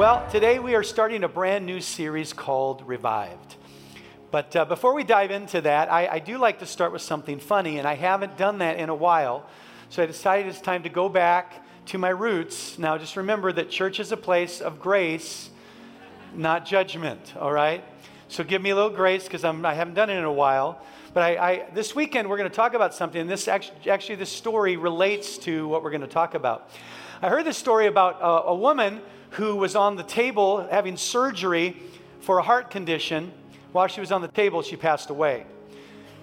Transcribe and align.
Well, 0.00 0.26
today 0.30 0.58
we 0.58 0.74
are 0.76 0.82
starting 0.82 1.24
a 1.24 1.28
brand 1.28 1.66
new 1.66 1.82
series 1.82 2.32
called 2.32 2.88
Revived. 2.88 3.56
But 4.30 4.56
uh, 4.56 4.64
before 4.64 4.94
we 4.94 5.04
dive 5.04 5.30
into 5.30 5.60
that, 5.60 5.92
I, 5.92 6.06
I 6.06 6.18
do 6.20 6.38
like 6.38 6.60
to 6.60 6.64
start 6.64 6.90
with 6.94 7.02
something 7.02 7.38
funny, 7.38 7.78
and 7.78 7.86
I 7.86 7.96
haven't 7.96 8.38
done 8.38 8.60
that 8.60 8.78
in 8.78 8.88
a 8.88 8.94
while. 8.94 9.44
So 9.90 10.02
I 10.02 10.06
decided 10.06 10.46
it's 10.46 10.58
time 10.58 10.84
to 10.84 10.88
go 10.88 11.10
back 11.10 11.62
to 11.88 11.98
my 11.98 12.08
roots. 12.08 12.78
Now, 12.78 12.96
just 12.96 13.14
remember 13.14 13.52
that 13.52 13.68
church 13.68 14.00
is 14.00 14.10
a 14.10 14.16
place 14.16 14.62
of 14.62 14.80
grace, 14.80 15.50
not 16.34 16.64
judgment, 16.64 17.36
all 17.36 17.52
right? 17.52 17.84
So 18.28 18.42
give 18.42 18.62
me 18.62 18.70
a 18.70 18.74
little 18.74 18.88
grace 18.88 19.24
because 19.24 19.44
I 19.44 19.74
haven't 19.74 19.92
done 19.96 20.08
it 20.08 20.16
in 20.16 20.24
a 20.24 20.32
while. 20.32 20.80
But 21.12 21.24
I, 21.24 21.36
I, 21.36 21.70
this 21.74 21.94
weekend, 21.94 22.30
we're 22.30 22.38
going 22.38 22.48
to 22.48 22.56
talk 22.56 22.72
about 22.72 22.94
something, 22.94 23.20
and 23.20 23.28
this 23.28 23.48
actually, 23.48 23.90
actually, 23.90 24.14
this 24.14 24.32
story 24.32 24.78
relates 24.78 25.36
to 25.40 25.68
what 25.68 25.82
we're 25.82 25.90
going 25.90 26.00
to 26.00 26.06
talk 26.06 26.32
about. 26.32 26.70
I 27.20 27.28
heard 27.28 27.44
this 27.44 27.58
story 27.58 27.86
about 27.86 28.22
a, 28.22 28.48
a 28.48 28.54
woman 28.54 29.02
who 29.30 29.56
was 29.56 29.76
on 29.76 29.96
the 29.96 30.02
table 30.02 30.66
having 30.70 30.96
surgery 30.96 31.76
for 32.20 32.38
a 32.38 32.42
heart 32.42 32.70
condition. 32.70 33.32
While 33.72 33.86
she 33.86 34.00
was 34.00 34.12
on 34.12 34.22
the 34.22 34.28
table, 34.28 34.62
she 34.62 34.76
passed 34.76 35.10
away. 35.10 35.46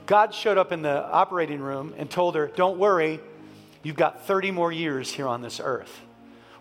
God 0.06 0.34
showed 0.34 0.58
up 0.58 0.72
in 0.72 0.82
the 0.82 1.06
operating 1.06 1.60
room 1.60 1.94
and 1.98 2.10
told 2.10 2.36
her, 2.36 2.48
Don't 2.48 2.78
worry, 2.78 3.20
you've 3.84 3.96
got 3.96 4.26
30 4.26 4.52
more 4.52 4.72
years 4.72 5.12
here 5.12 5.28
on 5.28 5.42
this 5.42 5.60
earth. 5.64 6.02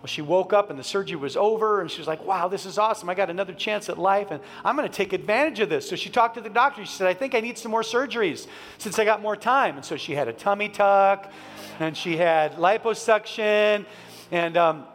Well, 0.00 0.09
she 0.09 0.20
woke 0.20 0.52
up 0.52 0.69
and 0.69 0.78
the 0.78 0.84
surgery 0.84 1.16
was 1.16 1.36
over, 1.36 1.80
and 1.80 1.91
she 1.91 1.98
was 1.98 2.06
like, 2.06 2.24
Wow, 2.24 2.48
this 2.48 2.66
is 2.66 2.78
awesome. 2.78 3.08
I 3.08 3.14
got 3.14 3.30
another 3.30 3.52
chance 3.52 3.88
at 3.88 3.98
life, 3.98 4.30
and 4.30 4.41
I'm 4.64 4.77
going 4.77 4.88
to 4.88 4.94
take 4.94 5.12
advantage 5.12 5.60
of 5.60 5.69
this. 5.69 5.88
So 5.88 5.97
she 5.97 6.10
talked 6.10 6.34
to 6.36 6.41
the 6.41 6.50
doctor. 6.50 6.84
She 6.84 6.92
said, 6.92 7.06
I 7.06 7.14
think 7.14 7.34
I 7.34 7.41
need 7.41 7.56
some 7.58 7.70
more 7.70 7.83
surgeries 7.83 8.47
since 8.78 8.98
I 8.98 9.05
got 9.05 9.22
more 9.22 9.36
time. 9.36 9.77
And 9.77 9.84
so 9.84 9.97
she 9.97 10.12
had 10.14 10.28
a 10.28 10.33
tummy 10.33 10.69
tuck, 10.69 11.33
and 11.80 11.97
she 11.97 12.16
had 12.16 12.55
liposuction, 12.56 13.84
and 14.31 14.56
um, 14.56 14.86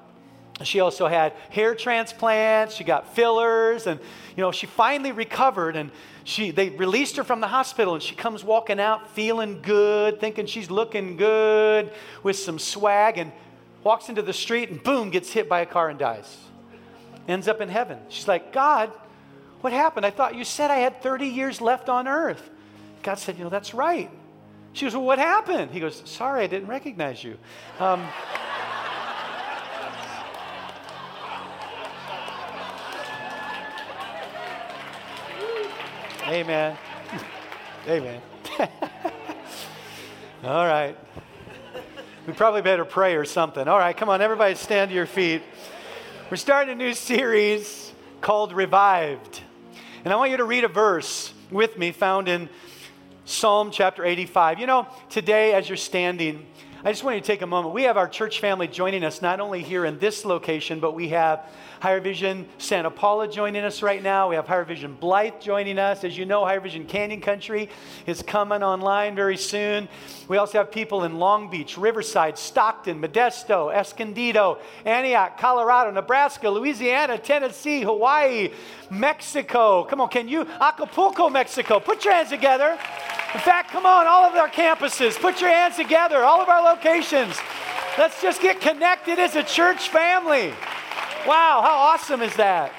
she 0.65 0.79
also 0.79 1.07
had 1.07 1.33
hair 1.49 1.75
transplants. 1.75 2.75
She 2.75 2.83
got 2.83 3.15
fillers, 3.15 3.87
and 3.87 3.99
you 4.35 4.41
know 4.41 4.51
she 4.51 4.65
finally 4.65 5.11
recovered. 5.11 5.75
And 5.75 5.91
she 6.23 6.51
they 6.51 6.69
released 6.69 7.17
her 7.17 7.23
from 7.23 7.41
the 7.41 7.47
hospital, 7.47 7.93
and 7.93 8.03
she 8.03 8.15
comes 8.15 8.43
walking 8.43 8.79
out 8.79 9.11
feeling 9.11 9.61
good, 9.61 10.19
thinking 10.19 10.45
she's 10.45 10.69
looking 10.69 11.17
good 11.17 11.91
with 12.23 12.35
some 12.37 12.59
swag, 12.59 13.17
and 13.17 13.31
walks 13.83 14.09
into 14.09 14.21
the 14.21 14.33
street 14.33 14.69
and 14.69 14.81
boom 14.83 15.09
gets 15.09 15.31
hit 15.31 15.49
by 15.49 15.61
a 15.61 15.65
car 15.65 15.89
and 15.89 15.97
dies. 15.97 16.37
Ends 17.27 17.47
up 17.47 17.61
in 17.61 17.69
heaven. 17.69 17.99
She's 18.09 18.27
like, 18.27 18.51
God, 18.51 18.91
what 19.61 19.73
happened? 19.73 20.05
I 20.05 20.11
thought 20.11 20.35
you 20.35 20.43
said 20.43 20.71
I 20.71 20.77
had 20.77 21.01
30 21.01 21.27
years 21.27 21.61
left 21.61 21.89
on 21.89 22.07
earth. 22.07 22.49
God 23.03 23.19
said, 23.19 23.37
You 23.37 23.43
know 23.43 23.49
that's 23.49 23.73
right. 23.73 24.09
She 24.73 24.85
goes, 24.85 24.93
Well, 24.93 25.03
what 25.05 25.19
happened? 25.19 25.71
He 25.71 25.79
goes, 25.79 26.01
Sorry, 26.05 26.43
I 26.43 26.47
didn't 26.47 26.67
recognize 26.67 27.23
you. 27.23 27.37
Um, 27.79 28.07
Amen. 36.31 36.77
Amen. 37.89 38.21
All 40.45 40.65
right. 40.65 40.95
We 42.25 42.31
probably 42.31 42.61
better 42.61 42.85
pray 42.85 43.17
or 43.17 43.25
something. 43.25 43.67
All 43.67 43.77
right, 43.77 43.97
come 43.97 44.07
on, 44.07 44.21
everybody 44.21 44.55
stand 44.55 44.91
to 44.91 44.95
your 44.95 45.05
feet. 45.05 45.41
We're 46.29 46.37
starting 46.37 46.71
a 46.71 46.75
new 46.77 46.93
series 46.93 47.91
called 48.21 48.53
Revived. 48.53 49.41
And 50.05 50.13
I 50.13 50.15
want 50.15 50.31
you 50.31 50.37
to 50.37 50.45
read 50.45 50.63
a 50.63 50.69
verse 50.69 51.33
with 51.51 51.77
me 51.77 51.91
found 51.91 52.29
in 52.29 52.47
Psalm 53.25 53.69
chapter 53.69 54.05
85. 54.05 54.57
You 54.57 54.67
know, 54.67 54.87
today 55.09 55.53
as 55.53 55.67
you're 55.67 55.75
standing, 55.75 56.45
I 56.85 56.93
just 56.93 57.03
want 57.03 57.15
you 57.15 57.21
to 57.21 57.27
take 57.27 57.41
a 57.41 57.47
moment. 57.47 57.75
We 57.75 57.83
have 57.83 57.97
our 57.97 58.07
church 58.07 58.39
family 58.39 58.69
joining 58.69 59.03
us 59.03 59.21
not 59.21 59.41
only 59.41 59.63
here 59.63 59.83
in 59.83 59.99
this 59.99 60.23
location, 60.23 60.79
but 60.79 60.95
we 60.95 61.09
have 61.09 61.45
Higher 61.81 61.99
Vision 61.99 62.47
Santa 62.59 62.91
Paula 62.91 63.27
joining 63.27 63.63
us 63.63 63.81
right 63.81 64.03
now. 64.03 64.29
We 64.29 64.35
have 64.35 64.47
Higher 64.47 64.65
Vision 64.65 64.93
Blythe 64.93 65.41
joining 65.41 65.79
us. 65.79 66.03
As 66.03 66.15
you 66.15 66.27
know, 66.27 66.45
Higher 66.45 66.59
Vision 66.59 66.85
Canyon 66.85 67.21
Country 67.21 67.69
is 68.05 68.21
coming 68.21 68.61
online 68.61 69.15
very 69.15 69.35
soon. 69.35 69.89
We 70.27 70.37
also 70.37 70.59
have 70.59 70.71
people 70.71 71.05
in 71.05 71.17
Long 71.17 71.49
Beach, 71.49 71.79
Riverside, 71.79 72.37
Stockton, 72.37 73.01
Modesto, 73.01 73.73
Escondido, 73.73 74.59
Antioch, 74.85 75.39
Colorado, 75.39 75.89
Nebraska, 75.89 76.51
Louisiana, 76.51 77.17
Tennessee, 77.17 77.81
Hawaii, 77.81 78.51
Mexico. 78.91 79.83
Come 79.85 80.01
on, 80.01 80.09
can 80.09 80.27
you? 80.27 80.45
Acapulco, 80.59 81.31
Mexico. 81.31 81.79
Put 81.79 82.05
your 82.05 82.13
hands 82.13 82.29
together. 82.29 82.77
In 83.33 83.39
fact, 83.39 83.71
come 83.71 83.87
on, 83.87 84.05
all 84.05 84.25
of 84.25 84.35
our 84.35 84.49
campuses, 84.49 85.19
put 85.19 85.41
your 85.41 85.49
hands 85.49 85.77
together, 85.77 86.17
all 86.17 86.43
of 86.43 86.47
our 86.47 86.61
locations. 86.75 87.39
Let's 87.97 88.21
just 88.21 88.39
get 88.39 88.61
connected 88.61 89.17
as 89.17 89.35
a 89.35 89.41
church 89.41 89.89
family. 89.89 90.53
Wow, 91.27 91.61
how 91.63 91.75
awesome 91.93 92.21
is 92.21 92.35
that? 92.37 92.71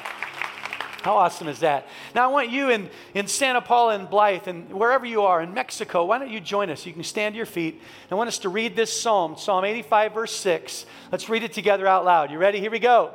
How 1.03 1.17
awesome 1.17 1.49
is 1.49 1.61
that? 1.61 1.87
Now, 2.15 2.29
I 2.29 2.33
want 2.33 2.51
you 2.51 2.71
in, 2.71 2.89
in 3.15 3.27
Santa 3.27 3.61
Paula 3.61 3.95
and 3.95 4.09
Blythe 4.09 4.47
and 4.47 4.73
wherever 4.73 5.07
you 5.07 5.23
are 5.23 5.43
in 5.43 5.55
Mexico, 5.55 6.05
why 6.05 6.19
don't 6.19 6.31
you 6.31 6.41
join 6.41 6.71
us? 6.71 6.85
You 6.87 6.93
can 6.93 7.05
stand 7.05 7.35
to 7.35 7.37
your 7.37 7.47
feet. 7.47 7.81
I 8.11 8.15
want 8.15 8.29
us 8.29 8.39
to 8.41 8.49
read 8.49 8.75
this 8.77 8.93
psalm, 9.01 9.37
Psalm 9.37 9.65
85, 9.65 10.15
verse 10.15 10.35
6. 10.37 10.87
Let's 11.11 11.29
read 11.29 11.43
it 11.43 11.53
together 11.53 11.87
out 11.87 12.05
loud. 12.05 12.31
You 12.31 12.39
ready? 12.39 12.61
Here 12.61 12.71
we 12.71 12.79
go. 12.79 13.13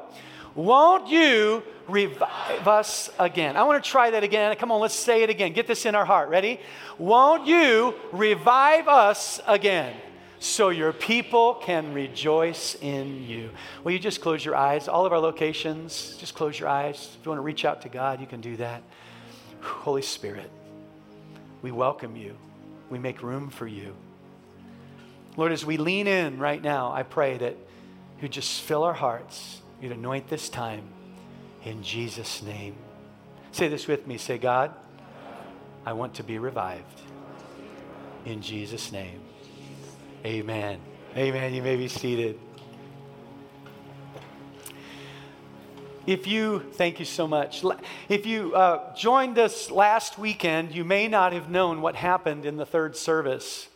Won't 0.56 1.08
you 1.10 1.62
revive 1.88 2.68
us 2.68 3.10
again? 3.20 3.56
I 3.56 3.64
want 3.64 3.84
to 3.84 3.90
try 3.90 4.12
that 4.12 4.24
again. 4.24 4.56
Come 4.56 4.72
on, 4.72 4.82
let's 4.82 4.96
say 4.96 5.24
it 5.24 5.30
again. 5.30 5.54
Get 5.54 5.68
this 5.68 5.86
in 5.86 5.94
our 5.94 6.06
heart. 6.06 6.30
Ready? 6.30 6.60
Won't 6.98 7.48
you 7.48 7.96
revive 8.12 8.88
us 8.88 9.40
again? 9.46 9.96
So 10.40 10.70
your 10.70 10.94
people 10.94 11.56
can 11.56 11.94
rejoice 11.94 12.76
in 12.76 13.24
you. 13.28 13.50
Will 13.84 13.92
you 13.92 14.00
just 14.00 14.22
close 14.22 14.46
your 14.46 14.56
eyes? 14.56 14.88
All 14.88 15.06
of 15.06 15.12
our 15.12 15.20
locations, 15.20 16.16
just 16.20 16.36
close 16.36 16.60
your 16.60 16.70
eyes. 16.70 17.16
If 17.20 17.26
you 17.26 17.30
want 17.32 17.40
to 17.40 17.44
reach 17.44 17.66
out 17.66 17.82
to 17.82 17.90
God, 17.90 18.22
you 18.22 18.28
can 18.28 18.42
do 18.42 18.56
that. 18.58 18.84
Holy 19.62 20.02
Spirit, 20.02 20.52
we 21.62 21.72
welcome 21.72 22.16
you. 22.16 22.36
We 22.90 23.00
make 23.00 23.24
room 23.24 23.50
for 23.50 23.68
you. 23.68 23.96
Lord, 25.36 25.52
as 25.52 25.66
we 25.66 25.78
lean 25.78 26.08
in 26.08 26.40
right 26.40 26.62
now, 26.62 26.92
I 26.92 27.04
pray 27.04 27.38
that 27.38 27.56
you 28.22 28.28
just 28.28 28.62
fill 28.62 28.84
our 28.84 28.94
hearts. 28.94 29.62
You'd 29.82 29.92
anoint 29.92 30.30
this 30.30 30.50
time 30.50 30.84
in 31.64 31.84
Jesus' 31.84 32.42
name. 32.42 32.76
Say 33.52 33.68
this 33.68 33.88
with 33.88 34.08
me. 34.08 34.18
Say, 34.18 34.38
God, 34.38 34.74
I 35.86 35.94
want 35.94 36.16
to 36.16 36.24
be 36.24 36.38
revived. 36.40 37.02
In 38.26 38.42
Jesus' 38.42 38.92
name. 38.92 39.22
Amen. 40.26 40.80
Amen. 41.16 41.54
You 41.54 41.62
may 41.62 41.76
be 41.76 41.88
seated. 41.88 42.40
If 46.08 46.26
you, 46.26 46.60
thank 46.74 47.00
you 47.00 47.06
so 47.06 47.28
much. 47.28 47.64
If 48.10 48.26
you 48.26 48.56
uh, 48.56 48.96
joined 48.96 49.38
us 49.38 49.70
last 49.70 50.18
weekend, 50.18 50.74
you 50.74 50.84
may 50.84 51.08
not 51.08 51.34
have 51.34 51.50
known 51.50 51.82
what 51.82 51.96
happened 51.96 52.46
in 52.46 52.58
the 52.58 52.66
third 52.66 52.96
service. 52.96 53.68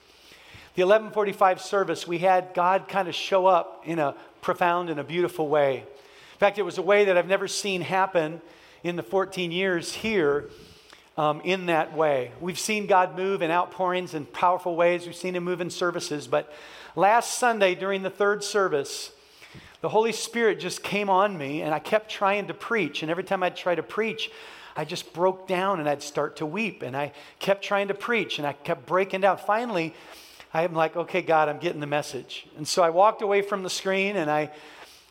The 0.76 0.84
1145 0.84 1.62
service, 1.62 2.08
we 2.08 2.20
had 2.20 2.54
God 2.54 2.88
kind 2.88 3.08
of 3.08 3.16
show 3.16 3.46
up 3.46 3.84
in 3.86 4.00
a 4.00 4.16
profound 4.42 4.90
and 4.90 5.00
a 5.00 5.04
beautiful 5.04 5.48
way. 5.48 5.80
In 5.80 6.38
fact, 6.40 6.58
it 6.58 6.64
was 6.64 6.78
a 6.78 6.82
way 6.82 7.06
that 7.06 7.18
I've 7.18 7.28
never 7.28 7.48
seen 7.48 7.82
happen 7.82 8.42
in 8.84 8.96
the 8.96 9.04
14 9.04 9.52
years 9.52 9.94
here 9.94 10.50
um, 11.18 11.42
in 11.42 11.68
that 11.68 11.96
way. 11.96 12.32
We've 12.40 12.60
seen 12.60 12.88
God 12.88 13.18
move 13.18 13.42
in 13.42 13.52
outpourings 13.52 14.14
in 14.14 14.26
powerful 14.26 14.76
ways. 14.76 15.06
We've 15.06 15.16
seen 15.16 15.36
Him 15.36 15.44
move 15.44 15.62
in 15.62 15.70
services. 15.70 16.28
But 16.28 16.52
last 16.96 17.38
Sunday 17.38 17.76
during 17.76 18.04
the 18.04 18.10
third 18.10 18.44
service, 18.44 19.12
the 19.82 19.90
Holy 19.90 20.12
Spirit 20.12 20.60
just 20.60 20.84
came 20.84 21.10
on 21.10 21.38
me, 21.38 21.62
and 21.62 21.74
I 21.74 21.80
kept 21.80 22.10
trying 22.10 22.48
to 22.48 22.54
preach. 22.54 23.02
And 23.02 23.12
every 23.12 23.24
time 23.24 23.44
I'd 23.44 23.56
try 23.56 23.76
to 23.76 23.84
preach, 23.84 24.32
I 24.76 24.86
just 24.86 25.14
broke 25.14 25.48
down 25.48 25.80
and 25.80 25.90
I'd 25.90 26.04
start 26.04 26.38
to 26.38 26.46
weep. 26.46 26.82
And 26.82 26.96
I 26.96 27.12
kept 27.40 27.64
trying 27.64 27.90
to 27.90 27.94
preach, 27.94 28.38
and 28.38 28.48
I 28.48 28.54
kept 28.54 28.86
breaking 28.86 29.22
down. 29.22 29.38
Finally, 29.38 29.94
I'm 30.54 30.74
like, 30.74 30.96
okay, 30.96 31.22
God, 31.22 31.48
I'm 31.48 31.60
getting 31.60 31.80
the 31.80 31.88
message. 31.88 32.46
And 32.58 32.68
so 32.68 32.84
I 32.84 32.90
walked 32.90 33.22
away 33.22 33.42
from 33.42 33.64
the 33.64 33.70
screen 33.70 34.18
and 34.18 34.30
I 34.30 34.52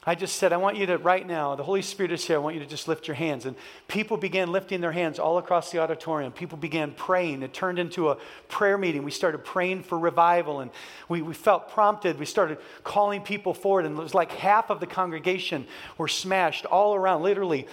I 0.06 0.14
just 0.14 0.36
said, 0.36 0.54
I 0.54 0.56
want 0.56 0.78
you 0.78 0.86
to, 0.86 0.96
right 0.96 1.26
now, 1.26 1.54
the 1.56 1.62
Holy 1.62 1.82
Spirit 1.82 2.10
is 2.10 2.24
here. 2.24 2.36
I 2.36 2.38
want 2.38 2.54
you 2.54 2.60
to 2.60 2.66
just 2.66 2.88
lift 2.88 3.06
your 3.06 3.16
hands. 3.16 3.44
And 3.44 3.54
people 3.86 4.16
began 4.16 4.50
lifting 4.50 4.80
their 4.80 4.92
hands 4.92 5.18
all 5.18 5.36
across 5.36 5.70
the 5.72 5.78
auditorium. 5.78 6.32
People 6.32 6.56
began 6.56 6.92
praying. 6.92 7.42
It 7.42 7.52
turned 7.52 7.78
into 7.78 8.08
a 8.08 8.16
prayer 8.48 8.78
meeting. 8.78 9.02
We 9.02 9.10
started 9.10 9.44
praying 9.44 9.82
for 9.82 9.98
revival, 9.98 10.60
and 10.60 10.70
we, 11.10 11.20
we 11.20 11.34
felt 11.34 11.68
prompted. 11.68 12.18
We 12.18 12.24
started 12.24 12.56
calling 12.82 13.20
people 13.20 13.52
forward, 13.52 13.84
and 13.84 13.98
it 13.98 14.02
was 14.02 14.14
like 14.14 14.32
half 14.32 14.70
of 14.70 14.80
the 14.80 14.86
congregation 14.86 15.66
were 15.98 16.08
smashed 16.08 16.64
all 16.64 16.94
around, 16.94 17.22
literally 17.22 17.66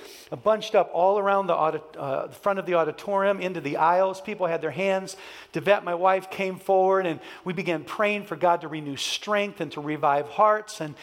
bunched 0.44 0.76
up 0.76 0.90
all 0.92 1.20
around 1.20 1.48
the, 1.48 1.56
uh, 1.56 2.28
front 2.28 2.60
of 2.60 2.66
the 2.66 2.74
auditorium, 2.74 3.40
into 3.40 3.62
the 3.62 3.78
aisles. 3.78 4.20
People 4.20 4.48
had 4.48 4.60
their 4.60 4.72
hands. 4.72 5.16
Devette, 5.54 5.86
my 5.86 5.96
wife, 5.96 6.30
came 6.30 6.60
forward, 6.60 7.06
and 7.06 7.22
we 7.46 7.54
began 7.54 7.86
praying 7.86 8.26
for 8.26 8.36
God 8.36 8.60
to 8.62 8.68
renew 8.68 8.98
strength 8.98 9.62
and 9.62 9.72
to 9.72 9.80
revive 9.80 10.28
hearts. 10.28 10.82
And 10.82 10.94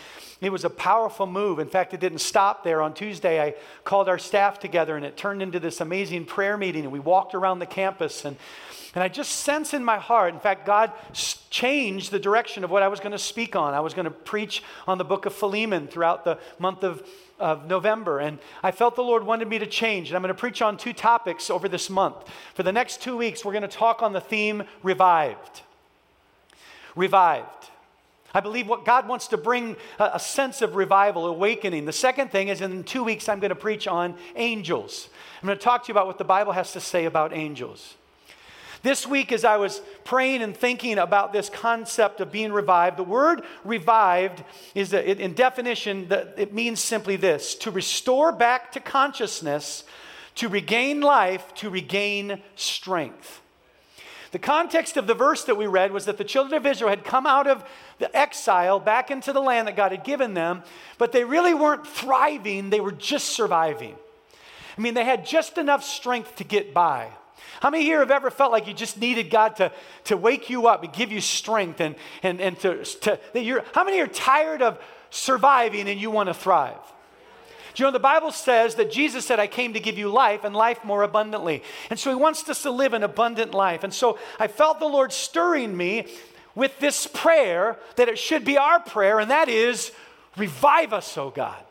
it 0.43 0.53
was 0.53 0.67
a 0.67 0.71
powerful 0.71 1.14
move. 1.21 1.59
In 1.59 1.69
fact, 1.69 1.95
it 1.95 2.01
didn't 2.01 2.19
stop 2.19 2.65
there. 2.65 2.83
On 2.83 2.93
Tuesday, 2.93 3.43
I 3.43 3.55
called 3.85 4.09
our 4.09 4.19
staff 4.19 4.59
together 4.59 4.97
and 4.97 5.05
it 5.05 5.17
turned 5.17 5.43
into 5.43 5.61
this 5.61 5.81
amazing 5.81 6.25
prayer 6.25 6.57
meeting. 6.57 6.85
And 6.85 6.93
we 6.93 7.01
walked 7.01 7.35
around 7.35 7.59
the 7.59 7.67
campus 7.67 8.25
and, 8.25 8.37
and 8.95 9.03
I 9.03 9.09
just 9.09 9.33
sense 9.33 9.75
in 9.75 9.85
my 9.85 9.99
heart, 9.99 10.35
in 10.35 10.41
fact, 10.41 10.65
God 10.67 10.93
changed 11.51 12.13
the 12.13 12.19
direction 12.21 12.63
of 12.63 12.71
what 12.71 12.85
I 12.85 12.89
was 12.89 13.01
going 13.01 13.13
to 13.13 13.19
speak 13.19 13.57
on. 13.57 13.75
I 13.75 13.81
was 13.81 13.93
going 13.93 14.05
to 14.05 14.11
preach 14.11 14.63
on 14.87 14.99
the 14.99 15.05
book 15.05 15.27
of 15.27 15.35
Philemon 15.35 15.89
throughout 15.89 16.25
the 16.25 16.39
month 16.61 16.85
of, 16.85 17.05
of 17.41 17.67
November, 17.67 18.21
and 18.21 18.39
I 18.63 18.71
felt 18.71 18.95
the 18.95 19.03
Lord 19.03 19.25
wanted 19.25 19.49
me 19.49 19.59
to 19.59 19.67
change. 19.67 20.09
And 20.09 20.17
I'm 20.17 20.23
going 20.23 20.35
to 20.35 20.39
preach 20.39 20.63
on 20.63 20.77
two 20.77 20.93
topics 20.93 21.51
over 21.51 21.69
this 21.69 21.91
month. 21.91 22.17
For 22.55 22.63
the 22.63 22.73
next 22.73 23.03
two 23.03 23.17
weeks, 23.17 23.45
we're 23.45 23.53
going 23.53 23.63
to 23.63 23.69
talk 23.69 24.01
on 24.01 24.13
the 24.13 24.21
theme 24.21 24.63
revived. 24.85 25.63
Revived. 26.95 27.71
I 28.35 28.41
believe 28.41 28.67
what 28.67 28.85
God 28.85 29.07
wants 29.07 29.29
to 29.29 29.37
bring 29.37 29.77
a, 30.01 30.11
a, 30.15 30.19
sense 30.19 30.61
of 30.61 30.75
revival, 30.75 31.27
awakening. 31.27 31.85
The 31.85 31.93
second 31.93 32.33
thing 32.33 32.49
is 32.49 32.61
in 32.61 32.83
two 32.83 33.05
weeks, 33.05 33.29
I'm 33.29 33.39
going 33.39 33.51
to 33.51 33.55
preach 33.55 33.87
on 33.87 34.17
angels. 34.35 35.09
I'm 35.41 35.47
going 35.47 35.57
to 35.57 35.63
talk 35.63 35.85
to 35.85 35.89
you 35.89 35.93
about 35.93 36.09
what 36.09 36.19
the 36.19 36.25
Bible 36.25 36.53
has 36.53 36.73
to 36.73 36.81
say 36.81 37.05
about 37.05 37.33
angels. 37.33 37.95
This 38.83 39.07
week, 39.07 39.33
as 39.33 39.45
I 39.45 39.57
was 39.57 39.81
praying 40.05 40.43
and 40.43 40.55
thinking 40.55 40.99
about 40.99 41.33
this 41.33 41.49
concept 41.49 42.21
of 42.21 42.33
being 42.33 42.53
revived, 42.53 42.99
the 42.99 43.05
word 43.05 43.43
revived 43.65 44.43
is, 44.75 44.93
a, 44.93 45.11
in 45.11 45.33
definition, 45.33 46.09
that 46.09 46.35
it 46.37 46.53
means 46.53 46.81
simply 46.81 47.17
this 47.17 47.55
to 47.55 47.71
restore 47.71 48.33
back 48.33 48.73
to 48.73 48.81
consciousness, 48.81 49.85
to 50.35 50.49
regain 50.49 51.01
life, 51.01 51.55
to 51.55 51.71
regain 51.71 52.43
strength. 52.57 53.41
The 54.35 54.41
context 54.41 54.97
of 54.97 55.07
the 55.07 55.15
verse 55.15 55.45
that 55.45 55.55
we 55.55 55.69
read 55.69 55.93
was 55.93 56.07
that 56.07 56.19
the 56.19 56.25
children 56.25 56.57
of 56.57 56.67
Israel 56.67 56.91
had 56.91 57.05
come 57.05 57.25
out 57.25 57.47
of 57.47 57.65
the 58.01 58.15
exile 58.17 58.81
back 58.81 59.13
into 59.13 59.33
the 59.33 59.39
land 59.39 59.69
that 59.69 59.77
God 59.77 59.93
had 59.93 60.03
given 60.03 60.35
them, 60.35 60.65
but 60.99 61.13
they 61.13 61.23
really 61.23 61.55
weren't 61.55 61.87
thriving, 61.87 62.69
they 62.69 62.81
were 62.81 62.91
just 62.91 63.29
surviving. 63.29 63.95
I 64.77 64.81
mean, 64.81 64.95
they 64.95 65.05
had 65.05 65.25
just 65.25 65.57
enough 65.57 65.85
strength 65.85 66.35
to 66.35 66.43
get 66.43 66.75
by. 66.75 67.11
How 67.61 67.71
many 67.71 67.85
here 67.85 68.01
have 68.01 68.11
ever 68.11 68.29
felt 68.29 68.51
like 68.51 68.67
you 68.67 68.75
just 68.75 68.99
needed 68.99 69.31
God 69.31 69.55
to, 69.59 69.71
to 70.07 70.17
wake 70.17 70.51
you 70.51 70.67
up 70.67 70.83
and 70.83 70.93
give 70.93 71.13
you 71.13 71.21
strength 71.21 71.81
and, 71.81 71.95
and, 72.25 72.41
and 72.41 72.59
to, 72.59 72.85
to 72.85 73.21
that 73.35 73.45
you're, 73.45 73.63
how 73.73 73.85
many 73.85 74.01
are 74.01 74.09
tired 74.09 74.63
of 74.63 74.81
surviving 75.11 75.89
and 75.89 76.01
you 76.01 76.11
want 76.11 76.29
to 76.29 76.35
thrive? 76.35 76.75
Do 77.75 77.83
you 77.83 77.89
know 77.89 77.93
the 77.93 77.99
Bible 77.99 78.31
says 78.31 78.77
that 78.77 78.93
Jesus 78.93 79.27
said, 79.27 79.41
I 79.41 79.49
came 79.49 79.73
to 79.73 79.81
give 79.81 79.99
you 79.99 80.09
life 80.09 80.45
and 80.45 80.55
life 80.55 80.85
more 80.85 81.03
abundantly. 81.03 81.63
And 81.91 81.99
so 81.99 82.11
he 82.11 82.17
wants 82.17 82.49
us 82.49 82.63
to 82.63 82.71
live 82.71 82.93
an 82.93 83.03
abundant 83.03 83.53
life. 83.53 83.83
And 83.83 83.93
so 83.93 84.19
I 84.39 84.47
felt 84.47 84.79
the 84.79 84.87
Lord 84.87 85.13
stirring 85.13 85.77
me 85.77 86.07
with 86.55 86.79
this 86.79 87.09
prayer 87.09 87.77
that 87.97 88.09
it 88.09 88.17
should 88.17 88.45
be 88.45 88.57
our 88.57 88.79
prayer, 88.79 89.19
and 89.19 89.31
that 89.31 89.49
is, 89.49 89.91
revive 90.37 90.93
us, 90.93 91.19
O 91.19 91.31
God. 91.31 91.63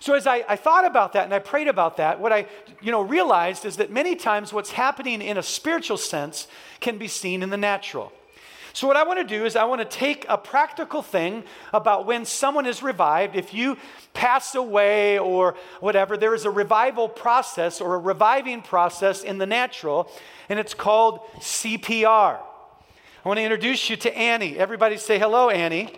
So 0.00 0.14
as 0.14 0.26
I, 0.26 0.44
I, 0.48 0.56
thought 0.56 0.84
about 0.84 1.12
that 1.12 1.26
and 1.26 1.32
I 1.32 1.38
prayed 1.38 1.68
about 1.68 1.98
that, 1.98 2.18
what 2.18 2.32
I 2.32 2.46
you 2.80 2.90
know 2.90 3.02
realized 3.02 3.64
is 3.64 3.76
that 3.76 3.92
many 3.92 4.16
times 4.16 4.52
what's 4.52 4.72
happening 4.72 5.22
in 5.22 5.38
a 5.38 5.44
spiritual 5.44 5.96
sense 5.96 6.48
can 6.80 6.98
be 6.98 7.06
seen 7.06 7.40
in 7.40 7.50
the 7.50 7.56
natural. 7.56 8.12
So 8.74 8.86
what 8.86 8.96
I 8.96 9.02
want 9.02 9.18
to 9.18 9.24
do 9.24 9.44
is 9.44 9.54
I 9.54 9.64
want 9.64 9.80
to 9.82 9.84
take 9.98 10.24
a 10.28 10.38
practical 10.38 11.02
thing 11.02 11.44
about 11.74 12.06
when 12.06 12.24
someone 12.24 12.64
is 12.64 12.82
revived. 12.82 13.36
If 13.36 13.52
you 13.52 13.76
pass 14.14 14.54
away 14.54 15.18
or 15.18 15.56
whatever, 15.80 16.16
there 16.16 16.34
is 16.34 16.46
a 16.46 16.50
revival 16.50 17.08
process 17.08 17.82
or 17.82 17.94
a 17.94 17.98
reviving 17.98 18.62
process 18.62 19.24
in 19.24 19.36
the 19.36 19.46
natural, 19.46 20.10
and 20.48 20.58
it's 20.58 20.72
called 20.72 21.20
CPR. 21.40 22.40
I 23.24 23.28
want 23.28 23.38
to 23.38 23.44
introduce 23.44 23.90
you 23.90 23.96
to 23.96 24.16
Annie. 24.16 24.58
Everybody 24.58 24.96
say 24.96 25.18
hello, 25.18 25.50
Annie. 25.50 25.92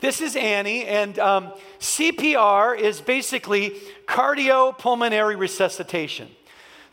This 0.00 0.20
is 0.20 0.34
Annie, 0.34 0.84
and 0.84 1.16
um, 1.20 1.52
CPR 1.78 2.76
is 2.76 3.00
basically 3.00 3.76
cardiopulmonary 4.06 5.38
resuscitation. 5.38 6.28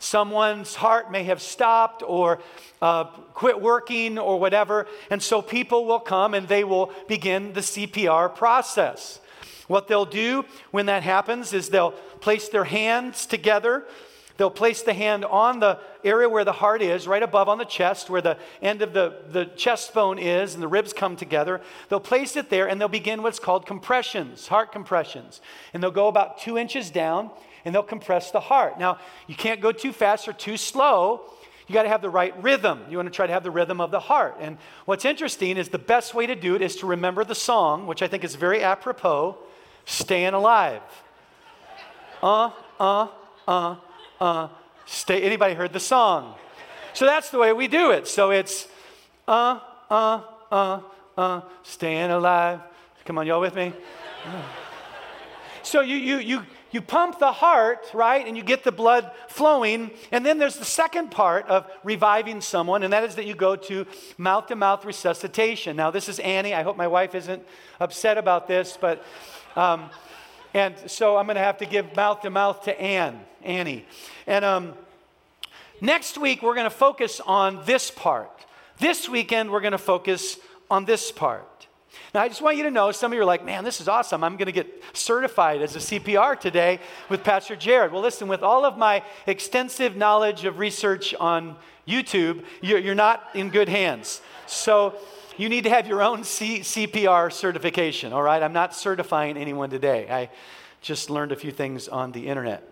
Someone's 0.00 0.74
heart 0.74 1.12
may 1.12 1.24
have 1.24 1.40
stopped 1.40 2.02
or 2.04 2.40
uh, 2.82 3.04
quit 3.34 3.60
working 3.60 4.18
or 4.18 4.40
whatever, 4.40 4.88
and 5.10 5.22
so 5.22 5.40
people 5.40 5.84
will 5.84 6.00
come 6.00 6.34
and 6.34 6.48
they 6.48 6.64
will 6.64 6.92
begin 7.06 7.52
the 7.52 7.60
CPR 7.60 8.34
process. 8.34 9.20
What 9.68 9.86
they'll 9.86 10.06
do 10.06 10.44
when 10.72 10.86
that 10.86 11.04
happens 11.04 11.52
is 11.52 11.68
they'll 11.68 11.92
place 11.92 12.48
their 12.48 12.64
hands 12.64 13.26
together 13.26 13.84
They'll 14.40 14.50
place 14.50 14.80
the 14.80 14.94
hand 14.94 15.26
on 15.26 15.60
the 15.60 15.78
area 16.02 16.26
where 16.26 16.46
the 16.46 16.52
heart 16.52 16.80
is, 16.80 17.06
right 17.06 17.22
above 17.22 17.50
on 17.50 17.58
the 17.58 17.66
chest, 17.66 18.08
where 18.08 18.22
the 18.22 18.38
end 18.62 18.80
of 18.80 18.94
the, 18.94 19.16
the 19.28 19.44
chest 19.44 19.92
bone 19.92 20.18
is 20.18 20.54
and 20.54 20.62
the 20.62 20.66
ribs 20.66 20.94
come 20.94 21.14
together. 21.14 21.60
They'll 21.90 22.00
place 22.00 22.36
it 22.36 22.48
there 22.48 22.66
and 22.66 22.80
they'll 22.80 22.88
begin 22.88 23.22
what's 23.22 23.38
called 23.38 23.66
compressions, 23.66 24.48
heart 24.48 24.72
compressions. 24.72 25.42
And 25.74 25.82
they'll 25.82 25.90
go 25.90 26.08
about 26.08 26.38
two 26.38 26.56
inches 26.56 26.88
down 26.88 27.30
and 27.64 27.74
they'll 27.74 27.82
compress 27.82 28.30
the 28.30 28.40
heart. 28.40 28.78
Now, 28.78 28.98
you 29.26 29.34
can't 29.34 29.60
go 29.60 29.72
too 29.72 29.92
fast 29.92 30.28
or 30.28 30.32
too 30.32 30.56
slow. 30.56 31.22
You 31.66 31.74
got 31.74 31.84
to 31.84 31.88
have 31.88 32.02
the 32.02 32.10
right 32.10 32.34
rhythm. 32.42 32.84
You 32.90 32.96
want 32.96 33.06
to 33.06 33.14
try 33.14 33.26
to 33.26 33.32
have 33.32 33.44
the 33.44 33.50
rhythm 33.50 33.80
of 33.80 33.90
the 33.90 34.00
heart. 34.00 34.36
And 34.40 34.58
what's 34.86 35.04
interesting 35.04 35.56
is 35.56 35.68
the 35.68 35.78
best 35.78 36.14
way 36.14 36.26
to 36.26 36.34
do 36.34 36.56
it 36.56 36.62
is 36.62 36.76
to 36.76 36.86
remember 36.86 37.24
the 37.24 37.34
song, 37.34 37.86
which 37.86 38.02
I 38.02 38.08
think 38.08 38.24
is 38.24 38.34
very 38.34 38.62
apropos 38.62 39.38
Staying 39.84 40.34
Alive. 40.34 40.82
Uh, 42.22 42.50
uh, 42.78 43.08
uh, 43.46 43.76
uh, 44.20 44.48
stay. 44.84 45.22
Anybody 45.22 45.54
heard 45.54 45.72
the 45.72 45.80
song? 45.80 46.34
So 46.92 47.06
that's 47.06 47.30
the 47.30 47.38
way 47.38 47.52
we 47.52 47.68
do 47.68 47.92
it. 47.92 48.08
So 48.08 48.30
it's 48.30 48.68
uh, 49.26 49.60
uh, 49.88 50.22
uh, 50.50 50.80
uh, 51.16 51.40
staying 51.62 52.10
alive. 52.10 52.60
Come 53.04 53.18
on, 53.18 53.26
y'all 53.26 53.40
with 53.40 53.54
me? 53.54 53.72
So 55.62 55.80
you, 55.80 55.96
you, 55.96 56.18
you, 56.18 56.42
you 56.70 56.80
pump 56.80 57.18
the 57.18 57.32
heart, 57.32 57.90
right, 57.92 58.26
and 58.26 58.36
you 58.36 58.42
get 58.42 58.64
the 58.64 58.72
blood 58.72 59.10
flowing. 59.28 59.90
And 60.12 60.24
then 60.24 60.38
there's 60.38 60.56
the 60.56 60.64
second 60.64 61.10
part 61.10 61.46
of 61.48 61.70
reviving 61.84 62.40
someone, 62.40 62.82
and 62.82 62.92
that 62.92 63.04
is 63.04 63.16
that 63.16 63.26
you 63.26 63.34
go 63.34 63.56
to 63.56 63.86
mouth 64.18 64.46
to 64.46 64.56
mouth 64.56 64.84
resuscitation. 64.84 65.76
Now, 65.76 65.90
this 65.90 66.08
is 66.08 66.18
Annie. 66.18 66.54
I 66.54 66.62
hope 66.62 66.76
my 66.76 66.88
wife 66.88 67.14
isn't 67.14 67.42
upset 67.80 68.18
about 68.18 68.46
this, 68.48 68.78
but. 68.80 69.04
Um, 69.56 69.90
and 70.52 70.74
so 70.86 71.16
I'm 71.16 71.26
going 71.26 71.36
to 71.36 71.42
have 71.42 71.58
to 71.58 71.66
give 71.66 71.94
mouth 71.94 72.22
to 72.22 72.30
mouth 72.30 72.64
to 72.64 72.80
Ann, 72.80 73.20
Annie. 73.42 73.86
And 74.26 74.44
um, 74.44 74.74
next 75.80 76.18
week, 76.18 76.42
we're 76.42 76.54
going 76.54 76.64
to 76.64 76.70
focus 76.70 77.20
on 77.24 77.64
this 77.66 77.90
part. 77.90 78.30
This 78.78 79.08
weekend, 79.08 79.50
we're 79.50 79.60
going 79.60 79.72
to 79.72 79.78
focus 79.78 80.38
on 80.68 80.86
this 80.86 81.12
part. 81.12 81.46
Now, 82.14 82.22
I 82.22 82.28
just 82.28 82.42
want 82.42 82.56
you 82.56 82.62
to 82.64 82.70
know 82.70 82.92
some 82.92 83.12
of 83.12 83.16
you 83.16 83.22
are 83.22 83.26
like, 83.26 83.44
man, 83.44 83.64
this 83.64 83.80
is 83.80 83.88
awesome. 83.88 84.24
I'm 84.24 84.36
going 84.36 84.46
to 84.46 84.52
get 84.52 84.82
certified 84.92 85.62
as 85.62 85.76
a 85.76 85.78
CPR 85.78 86.38
today 86.38 86.80
with 87.08 87.22
Pastor 87.22 87.56
Jared. 87.56 87.92
Well, 87.92 88.02
listen, 88.02 88.28
with 88.28 88.42
all 88.42 88.64
of 88.64 88.76
my 88.76 89.02
extensive 89.26 89.96
knowledge 89.96 90.44
of 90.44 90.58
research 90.58 91.14
on 91.14 91.56
YouTube, 91.86 92.44
you're 92.62 92.94
not 92.94 93.28
in 93.34 93.50
good 93.50 93.68
hands. 93.68 94.20
So, 94.46 94.96
you 95.36 95.48
need 95.48 95.64
to 95.64 95.70
have 95.70 95.86
your 95.86 96.02
own 96.02 96.22
C- 96.22 96.60
CPR 96.60 97.32
certification, 97.32 98.12
all 98.12 98.22
right? 98.22 98.42
I'm 98.42 98.52
not 98.52 98.74
certifying 98.74 99.38
anyone 99.38 99.70
today. 99.70 100.06
I 100.10 100.28
just 100.82 101.08
learned 101.08 101.32
a 101.32 101.36
few 101.36 101.50
things 101.50 101.88
on 101.88 102.12
the 102.12 102.26
internet. 102.26 102.68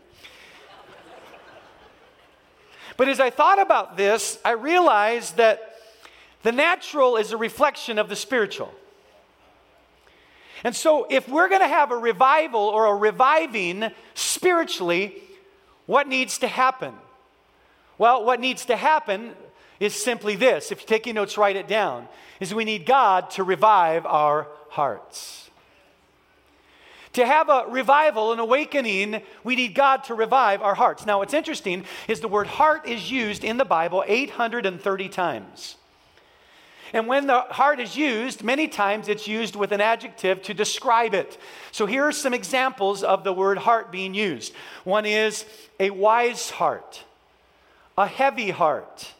But 2.98 3.08
as 3.08 3.20
I 3.20 3.30
thought 3.30 3.60
about 3.60 3.96
this, 3.96 4.38
I 4.44 4.50
realized 4.50 5.36
that 5.36 5.76
the 6.42 6.52
natural 6.52 7.16
is 7.16 7.32
a 7.32 7.36
reflection 7.36 7.98
of 7.98 8.08
the 8.08 8.16
spiritual. 8.16 8.74
And 10.64 10.74
so, 10.74 11.06
if 11.08 11.28
we're 11.28 11.48
going 11.48 11.60
to 11.60 11.68
have 11.68 11.90
a 11.90 11.96
revival 11.96 12.60
or 12.60 12.86
a 12.86 12.94
reviving 12.94 13.90
spiritually, 14.14 15.14
what 15.86 16.08
needs 16.08 16.38
to 16.38 16.48
happen? 16.48 16.94
Well, 17.96 18.24
what 18.24 18.40
needs 18.40 18.64
to 18.66 18.76
happen 18.76 19.34
is 19.80 19.94
simply 19.94 20.36
this. 20.36 20.72
If 20.72 20.80
you're 20.80 20.88
taking 20.88 21.14
notes, 21.14 21.38
write 21.38 21.56
it 21.56 21.68
down. 21.68 22.08
Is 22.40 22.54
we 22.54 22.64
need 22.64 22.86
God 22.86 23.30
to 23.30 23.44
revive 23.44 24.06
our 24.06 24.48
hearts. 24.70 25.50
To 27.14 27.26
have 27.26 27.48
a 27.48 27.64
revival, 27.68 28.32
an 28.32 28.38
awakening, 28.38 29.22
we 29.42 29.56
need 29.56 29.74
God 29.74 30.04
to 30.04 30.14
revive 30.14 30.62
our 30.62 30.74
hearts. 30.74 31.06
Now, 31.06 31.18
what's 31.18 31.34
interesting 31.34 31.84
is 32.06 32.20
the 32.20 32.28
word 32.28 32.46
heart 32.46 32.86
is 32.86 33.10
used 33.10 33.44
in 33.44 33.56
the 33.56 33.64
Bible 33.64 34.04
830 34.06 35.08
times. 35.08 35.76
And 36.92 37.06
when 37.06 37.26
the 37.26 37.40
heart 37.40 37.80
is 37.80 37.96
used, 37.96 38.42
many 38.42 38.68
times 38.68 39.08
it's 39.08 39.28
used 39.28 39.56
with 39.56 39.72
an 39.72 39.80
adjective 39.80 40.42
to 40.42 40.54
describe 40.54 41.14
it. 41.14 41.38
So 41.70 41.86
here 41.86 42.04
are 42.04 42.12
some 42.12 42.34
examples 42.34 43.02
of 43.02 43.24
the 43.24 43.32
word 43.32 43.58
heart 43.58 43.92
being 43.92 44.14
used. 44.14 44.54
One 44.84 45.04
is 45.04 45.44
a 45.78 45.90
wise 45.90 46.50
heart, 46.50 47.04
a 47.96 48.06
heavy 48.06 48.50
heart, 48.50 49.12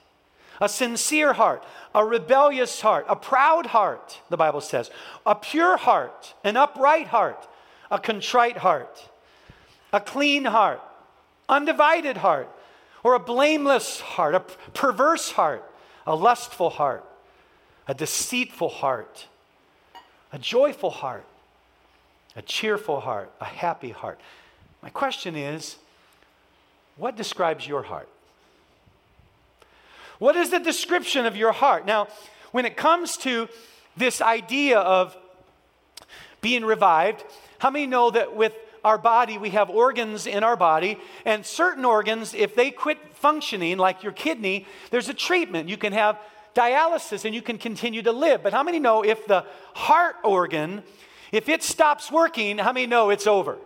a 0.61 0.69
sincere 0.69 1.33
heart, 1.35 1.65
a 1.95 2.05
rebellious 2.05 2.81
heart, 2.81 3.07
a 3.09 3.17
proud 3.17 3.67
heart, 3.67 4.19
the 4.31 4.37
Bible 4.37 4.61
says, 4.61 4.91
a 5.27 5.35
pure 5.35 5.77
heart, 5.77 6.35
an 6.45 6.57
upright 6.57 7.09
heart, 7.09 7.49
a 7.91 7.99
contrite 7.99 8.59
heart, 8.59 9.09
a 9.93 10.01
clean 10.01 10.45
heart, 10.45 10.83
undivided 11.49 12.19
heart, 12.19 12.49
or 13.03 13.15
a 13.15 13.21
blameless 13.21 14.01
heart, 14.01 14.35
a 14.35 14.41
perverse 14.75 15.31
heart, 15.33 15.65
a 16.07 16.15
lustful 16.15 16.71
heart, 16.71 17.05
a 17.89 17.95
deceitful 17.95 18.69
heart, 18.69 19.27
a 20.33 20.39
joyful 20.39 20.91
heart, 20.91 21.25
a 22.37 22.43
cheerful 22.43 23.01
heart, 23.01 23.33
a 23.41 23.47
happy 23.47 23.91
heart. 23.91 24.21
My 24.83 24.91
question 24.91 25.35
is 25.35 25.77
what 26.97 27.17
describes 27.17 27.67
your 27.67 27.83
heart? 27.83 28.09
What 30.19 30.37
is 30.37 30.51
the 30.51 30.59
description 30.59 31.27
of 31.27 31.37
your 31.37 31.53
heart? 31.53 31.87
Now, 31.87 32.09
when 32.53 32.67
it 32.67 32.77
comes 32.77 33.17
to 33.19 33.49
this 33.97 34.21
idea 34.21 34.79
of 34.79 35.17
being 36.41 36.65
revived, 36.65 37.25
how 37.59 37.71
many 37.71 37.87
know 37.87 38.11
that 38.11 38.37
with 38.37 38.53
our 38.85 38.99
body, 38.99 39.39
we 39.39 39.51
have 39.51 39.71
organs 39.71 40.27
in 40.27 40.45
our 40.45 40.57
body, 40.57 40.99
and 41.25 41.45
certain 41.45 41.85
organs, 41.85 42.35
if 42.35 42.55
they 42.55 42.71
quit 42.71 42.99
functioning, 43.15 43.79
like 43.79 44.03
your 44.03 44.13
kidney, 44.13 44.67
there's 44.91 45.09
a 45.09 45.15
treatment. 45.15 45.69
You 45.69 45.77
can 45.77 45.93
have 45.93 46.19
dialysis 46.59 47.25
and 47.25 47.35
you 47.35 47.43
can 47.43 47.59
continue 47.59 48.03
to 48.03 48.13
live. 48.13 48.43
But 48.43 48.53
how 48.53 48.63
many 48.63 48.79
know 48.79 49.05
if 49.05 49.27
the 49.27 49.45
heart 49.75 50.17
organ, 50.25 50.83
if 51.31 51.49
it 51.49 51.63
stops 51.63 52.11
working, 52.11 52.59
how 52.59 52.73
many 52.73 52.87
know 52.87 53.11
it's 53.11 53.27
over? 53.27 53.57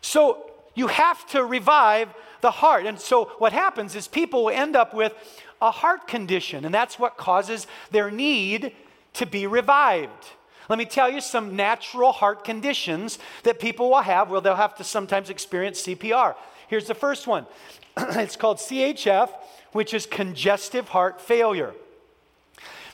So 0.00 0.50
you 0.74 0.88
have 0.88 1.24
to 1.28 1.44
revive 1.44 2.08
the 2.40 2.50
heart. 2.50 2.86
And 2.86 2.98
so 2.98 3.26
what 3.38 3.52
happens 3.52 3.94
is 3.94 4.08
people 4.08 4.44
will 4.44 4.50
end 4.50 4.74
up 4.74 4.92
with 4.92 5.14
a 5.60 5.70
heart 5.70 6.08
condition, 6.08 6.64
and 6.64 6.74
that's 6.74 6.98
what 6.98 7.16
causes 7.16 7.68
their 7.92 8.10
need 8.10 8.74
to 9.14 9.26
be 9.26 9.46
revived. 9.46 10.26
Let 10.68 10.78
me 10.78 10.84
tell 10.84 11.08
you 11.08 11.20
some 11.20 11.54
natural 11.54 12.12
heart 12.12 12.44
conditions 12.44 13.18
that 13.44 13.60
people 13.60 13.90
will 13.90 14.00
have 14.00 14.28
where 14.28 14.40
they'll 14.40 14.56
have 14.56 14.74
to 14.76 14.84
sometimes 14.84 15.30
experience 15.30 15.82
CPR. 15.82 16.34
Here's 16.68 16.86
the 16.86 16.94
first 16.94 17.26
one 17.26 17.46
it's 17.96 18.36
called 18.36 18.56
CHF, 18.56 19.28
which 19.72 19.92
is 19.94 20.06
congestive 20.06 20.88
heart 20.88 21.20
failure. 21.20 21.74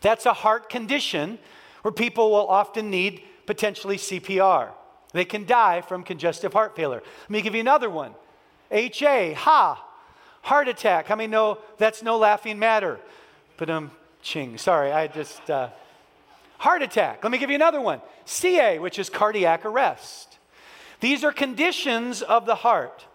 That's 0.01 0.27
a 0.27 0.33
heart 0.33 0.69
condition 0.69 1.39
where 1.83 1.93
people 1.93 2.31
will 2.31 2.47
often 2.49 2.91
need 2.91 3.23
potentially 3.47 3.97
CPR. 3.97 4.71
They 5.13 5.25
can 5.25 5.47
die 5.47 5.81
from 5.81 6.05
congestive 6.05 6.53
heart 6.53 6.77
failure. 6.77 7.03
Let 7.23 7.31
me 7.31 7.43
give 7.43 7.55
you 7.55 7.61
another 7.61 7.91
one 7.91 8.15
HA, 8.71 9.33
ha, 9.33 9.85
heart 10.43 10.69
attack. 10.69 11.07
How 11.07 11.17
many 11.17 11.29
know 11.29 11.59
that's 11.79 12.03
no 12.03 12.19
laughing 12.19 12.59
matter? 12.59 13.01
But 13.57 13.71
um, 13.71 13.91
ching. 14.23 14.59
Sorry, 14.59 14.93
I 14.93 15.07
just. 15.07 15.49
Uh, 15.51 15.71
heart 16.59 16.83
attack. 16.83 17.23
Let 17.23 17.31
me 17.33 17.39
give 17.39 17.51
you 17.51 17.57
another 17.57 17.81
one 17.81 18.03
CA, 18.25 18.79
which 18.79 18.99
is 18.99 19.09
cardiac 19.09 19.65
arrest. 19.65 20.39
These 21.01 21.25
are 21.25 21.33
conditions 21.33 22.21
of 22.23 22.45
the 22.45 22.57
heart. 22.57 23.07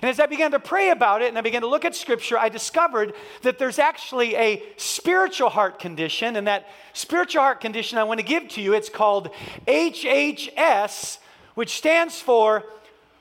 And 0.00 0.08
as 0.08 0.20
I 0.20 0.26
began 0.26 0.52
to 0.52 0.60
pray 0.60 0.90
about 0.90 1.22
it 1.22 1.28
and 1.28 1.38
I 1.38 1.40
began 1.40 1.62
to 1.62 1.66
look 1.66 1.84
at 1.84 1.94
scripture, 1.94 2.38
I 2.38 2.48
discovered 2.48 3.14
that 3.42 3.58
there's 3.58 3.78
actually 3.78 4.36
a 4.36 4.62
spiritual 4.76 5.50
heart 5.50 5.78
condition. 5.78 6.36
And 6.36 6.46
that 6.46 6.68
spiritual 6.92 7.42
heart 7.42 7.60
condition 7.60 7.98
I 7.98 8.04
want 8.04 8.20
to 8.20 8.26
give 8.26 8.48
to 8.50 8.60
you, 8.60 8.74
it's 8.74 8.88
called 8.88 9.30
HHS, 9.66 11.18
which 11.54 11.76
stands 11.76 12.20
for 12.20 12.64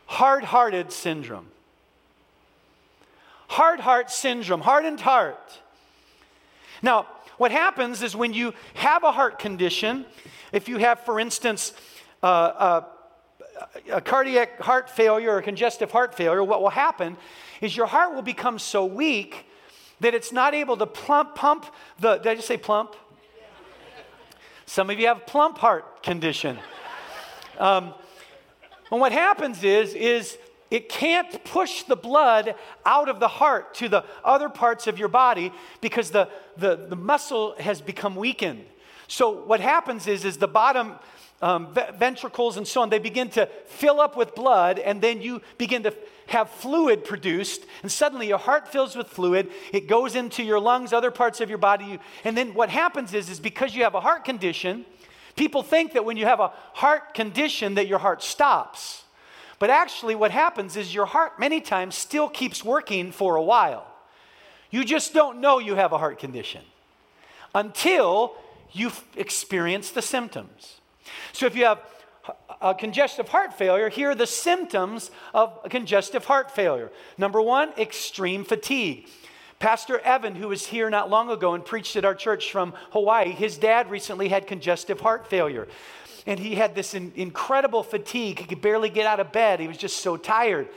hard 0.06 0.44
hearted 0.44 0.92
syndrome. 0.92 1.48
Hard 3.48 3.80
heart 3.80 4.12
syndrome, 4.12 4.62
hardened 4.62 5.02
heart. 5.02 5.60
Now, 6.84 7.08
what 7.38 7.52
happens 7.52 8.04
is 8.04 8.16
when 8.16 8.34
you 8.34 8.54
have 8.76 9.04
a 9.04 9.12
heart 9.12 9.40
condition, 9.40 10.06
if 10.52 10.68
you 10.68 10.78
have, 10.78 11.00
for 11.02 11.20
instance, 11.20 11.74
uh, 12.22 12.26
uh, 12.26 12.84
a 13.92 14.02
cardiac 14.02 14.60
heart 14.60 14.90
failure 14.90 15.36
or 15.36 15.42
congestive 15.42 15.92
heart 15.92 16.16
failure, 16.16 16.44
what 16.44 16.62
will 16.62 16.70
happen 16.70 17.18
is 17.62 17.76
your 17.76 17.86
heart 17.86 18.14
will 18.14 18.22
become 18.22 18.60
so 18.60 18.86
weak 18.86 19.46
that 20.00 20.14
it's 20.14 20.32
not 20.32 20.54
able 20.54 20.78
to 20.78 20.86
plump, 20.86 21.36
pump 21.36 21.66
the, 22.00 22.18
did 22.18 22.28
I 22.28 22.36
just 22.36 22.48
say 22.48 22.58
plump? 22.58 22.96
Some 24.66 24.90
of 24.90 25.00
you 25.00 25.08
have 25.08 25.26
plump 25.26 25.58
heart 25.58 26.04
condition. 26.04 26.60
Um, 27.58 27.94
and 28.92 29.02
what 29.02 29.12
happens 29.12 29.64
is, 29.64 29.94
is 29.94 30.38
it 30.70 30.90
can't 30.90 31.44
push 31.46 31.84
the 31.84 31.96
blood 31.96 32.56
out 32.86 33.10
of 33.10 33.20
the 33.20 33.28
heart 33.28 33.74
to 33.76 33.90
the 33.90 34.04
other 34.24 34.50
parts 34.50 34.88
of 34.88 35.00
your 35.00 35.08
body 35.08 35.52
because 35.82 36.12
the, 36.12 36.30
the, 36.58 36.76
the 36.76 36.96
muscle 36.96 37.56
has 37.60 37.82
become 37.82 38.16
weakened. 38.16 38.66
So 39.08 39.30
what 39.30 39.62
happens 39.62 40.08
is, 40.08 40.26
is 40.26 40.38
the 40.38 40.48
bottom 40.48 40.96
um, 41.42 41.74
ventricles 41.98 42.58
and 42.58 42.68
so 42.68 42.82
on, 42.82 42.90
they 42.90 43.00
begin 43.00 43.30
to 43.30 43.48
fill 43.68 44.00
up 44.00 44.18
with 44.18 44.34
blood, 44.34 44.80
and 44.80 45.02
then 45.02 45.22
you 45.22 45.42
begin 45.58 45.84
to 45.84 45.94
have 46.28 46.50
fluid 46.50 47.06
produced, 47.06 47.66
and 47.84 47.92
suddenly 47.92 48.28
your 48.28 48.38
heart 48.40 48.68
fills 48.68 48.96
with 48.96 49.08
fluid. 49.08 49.50
It 49.72 49.88
goes 49.88 50.16
into 50.16 50.44
your 50.44 50.60
lungs, 50.60 50.94
other 50.94 51.12
parts 51.12 51.40
of 51.40 51.50
your 51.50 51.58
body, 51.58 52.00
and 52.24 52.36
then 52.36 52.54
what 52.54 52.70
happens 52.70 53.14
is, 53.14 53.30
is 53.30 53.40
because 53.40 53.76
you 53.76 53.84
have 53.84 53.96
a 53.96 54.02
heart 54.02 54.26
condition, 54.26 54.86
people 55.36 55.64
think 55.64 55.94
that 55.94 56.06
when 56.06 56.18
you 56.18 56.26
have 56.26 56.40
a 56.40 56.52
heart 56.74 57.14
condition 57.14 57.76
that 57.76 57.88
your 57.88 58.00
heart 58.00 58.24
stops. 58.24 59.04
But 59.60 59.70
actually, 59.70 60.16
what 60.16 60.32
happens 60.32 60.76
is 60.76 60.94
your 60.94 61.06
heart 61.06 61.40
many 61.40 61.62
times 61.62 61.96
still 61.96 62.30
keeps 62.30 62.64
working 62.64 63.12
for 63.12 63.36
a 63.36 63.42
while. 63.42 63.88
You 64.70 64.84
just 64.84 65.14
don't 65.14 65.40
know 65.40 65.60
you 65.60 65.76
have 65.76 65.94
a 65.94 65.98
heart 65.98 66.20
condition 66.20 66.62
until 67.56 68.36
you've 68.72 69.04
experienced 69.16 69.96
the 69.96 70.02
symptoms. 70.02 70.82
So 71.34 71.46
if 71.46 71.56
you 71.56 71.66
have 71.66 71.82
a 72.62 72.76
congestive 72.76 73.30
heart 73.30 73.54
failure, 73.54 73.90
here 73.90 74.12
are 74.12 74.16
the 74.16 74.28
symptoms 74.28 75.12
of 75.34 75.60
congestive 75.70 76.26
heart 76.26 76.52
failure. 76.52 76.92
Number 77.18 77.42
one, 77.42 77.72
extreme 77.78 78.44
fatigue. 78.44 79.08
Pastor 79.60 80.00
Evan, 80.00 80.36
who 80.36 80.50
was 80.50 80.68
here 80.68 80.90
not 80.90 81.10
long 81.10 81.30
ago 81.32 81.54
and 81.54 81.66
preached 81.66 81.96
at 81.96 82.06
our 82.06 82.14
church 82.14 82.52
from 82.52 82.74
Hawaii, 82.92 83.32
his 83.32 83.58
dad 83.58 83.90
recently 83.90 84.28
had 84.28 84.46
congestive 84.46 85.00
heart 85.00 85.28
failure 85.28 85.68
and 86.28 86.40
he 86.40 86.56
had 86.56 86.76
this 86.76 86.94
in, 86.94 87.14
incredible 87.16 87.82
fatigue. 87.82 88.40
He 88.40 88.46
could 88.46 88.62
barely 88.62 88.90
get 88.90 89.08
out 89.08 89.20
of 89.20 89.32
bed. 89.32 89.60
He 89.60 89.68
was 89.68 89.78
just 89.78 89.98
so 89.98 90.18
tired. 90.18 90.68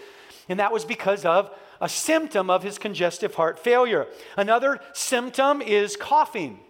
And 0.49 0.61
that 0.61 0.73
was 0.73 0.85
because 0.85 1.25
of 1.25 1.51
a 1.81 1.89
symptom 1.89 2.49
of 2.49 2.63
his 2.63 2.79
congestive 2.79 3.35
heart 3.35 3.59
failure. 3.59 4.07
Another 4.37 4.81
symptom 4.95 5.61
is 5.61 5.97
coughing. 5.97 6.61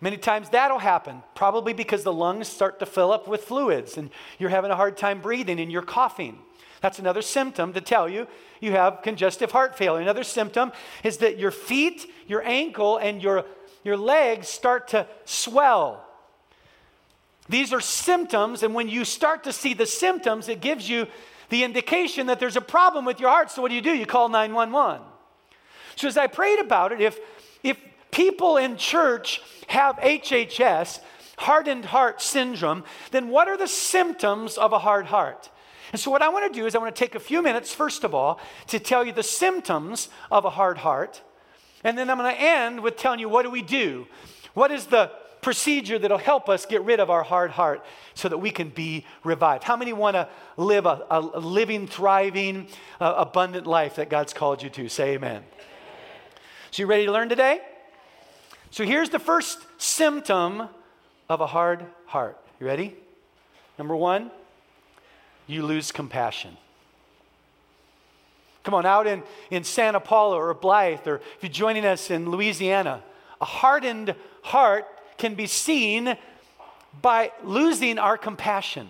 Many 0.00 0.16
times 0.16 0.48
that'll 0.48 0.78
happen, 0.78 1.22
probably 1.34 1.74
because 1.74 2.04
the 2.04 2.12
lungs 2.12 2.48
start 2.48 2.78
to 2.78 2.86
fill 2.86 3.12
up 3.12 3.28
with 3.28 3.44
fluids 3.44 3.98
and 3.98 4.10
you're 4.38 4.50
having 4.50 4.70
a 4.70 4.76
hard 4.76 4.96
time 4.96 5.20
breathing 5.20 5.60
and 5.60 5.70
you're 5.70 5.82
coughing. 5.82 6.38
That's 6.80 6.98
another 6.98 7.20
symptom 7.20 7.74
to 7.74 7.80
tell 7.80 8.08
you 8.08 8.26
you 8.60 8.72
have 8.72 9.02
congestive 9.02 9.52
heart 9.52 9.76
failure. 9.76 10.00
Another 10.00 10.24
symptom 10.24 10.72
is 11.04 11.18
that 11.18 11.38
your 11.38 11.50
feet, 11.50 12.10
your 12.26 12.42
ankle, 12.42 12.96
and 12.96 13.22
your, 13.22 13.44
your 13.84 13.98
legs 13.98 14.48
start 14.48 14.88
to 14.88 15.06
swell. 15.26 16.06
These 17.48 17.72
are 17.72 17.80
symptoms, 17.80 18.62
and 18.62 18.74
when 18.74 18.88
you 18.88 19.04
start 19.04 19.44
to 19.44 19.52
see 19.52 19.74
the 19.74 19.86
symptoms, 19.86 20.48
it 20.48 20.60
gives 20.60 20.88
you 20.88 21.06
the 21.48 21.64
indication 21.64 22.28
that 22.28 22.38
there's 22.38 22.56
a 22.56 22.60
problem 22.60 23.04
with 23.04 23.20
your 23.20 23.28
heart. 23.28 23.50
So, 23.50 23.60
what 23.60 23.68
do 23.68 23.74
you 23.74 23.82
do? 23.82 23.92
You 23.92 24.06
call 24.06 24.28
911. 24.28 25.02
So, 25.96 26.06
as 26.06 26.16
I 26.16 26.28
prayed 26.28 26.60
about 26.60 26.92
it, 26.92 27.00
if, 27.00 27.18
people 28.10 28.56
in 28.56 28.76
church 28.76 29.42
have 29.68 29.96
HHS, 29.96 31.00
hardened 31.38 31.86
heart 31.86 32.20
syndrome, 32.20 32.84
then 33.10 33.28
what 33.28 33.48
are 33.48 33.56
the 33.56 33.68
symptoms 33.68 34.58
of 34.58 34.72
a 34.72 34.78
hard 34.78 35.06
heart? 35.06 35.50
And 35.92 36.00
so, 36.00 36.10
what 36.10 36.22
I 36.22 36.28
want 36.28 36.52
to 36.52 36.58
do 36.58 36.66
is, 36.66 36.74
I 36.74 36.78
want 36.78 36.94
to 36.94 36.98
take 36.98 37.14
a 37.14 37.20
few 37.20 37.42
minutes, 37.42 37.74
first 37.74 38.04
of 38.04 38.14
all, 38.14 38.40
to 38.68 38.78
tell 38.78 39.04
you 39.04 39.12
the 39.12 39.22
symptoms 39.22 40.08
of 40.30 40.44
a 40.44 40.50
hard 40.50 40.78
heart. 40.78 41.20
And 41.82 41.96
then 41.98 42.10
I'm 42.10 42.18
going 42.18 42.32
to 42.32 42.40
end 42.40 42.80
with 42.80 42.96
telling 42.96 43.18
you 43.18 43.28
what 43.28 43.42
do 43.42 43.50
we 43.50 43.62
do? 43.62 44.06
What 44.54 44.70
is 44.70 44.86
the 44.86 45.10
procedure 45.40 45.98
that'll 45.98 46.18
help 46.18 46.48
us 46.48 46.66
get 46.66 46.82
rid 46.82 47.00
of 47.00 47.10
our 47.10 47.22
hard 47.22 47.50
heart 47.50 47.84
so 48.14 48.28
that 48.28 48.38
we 48.38 48.50
can 48.50 48.68
be 48.68 49.06
revived. 49.24 49.64
How 49.64 49.76
many 49.76 49.92
want 49.92 50.14
to 50.14 50.28
live 50.56 50.86
a, 50.86 51.04
a 51.10 51.20
living, 51.20 51.86
thriving, 51.86 52.66
uh, 53.00 53.14
abundant 53.16 53.66
life 53.66 53.96
that 53.96 54.10
God's 54.10 54.32
called 54.32 54.62
you 54.62 54.70
to? 54.70 54.88
Say 54.88 55.14
amen. 55.14 55.36
amen. 55.36 55.44
So, 56.70 56.82
you 56.82 56.86
ready 56.86 57.06
to 57.06 57.12
learn 57.12 57.28
today? 57.28 57.60
So, 58.70 58.84
here's 58.84 59.10
the 59.10 59.18
first 59.18 59.58
symptom 59.78 60.68
of 61.28 61.40
a 61.40 61.46
hard 61.46 61.84
heart. 62.06 62.38
You 62.60 62.66
ready? 62.66 62.96
Number 63.78 63.96
one, 63.96 64.30
you 65.46 65.64
lose 65.64 65.90
compassion. 65.90 66.56
Come 68.62 68.74
on, 68.74 68.86
out 68.86 69.06
in, 69.06 69.22
in 69.50 69.64
Santa 69.64 70.00
Paula 70.00 70.36
or 70.36 70.54
Blythe, 70.54 71.06
or 71.06 71.16
if 71.16 71.38
you're 71.42 71.50
joining 71.50 71.84
us 71.84 72.10
in 72.10 72.30
Louisiana, 72.30 73.02
a 73.40 73.44
hardened 73.44 74.14
heart 74.42 74.86
can 75.16 75.34
be 75.34 75.46
seen 75.46 76.16
by 77.00 77.32
losing 77.42 77.98
our 77.98 78.18
compassion. 78.18 78.88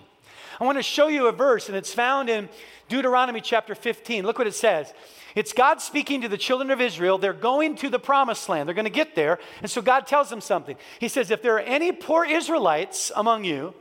I 0.60 0.64
want 0.64 0.76
to 0.76 0.82
show 0.82 1.08
you 1.08 1.28
a 1.28 1.32
verse, 1.32 1.68
and 1.68 1.76
it's 1.76 1.94
found 1.94 2.28
in 2.28 2.48
Deuteronomy 2.88 3.40
chapter 3.40 3.74
15. 3.74 4.26
Look 4.26 4.38
what 4.38 4.46
it 4.46 4.54
says. 4.54 4.92
It's 5.34 5.52
God 5.52 5.80
speaking 5.80 6.20
to 6.22 6.28
the 6.28 6.38
children 6.38 6.70
of 6.70 6.80
Israel. 6.80 7.18
They're 7.18 7.32
going 7.32 7.76
to 7.76 7.88
the 7.88 7.98
promised 7.98 8.48
land. 8.48 8.68
They're 8.68 8.74
going 8.74 8.84
to 8.84 8.90
get 8.90 9.14
there. 9.14 9.38
And 9.62 9.70
so 9.70 9.80
God 9.82 10.06
tells 10.06 10.30
them 10.30 10.40
something. 10.40 10.76
He 10.98 11.08
says, 11.08 11.30
If 11.30 11.42
there 11.42 11.54
are 11.54 11.60
any 11.60 11.92
poor 11.92 12.24
Israelites 12.24 13.12
among 13.14 13.44
you, 13.44 13.74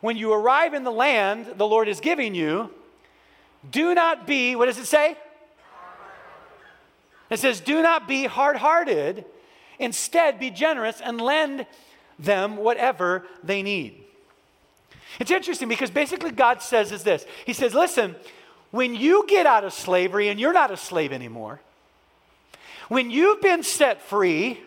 when 0.00 0.16
you 0.16 0.32
arrive 0.32 0.74
in 0.74 0.84
the 0.84 0.92
land 0.92 1.54
the 1.56 1.66
Lord 1.66 1.88
is 1.88 2.00
giving 2.00 2.34
you, 2.34 2.70
do 3.70 3.94
not 3.94 4.26
be, 4.26 4.56
what 4.56 4.66
does 4.66 4.78
it 4.78 4.86
say? 4.86 5.16
It 7.30 7.38
says, 7.38 7.60
Do 7.60 7.82
not 7.82 8.08
be 8.08 8.24
hard 8.24 8.56
hearted 8.56 9.24
Instead, 9.82 10.38
be 10.38 10.50
generous 10.50 11.00
and 11.00 11.20
lend 11.20 11.66
them 12.16 12.56
whatever 12.56 13.26
they 13.42 13.62
need. 13.62 14.04
It's 15.18 15.30
interesting 15.30 15.68
because 15.68 15.90
basically 15.90 16.30
God 16.30 16.62
says 16.62 16.92
is 16.92 17.02
this. 17.02 17.26
He 17.44 17.52
says, 17.52 17.74
listen, 17.74 18.14
when 18.72 18.96
you 18.96 19.24
get 19.28 19.46
out 19.46 19.62
of 19.64 19.72
slavery 19.72 20.28
and 20.28 20.40
you're 20.40 20.52
not 20.52 20.72
a 20.72 20.76
slave 20.76 21.12
anymore, 21.12 21.60
when 22.88 23.10
you've 23.10 23.40
been 23.40 23.62
set 23.62 24.02
free, 24.02 24.60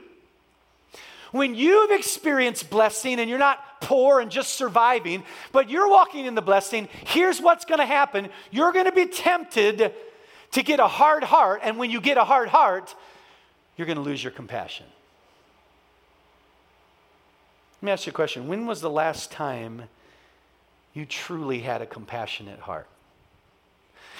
when 1.31 1.53
you've 1.53 1.91
experienced 1.91 2.69
blessing 2.69 3.19
and 3.19 3.29
you're 3.29 3.39
not 3.39 3.81
poor 3.81 4.21
and 4.21 4.31
just 4.31 4.53
surviving, 4.53 5.23
but 5.51 5.69
you're 5.69 5.89
walking 5.89 6.25
in 6.25 6.33
the 6.33 6.41
blessing, 6.41 6.87
here's 7.07 7.41
what's 7.41 7.65
going 7.65 7.79
to 7.79 7.85
happen. 7.85 8.29
You're 8.51 8.71
going 8.71 8.85
to 8.85 8.91
be 8.91 9.07
tempted 9.07 9.93
to 10.51 10.63
get 10.63 10.79
a 10.79 10.87
hard 10.87 11.23
heart, 11.23 11.59
and 11.63 11.77
when 11.77 11.91
you 11.91 11.99
get 11.99 12.17
a 12.17 12.23
hard 12.23 12.47
heart, 12.47 12.95
you're 13.75 13.87
going 13.87 13.97
to 13.97 14.03
lose 14.03 14.23
your 14.23 14.31
compassion. 14.31 14.85
Let 17.81 17.85
me 17.85 17.91
ask 17.91 18.05
you 18.05 18.11
a 18.11 18.13
question. 18.13 18.47
When 18.47 18.65
was 18.65 18.81
the 18.81 18.89
last 18.89 19.31
time 19.31 19.83
you 20.93 21.05
truly 21.05 21.59
had 21.59 21.81
a 21.81 21.85
compassionate 21.85 22.59
heart? 22.59 22.87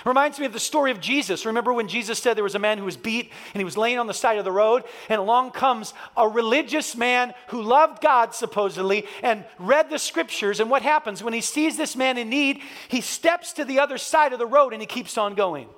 Reminds 0.04 0.40
me 0.40 0.46
of 0.46 0.54
the 0.54 0.60
story 0.60 0.92
of 0.92 1.00
Jesus. 1.00 1.46
Remember 1.46 1.74
when 1.74 1.88
Jesus 1.88 2.20
said 2.20 2.36
there 2.36 2.44
was 2.44 2.56
a 2.56 2.60
man 2.60 2.78
who 2.78 2.86
was 2.86 2.98
beat 2.98 3.32
and 3.54 3.62
he 3.62 3.64
was 3.64 3.78
laying 3.78 3.98
on 3.98 4.08
the 4.08 4.14
side 4.14 4.38
of 4.38 4.44
the 4.44 4.52
road, 4.52 4.84
and 5.10 5.20
along 5.20 5.52
comes 5.52 5.94
a 6.18 6.28
religious 6.28 6.96
man 6.96 7.34
who 7.48 7.62
loved 7.62 8.02
God 8.02 8.36
supposedly 8.36 9.06
and 9.24 9.46
read 9.58 9.90
the 9.90 10.00
scriptures. 10.00 10.60
And 10.60 10.70
what 10.70 10.82
happens 10.82 11.24
when 11.24 11.34
he 11.34 11.42
sees 11.42 11.78
this 11.78 11.96
man 11.96 12.18
in 12.18 12.30
need? 12.30 12.62
He 12.88 13.02
steps 13.02 13.54
to 13.54 13.66
the 13.66 13.80
other 13.80 13.98
side 13.98 14.34
of 14.34 14.40
the 14.40 14.46
road 14.46 14.74
and 14.74 14.82
he 14.82 14.86
keeps 14.86 15.18
on 15.18 15.36
going. 15.36 15.70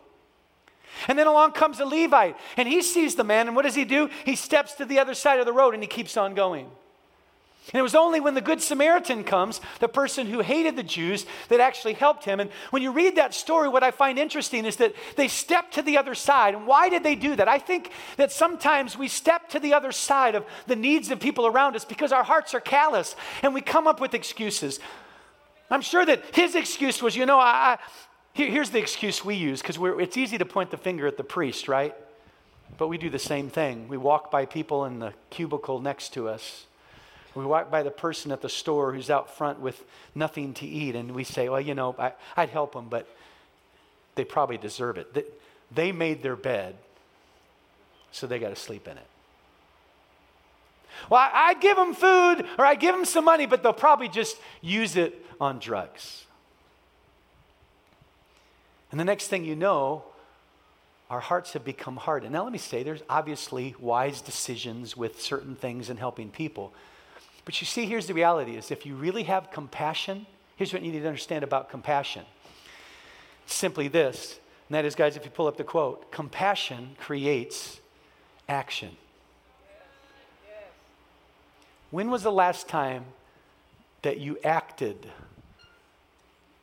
And 1.07 1.19
then 1.19 1.27
along 1.27 1.51
comes 1.51 1.79
a 1.79 1.85
Levite 1.85 2.35
and 2.57 2.67
he 2.67 2.81
sees 2.81 3.15
the 3.15 3.23
man, 3.23 3.47
and 3.47 3.55
what 3.55 3.65
does 3.65 3.75
he 3.75 3.85
do? 3.85 4.09
He 4.25 4.35
steps 4.35 4.73
to 4.75 4.85
the 4.85 4.99
other 4.99 5.13
side 5.13 5.39
of 5.39 5.45
the 5.45 5.53
road 5.53 5.73
and 5.73 5.83
he 5.83 5.87
keeps 5.87 6.17
on 6.17 6.33
going. 6.33 6.69
And 7.73 7.79
it 7.79 7.83
was 7.83 7.95
only 7.95 8.21
when 8.21 8.33
the 8.33 8.41
Good 8.41 8.61
Samaritan 8.61 9.25
comes, 9.25 9.59
the 9.79 9.89
person 9.89 10.27
who 10.27 10.39
hated 10.39 10.77
the 10.77 10.83
Jews, 10.83 11.25
that 11.49 11.59
actually 11.59 11.93
helped 11.93 12.23
him. 12.23 12.39
And 12.39 12.49
when 12.69 12.81
you 12.81 12.93
read 12.93 13.17
that 13.17 13.33
story, 13.33 13.67
what 13.67 13.83
I 13.83 13.91
find 13.91 14.17
interesting 14.17 14.63
is 14.63 14.77
that 14.77 14.95
they 15.17 15.27
stepped 15.27 15.73
to 15.73 15.81
the 15.81 15.97
other 15.97 16.15
side. 16.15 16.55
And 16.55 16.65
why 16.65 16.87
did 16.87 17.03
they 17.03 17.15
do 17.15 17.35
that? 17.35 17.49
I 17.49 17.59
think 17.59 17.91
that 18.15 18.31
sometimes 18.31 18.97
we 18.97 19.09
step 19.09 19.49
to 19.49 19.59
the 19.59 19.73
other 19.73 19.91
side 19.91 20.33
of 20.33 20.45
the 20.65 20.77
needs 20.77 21.11
of 21.11 21.19
people 21.19 21.45
around 21.45 21.75
us 21.75 21.83
because 21.83 22.13
our 22.13 22.23
hearts 22.23 22.53
are 22.53 22.61
callous 22.61 23.17
and 23.43 23.53
we 23.53 23.59
come 23.59 23.85
up 23.85 23.99
with 23.99 24.13
excuses. 24.13 24.79
I'm 25.69 25.81
sure 25.81 26.05
that 26.05 26.23
his 26.33 26.55
excuse 26.55 27.01
was, 27.01 27.17
you 27.17 27.25
know, 27.25 27.37
I, 27.37 27.51
I 27.51 27.77
here, 28.31 28.49
here's 28.49 28.69
the 28.69 28.79
excuse 28.79 29.25
we 29.25 29.35
use 29.35 29.61
because 29.61 29.77
it's 29.99 30.15
easy 30.15 30.37
to 30.37 30.45
point 30.45 30.71
the 30.71 30.77
finger 30.77 31.05
at 31.05 31.17
the 31.17 31.23
priest, 31.23 31.67
right? 31.67 31.93
But 32.77 32.87
we 32.87 32.97
do 32.97 33.09
the 33.09 33.19
same 33.19 33.49
thing. 33.49 33.89
We 33.89 33.97
walk 33.97 34.31
by 34.31 34.45
people 34.45 34.85
in 34.85 34.99
the 34.99 35.13
cubicle 35.31 35.81
next 35.81 36.13
to 36.13 36.29
us 36.29 36.67
we 37.37 37.45
walk 37.45 37.69
by 37.69 37.83
the 37.83 37.91
person 37.91 38.31
at 38.31 38.41
the 38.41 38.49
store 38.49 38.93
who's 38.93 39.09
out 39.09 39.35
front 39.35 39.59
with 39.59 39.83
nothing 40.15 40.53
to 40.55 40.65
eat, 40.65 40.95
and 40.95 41.11
we 41.13 41.23
say, 41.23 41.49
Well, 41.49 41.61
you 41.61 41.75
know, 41.75 41.95
I, 41.97 42.13
would 42.37 42.49
help 42.49 42.73
them, 42.73 42.87
but 42.89 43.07
they 44.15 44.25
probably 44.25 44.57
deserve 44.57 44.97
it. 44.97 45.13
They, 45.13 45.23
they 45.73 45.91
made 45.91 46.23
their 46.23 46.35
bed, 46.35 46.75
so 48.11 48.27
they 48.27 48.39
got 48.39 48.49
to 48.49 48.55
sleep 48.55 48.87
in 48.87 48.97
it. 48.97 49.07
Well, 51.09 51.29
I'd 51.31 51.61
give 51.61 51.77
them 51.77 51.93
food 51.93 52.45
or 52.57 52.65
I'd 52.65 52.79
give 52.79 52.95
them 52.95 53.05
some 53.05 53.25
money, 53.25 53.45
but 53.45 53.63
they'll 53.63 53.73
probably 53.73 54.09
just 54.09 54.37
use 54.61 54.95
it 54.95 55.23
on 55.39 55.59
drugs. 55.59 56.25
And 58.91 58.99
the 58.99 59.05
next 59.05 59.27
thing 59.27 59.45
you 59.45 59.55
know, 59.55 60.03
our 61.09 61.19
hearts 61.19 61.53
have 61.53 61.63
become 61.63 61.97
hardened. 61.97 62.33
Now, 62.33 62.43
let 62.43 62.51
me 62.51 62.57
say, 62.57 62.83
there's 62.83 63.03
obviously 63.09 63.75
wise 63.79 64.21
decisions 64.21 64.97
with 64.97 65.21
certain 65.21 65.55
things 65.55 65.89
and 65.89 65.99
helping 65.99 66.29
people. 66.29 66.73
But 67.47 67.61
you 67.61 67.65
see, 67.65 67.85
here's 67.85 68.07
the 68.07 68.13
reality 68.13 68.57
is 68.57 68.71
if 68.71 68.85
you 68.85 68.93
really 68.93 69.23
have 69.23 69.51
compassion, 69.51 70.25
here's 70.57 70.73
what 70.73 70.81
you 70.81 70.91
need 70.91 70.99
to 70.99 71.07
understand 71.07 71.45
about 71.45 71.69
compassion. 71.69 72.25
simply 73.45 73.87
this, 73.87 74.37
and 74.67 74.75
that 74.75 74.83
is, 74.83 74.95
guys, 74.95 75.15
if 75.15 75.23
you 75.23 75.31
pull 75.31 75.47
up 75.47 75.55
the 75.55 75.63
quote, 75.63 76.11
compassion 76.11 76.97
creates 76.99 77.79
action. 78.49 78.97
When 81.89 82.11
was 82.11 82.21
the 82.21 82.33
last 82.33 82.67
time 82.67 83.05
that 84.01 84.19
you 84.19 84.37
acted 84.43 85.09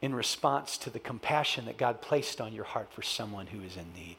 in 0.02 0.14
response 0.14 0.76
to 0.76 0.90
the 0.90 1.00
compassion 1.00 1.64
that 1.64 1.78
God 1.78 2.02
placed 2.02 2.42
on 2.42 2.52
your 2.52 2.64
heart 2.64 2.92
for 2.92 3.00
someone 3.00 3.46
who 3.46 3.62
is 3.62 3.78
in 3.78 3.86
need? 3.94 4.16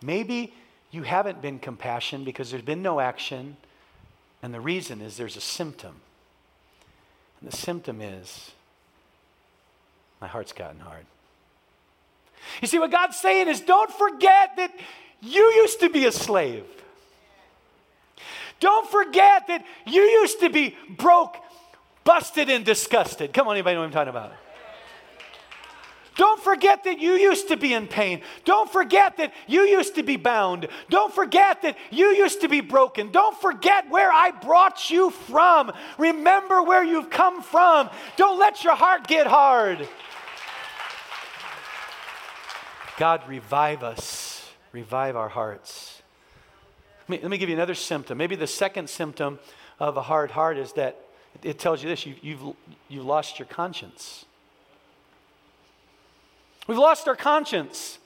Maybe 0.00 0.54
you 0.92 1.02
haven't 1.02 1.42
been 1.42 1.58
compassionate 1.58 2.24
because 2.24 2.52
there's 2.52 2.62
been 2.62 2.82
no 2.82 3.00
action 3.00 3.56
and 4.42 4.52
the 4.52 4.60
reason 4.60 5.00
is 5.00 5.16
there's 5.16 5.36
a 5.36 5.40
symptom. 5.40 6.00
And 7.40 7.50
the 7.50 7.56
symptom 7.56 8.00
is 8.00 8.52
my 10.20 10.26
heart's 10.26 10.52
gotten 10.52 10.80
hard. 10.80 11.06
You 12.60 12.68
see, 12.68 12.78
what 12.78 12.90
God's 12.90 13.16
saying 13.16 13.48
is 13.48 13.60
don't 13.60 13.90
forget 13.90 14.56
that 14.56 14.72
you 15.20 15.42
used 15.56 15.80
to 15.80 15.90
be 15.90 16.06
a 16.06 16.12
slave. 16.12 16.64
Don't 18.60 18.88
forget 18.88 19.48
that 19.48 19.64
you 19.86 20.00
used 20.02 20.40
to 20.40 20.48
be 20.48 20.74
broke, 20.88 21.36
busted, 22.04 22.48
and 22.48 22.64
disgusted. 22.64 23.32
Come 23.32 23.48
on, 23.48 23.56
anybody 23.56 23.74
know 23.74 23.80
what 23.80 23.86
I'm 23.86 23.92
talking 23.92 24.10
about? 24.10 24.32
Don't 26.16 26.42
forget 26.42 26.84
that 26.84 26.98
you 26.98 27.12
used 27.12 27.48
to 27.48 27.56
be 27.56 27.74
in 27.74 27.86
pain. 27.86 28.22
Don't 28.44 28.70
forget 28.70 29.18
that 29.18 29.32
you 29.46 29.62
used 29.62 29.94
to 29.96 30.02
be 30.02 30.16
bound. 30.16 30.68
Don't 30.88 31.14
forget 31.14 31.62
that 31.62 31.76
you 31.90 32.06
used 32.06 32.40
to 32.40 32.48
be 32.48 32.62
broken. 32.62 33.12
Don't 33.12 33.38
forget 33.38 33.90
where 33.90 34.10
I 34.10 34.30
brought 34.30 34.90
you 34.90 35.10
from. 35.10 35.72
Remember 35.98 36.62
where 36.62 36.82
you've 36.82 37.10
come 37.10 37.42
from. 37.42 37.90
Don't 38.16 38.38
let 38.38 38.64
your 38.64 38.74
heart 38.74 39.06
get 39.06 39.26
hard. 39.26 39.86
God, 42.96 43.22
revive 43.28 43.82
us, 43.82 44.50
revive 44.72 45.16
our 45.16 45.28
hearts. 45.28 46.00
Let 47.08 47.08
me, 47.08 47.22
let 47.22 47.30
me 47.30 47.38
give 47.38 47.48
you 47.50 47.54
another 47.54 47.74
symptom. 47.74 48.18
Maybe 48.18 48.36
the 48.36 48.46
second 48.46 48.88
symptom 48.88 49.38
of 49.78 49.96
a 49.96 50.02
hard 50.02 50.30
heart 50.30 50.56
is 50.56 50.72
that 50.72 50.98
it 51.42 51.58
tells 51.58 51.82
you 51.82 51.88
this 51.88 52.06
you, 52.06 52.14
you've, 52.22 52.56
you've 52.88 53.04
lost 53.04 53.38
your 53.38 53.46
conscience. 53.46 54.25
We've 56.66 56.78
lost 56.78 57.06
our 57.06 57.16
conscience. 57.16 57.98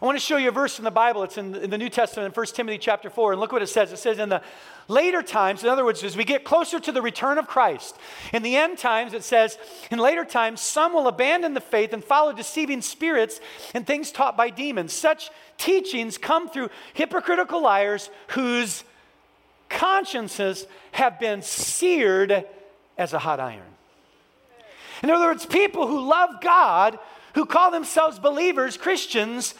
I 0.00 0.06
want 0.06 0.16
to 0.16 0.24
show 0.24 0.38
you 0.38 0.48
a 0.48 0.52
verse 0.52 0.78
in 0.78 0.84
the 0.84 0.90
Bible. 0.90 1.24
It's 1.24 1.36
in 1.36 1.52
the, 1.52 1.76
New 1.76 1.90
Testament, 1.90 2.26
in 2.26 2.32
1 2.32 2.46
Timothy 2.46 2.78
chapter 2.78 3.10
4. 3.10 3.32
And 3.32 3.40
look 3.40 3.52
what 3.52 3.62
it 3.62 3.66
says. 3.66 3.92
It 3.92 3.98
says, 3.98 4.18
In 4.18 4.30
the 4.30 4.42
later 4.88 5.22
times, 5.22 5.62
in 5.62 5.68
other 5.68 5.84
words, 5.84 6.02
as 6.04 6.16
we 6.16 6.24
get 6.24 6.42
closer 6.42 6.80
to 6.80 6.92
the 6.92 7.02
return 7.02 7.36
of 7.36 7.46
Christ, 7.46 7.98
in 8.32 8.42
the 8.42 8.56
end 8.56 8.78
times, 8.78 9.12
it 9.12 9.24
says, 9.24 9.58
In 9.90 9.98
later 9.98 10.24
times, 10.24 10.62
some 10.62 10.94
will 10.94 11.06
abandon 11.06 11.52
the 11.52 11.60
faith 11.60 11.92
and 11.92 12.02
follow 12.02 12.32
deceiving 12.32 12.80
spirits 12.80 13.40
and 13.74 13.86
things 13.86 14.10
taught 14.10 14.38
by 14.38 14.48
demons. 14.48 14.92
Such 14.94 15.30
teachings 15.58 16.16
come 16.16 16.48
through 16.48 16.70
hypocritical 16.94 17.60
liars 17.60 18.08
whose 18.28 18.84
consciences 19.68 20.66
have 20.92 21.20
been 21.20 21.42
seared 21.42 22.46
as 22.96 23.12
a 23.12 23.18
hot 23.18 23.38
iron. 23.38 23.62
In 25.02 25.10
other 25.10 25.26
words, 25.26 25.46
people 25.46 25.86
who 25.86 26.08
love 26.08 26.40
God 26.40 26.98
who 27.34 27.46
call 27.46 27.70
themselves 27.70 28.18
believers, 28.18 28.76
Christians, 28.76 29.54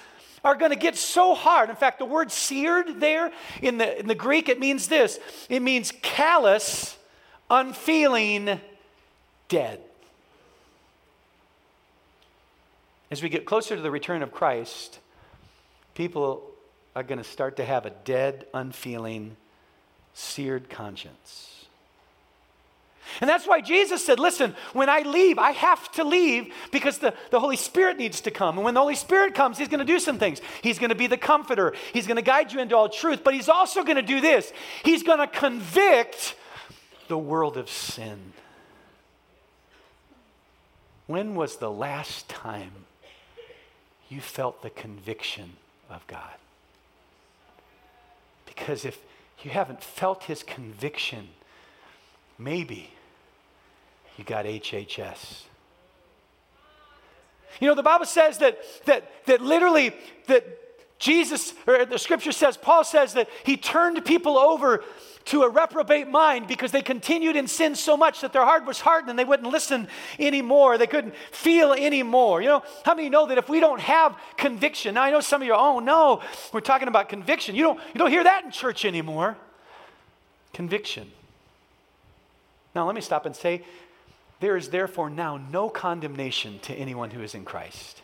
are 0.45 0.55
going 0.55 0.71
to 0.71 0.77
get 0.77 0.97
so 0.97 1.35
hard. 1.35 1.71
In 1.71 1.77
fact, 1.77 1.99
the 1.99 2.05
word 2.05 2.33
seared 2.33 3.01
there 3.01 3.31
in 3.61 3.79
the, 3.79 3.99
in 3.99 4.07
the 4.07 4.15
Greek, 4.15 4.49
it 4.49 4.59
means 4.59 4.89
this 4.89 5.19
it 5.49 5.61
means 5.61 5.93
callous, 6.03 6.97
unfeeling, 7.51 8.61
dead. 9.49 9.81
As 13.11 13.23
we 13.23 13.29
get 13.29 13.45
closer 13.45 13.75
to 13.75 13.83
the 13.83 13.91
return 13.91 14.23
of 14.23 14.31
Christ, 14.31 15.01
people 15.95 16.45
are 16.95 17.03
going 17.03 17.19
to 17.19 17.25
start 17.25 17.57
to 17.57 17.65
have 17.65 17.85
a 17.85 17.91
dead, 17.91 18.47
unfeeling, 18.55 19.37
seared 20.15 20.71
conscience. 20.71 21.60
And 23.21 23.29
that's 23.29 23.47
why 23.47 23.61
Jesus 23.61 24.05
said, 24.05 24.19
Listen, 24.19 24.55
when 24.73 24.89
I 24.89 25.01
leave, 25.01 25.39
I 25.39 25.51
have 25.53 25.91
to 25.93 26.05
leave 26.05 26.53
because 26.71 26.99
the, 26.99 27.15
the 27.31 27.41
Holy 27.41 27.57
Spirit 27.57 27.99
needs 27.99 28.21
to 28.23 28.31
come. 28.31 28.57
And 28.57 28.65
when 28.65 28.75
the 28.75 28.81
Holy 28.81 28.95
Spirit 28.95 29.35
comes, 29.35 29.59
He's 29.59 29.69
going 29.69 29.81
to 29.81 29.85
do 29.85 29.99
some 29.99 30.19
things. 30.19 30.41
He's 30.63 30.79
going 30.79 30.91
to 30.91 30.97
be 30.97 31.07
the 31.07 31.17
comforter, 31.17 31.75
He's 31.93 32.07
going 32.07 32.17
to 32.17 32.23
guide 32.23 32.53
you 32.53 32.61
into 32.61 32.77
all 32.77 32.89
truth, 32.89 33.25
but 33.25 33.35
He's 33.35 33.49
also 33.49 33.83
going 33.83 33.97
to 33.97 34.03
do 34.03 34.21
this 34.21 34.53
He's 34.85 35.03
going 35.03 35.19
to 35.19 35.27
convict 35.27 36.37
the 37.09 37.19
world 37.19 37.57
of 37.57 37.69
sin. 37.69 38.33
When 41.07 41.35
was 41.35 41.57
the 41.57 41.71
last 41.71 42.29
time 42.29 42.71
you 44.09 44.21
felt 44.21 44.63
the 44.63 44.71
conviction 44.71 45.55
of 45.89 46.07
God? 46.07 46.35
Because 48.47 48.85
if 48.85 48.99
you 49.43 49.51
haven't 49.51 49.83
felt 49.83 50.25
His 50.25 50.45
conviction, 50.45 51.31
maybe 52.41 52.91
you 54.17 54.25
got 54.25 54.47
HHS. 54.47 55.43
You 57.61 57.69
know, 57.69 57.75
the 57.75 57.83
Bible 57.83 58.07
says 58.07 58.39
that, 58.39 58.59
that, 58.87 59.11
that 59.27 59.41
literally 59.41 59.93
that 60.27 60.47
Jesus, 60.99 61.55
or 61.67 61.85
the 61.85 61.99
scripture 61.99 62.33
says, 62.33 62.57
Paul 62.57 62.85
says 62.85 63.15
that 63.15 63.29
he 63.45 63.57
turned 63.57 64.05
people 64.05 64.39
over 64.39 64.85
to 65.27 65.43
a 65.43 65.49
reprobate 65.49 66.09
mind 66.09 66.47
because 66.47 66.73
they 66.73 66.83
continued 66.83 67.37
in 67.37 67.47
sin 67.47 67.75
so 67.75 67.97
much 67.97 68.21
that 68.21 68.33
their 68.33 68.45
heart 68.45 68.67
was 68.67 68.81
hardened 68.81 69.11
and 69.11 69.19
they 69.19 69.25
wouldn't 69.25 69.51
listen 69.51 69.89
anymore. 70.19 70.79
They 70.79 70.87
couldn't 70.87 71.15
feel 71.31 71.73
anymore. 71.73 72.43
You 72.43 72.49
know, 72.49 72.63
how 72.85 72.95
many 72.95 73.09
know 73.09 73.27
that 73.27 73.39
if 73.39 73.49
we 73.49 73.61
don't 73.61 73.81
have 73.81 74.17
conviction, 74.37 74.95
now 74.95 75.03
I 75.03 75.11
know 75.11 75.21
some 75.21 75.43
of 75.43 75.47
you, 75.47 75.55
oh 75.55 75.79
no, 75.79 76.23
we're 76.53 76.61
talking 76.61 76.89
about 76.89 77.09
conviction. 77.09 77.55
You 77.55 77.63
don't, 77.63 77.81
you 77.95 77.99
don't 77.99 78.11
hear 78.11 78.25
that 78.25 78.45
in 78.45 78.51
church 78.51 78.85
anymore. 78.85 79.37
Conviction. 80.53 81.11
Now 82.75 82.87
let 82.87 82.95
me 82.95 83.01
stop 83.01 83.27
and 83.27 83.35
say, 83.35 83.65
there 84.41 84.57
is 84.57 84.71
therefore 84.71 85.11
now 85.11 85.37
no 85.37 85.69
condemnation 85.69 86.59
to 86.61 86.75
anyone 86.75 87.11
who 87.11 87.23
is 87.23 87.35
in 87.35 87.45
Christ. 87.45 88.03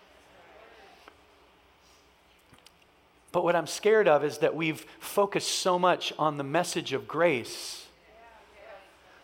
But 3.32 3.44
what 3.44 3.56
I'm 3.56 3.66
scared 3.66 4.08
of 4.08 4.24
is 4.24 4.38
that 4.38 4.56
we've 4.56 4.84
focused 4.98 5.50
so 5.50 5.78
much 5.78 6.12
on 6.18 6.36
the 6.36 6.44
message 6.44 6.92
of 6.92 7.06
grace 7.06 7.86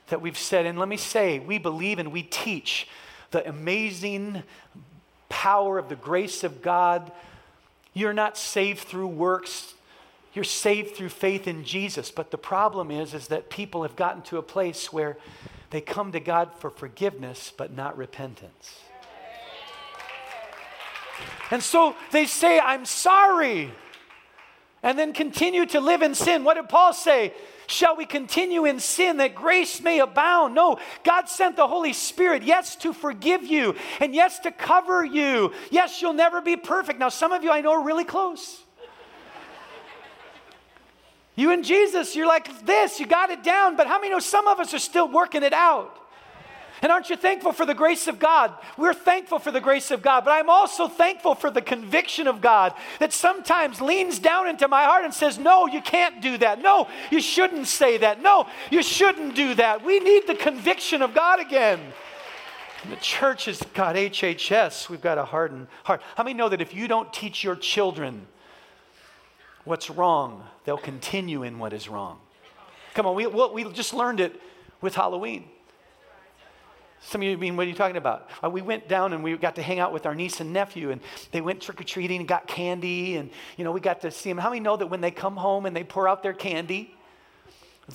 that 0.09 0.21
we've 0.21 0.39
said, 0.39 0.67
and 0.67 0.79
let 0.79 0.89
me 0.89 0.99
say, 0.99 1.39
we 1.39 1.59
believe 1.59 1.99
and 1.99 2.13
we 2.13 2.23
teach 2.23 2.87
the 3.31 3.49
amazing 3.49 4.43
power 5.31 5.79
of 5.79 5.89
the 5.89 5.97
grace 5.97 6.45
of 6.45 6.61
God. 6.61 7.11
You're 7.95 8.13
not 8.13 8.37
saved 8.37 8.81
through 8.81 9.07
works. 9.07 9.73
You're 10.35 10.45
saved 10.45 10.97
through 10.97 11.11
faith 11.11 11.47
in 11.47 11.65
Jesus. 11.65 12.11
But 12.11 12.31
the 12.31 12.39
problem 12.39 12.91
is, 12.91 13.15
is 13.15 13.29
that 13.29 13.51
people 13.51 13.83
have 13.83 13.97
gotten 13.97 14.23
to 14.23 14.39
a 14.39 14.43
place 14.43 14.93
where 14.93 15.19
they 15.71 15.81
come 15.81 16.13
to 16.13 16.21
God 16.21 16.55
for 16.55 16.71
forgiveness, 16.71 17.53
but 17.57 17.73
not 17.73 17.97
repentance. 17.97 18.81
And 21.51 21.63
so 21.63 21.95
they 22.11 22.27
say, 22.27 22.59
I'm 22.59 22.85
sorry 22.85 23.73
and 24.83 24.99
then 24.99 25.13
continue 25.13 25.65
to 25.67 25.81
live 25.81 26.03
in 26.03 26.15
sin. 26.15 26.45
What 26.45 26.55
did 26.55 26.69
Paul 26.69 26.93
say? 26.93 27.33
Shall 27.69 27.97
we 27.97 28.05
continue 28.05 28.65
in 28.65 28.81
sin 28.81 29.19
that 29.19 29.35
grace 29.35 29.81
may 29.81 30.01
abound? 30.01 30.55
No, 30.55 30.79
God 31.05 31.29
sent 31.29 31.57
the 31.57 31.67
Holy 31.67 31.93
Spirit, 31.93 32.43
yes, 32.43 32.77
to 32.77 32.93
forgive 32.93 33.45
you, 33.45 33.77
and 34.01 34.15
yes, 34.15 34.41
to 34.41 34.51
cover 34.51 35.05
you. 35.05 35.53
Yes, 35.71 36.03
you'll 36.03 36.13
never 36.13 36.41
be 36.41 36.57
perfect. 36.57 36.99
Now, 36.99 37.09
some 37.09 37.33
of 37.33 37.45
you 37.45 37.51
I 37.51 37.61
know 37.61 37.73
are 37.73 37.85
really 37.85 38.05
close. 38.05 38.62
You 41.35 41.51
and 41.51 41.65
Jesus, 41.65 42.15
you're 42.15 42.27
like 42.27 42.67
this, 42.67 43.01
you 43.01 43.07
got 43.07 43.31
it 43.31 43.43
down, 43.43 43.77
but 43.77 43.87
how 43.87 43.99
many 43.99 44.11
know 44.11 44.19
some 44.19 44.47
of 44.47 44.61
us 44.61 44.75
are 44.75 44.79
still 44.79 45.09
working 45.09 45.43
it 45.43 45.53
out? 45.53 45.99
And 46.83 46.91
aren't 46.91 47.11
you 47.11 47.17
thankful 47.17 47.53
for 47.53 47.65
the 47.65 47.75
grace 47.75 48.09
of 48.09 48.19
God? 48.19 48.53
We're 48.77 48.93
thankful 48.93 49.39
for 49.39 49.53
the 49.53 49.61
grace 49.61 49.93
of 49.93 50.03
God, 50.03 50.25
but 50.25 50.33
I'm 50.33 50.51
also 50.51 50.89
thankful 50.89 51.37
for 51.37 51.49
the 51.49 51.63
conviction 51.63 52.27
of 52.27 52.41
God 52.41 52.75
that 52.99 53.13
sometimes 53.13 53.81
leans 53.81 54.19
down 54.19 54.49
into 54.49 54.67
my 54.67 54.83
heart 54.83 55.05
and 55.05 55.15
says, 55.15 55.39
No, 55.39 55.69
you 55.69 55.81
can't 55.81 56.21
do 56.21 56.37
that. 56.39 56.61
No, 56.61 56.89
you 57.13 57.21
shouldn't 57.21 57.69
say 57.69 57.99
that. 57.99 58.21
No, 58.21 58.49
you 58.73 58.83
shouldn't 58.83 59.37
do 59.37 59.55
that. 59.55 59.85
We 59.85 60.01
need 60.01 60.27
the 60.27 60.35
conviction 60.35 61.03
of 61.03 61.15
God 61.15 61.39
again. 61.39 61.81
And 62.83 62.91
the 62.91 62.97
church 62.97 63.45
has 63.45 63.63
got 63.75 63.95
HHS. 63.95 64.89
We've 64.89 65.01
got 65.01 65.19
a 65.19 65.25
hardened 65.25 65.69
heart. 65.85 66.03
How 66.17 66.25
many 66.25 66.35
know 66.35 66.49
that 66.49 66.61
if 66.61 66.75
you 66.75 66.89
don't 66.89 67.13
teach 67.13 67.45
your 67.45 67.55
children 67.55 68.27
what's 69.65 69.91
wrong, 69.91 70.45
they'll 70.65 70.77
continue 70.77 71.43
in 71.43 71.59
what 71.59 71.73
is 71.73 71.89
wrong? 71.89 72.19
Come 72.95 73.07
on, 73.07 73.15
we, 73.15 73.27
we 73.27 73.65
just 73.73 73.95
learned 73.95 74.21
it 74.21 74.41
with 74.81 74.95
Halloween. 74.95 75.45
Some 77.05 77.21
of 77.21 77.27
you 77.27 77.37
mean, 77.37 77.57
what 77.57 77.67
are 77.67 77.71
you 77.71 77.75
talking 77.75 77.97
about? 77.97 78.29
Uh, 78.45 78.49
we 78.49 78.63
went 78.63 78.89
down 78.89 79.13
and 79.13 79.25
we 79.25 79.37
got 79.37 79.57
to 79.57 79.63
hang 79.63 79.81
out 79.81 79.93
with 79.93 80.07
our 80.07 80.15
niece 80.15 80.41
and 80.41 80.53
nephew, 80.53 80.91
and 80.91 81.01
they 81.33 81.41
went 81.41 81.61
trick 81.61 81.81
or 81.81 81.85
treating 81.85 82.21
and 82.21 82.29
got 82.29 82.47
candy, 82.47 83.17
and 83.17 83.31
you 83.57 83.65
know 83.65 83.73
we 83.73 83.81
got 83.81 84.03
to 84.03 84.11
see 84.11 84.31
them. 84.31 84.39
How 84.39 84.51
many 84.51 84.61
know 84.61 84.77
that 84.77 84.87
when 84.87 85.01
they 85.01 85.11
come 85.11 85.37
home 85.37 85.67
and 85.67 85.75
they 85.75 85.83
pour 85.83 86.07
out 86.07 86.23
their 86.23 86.33
candy, 86.33 86.95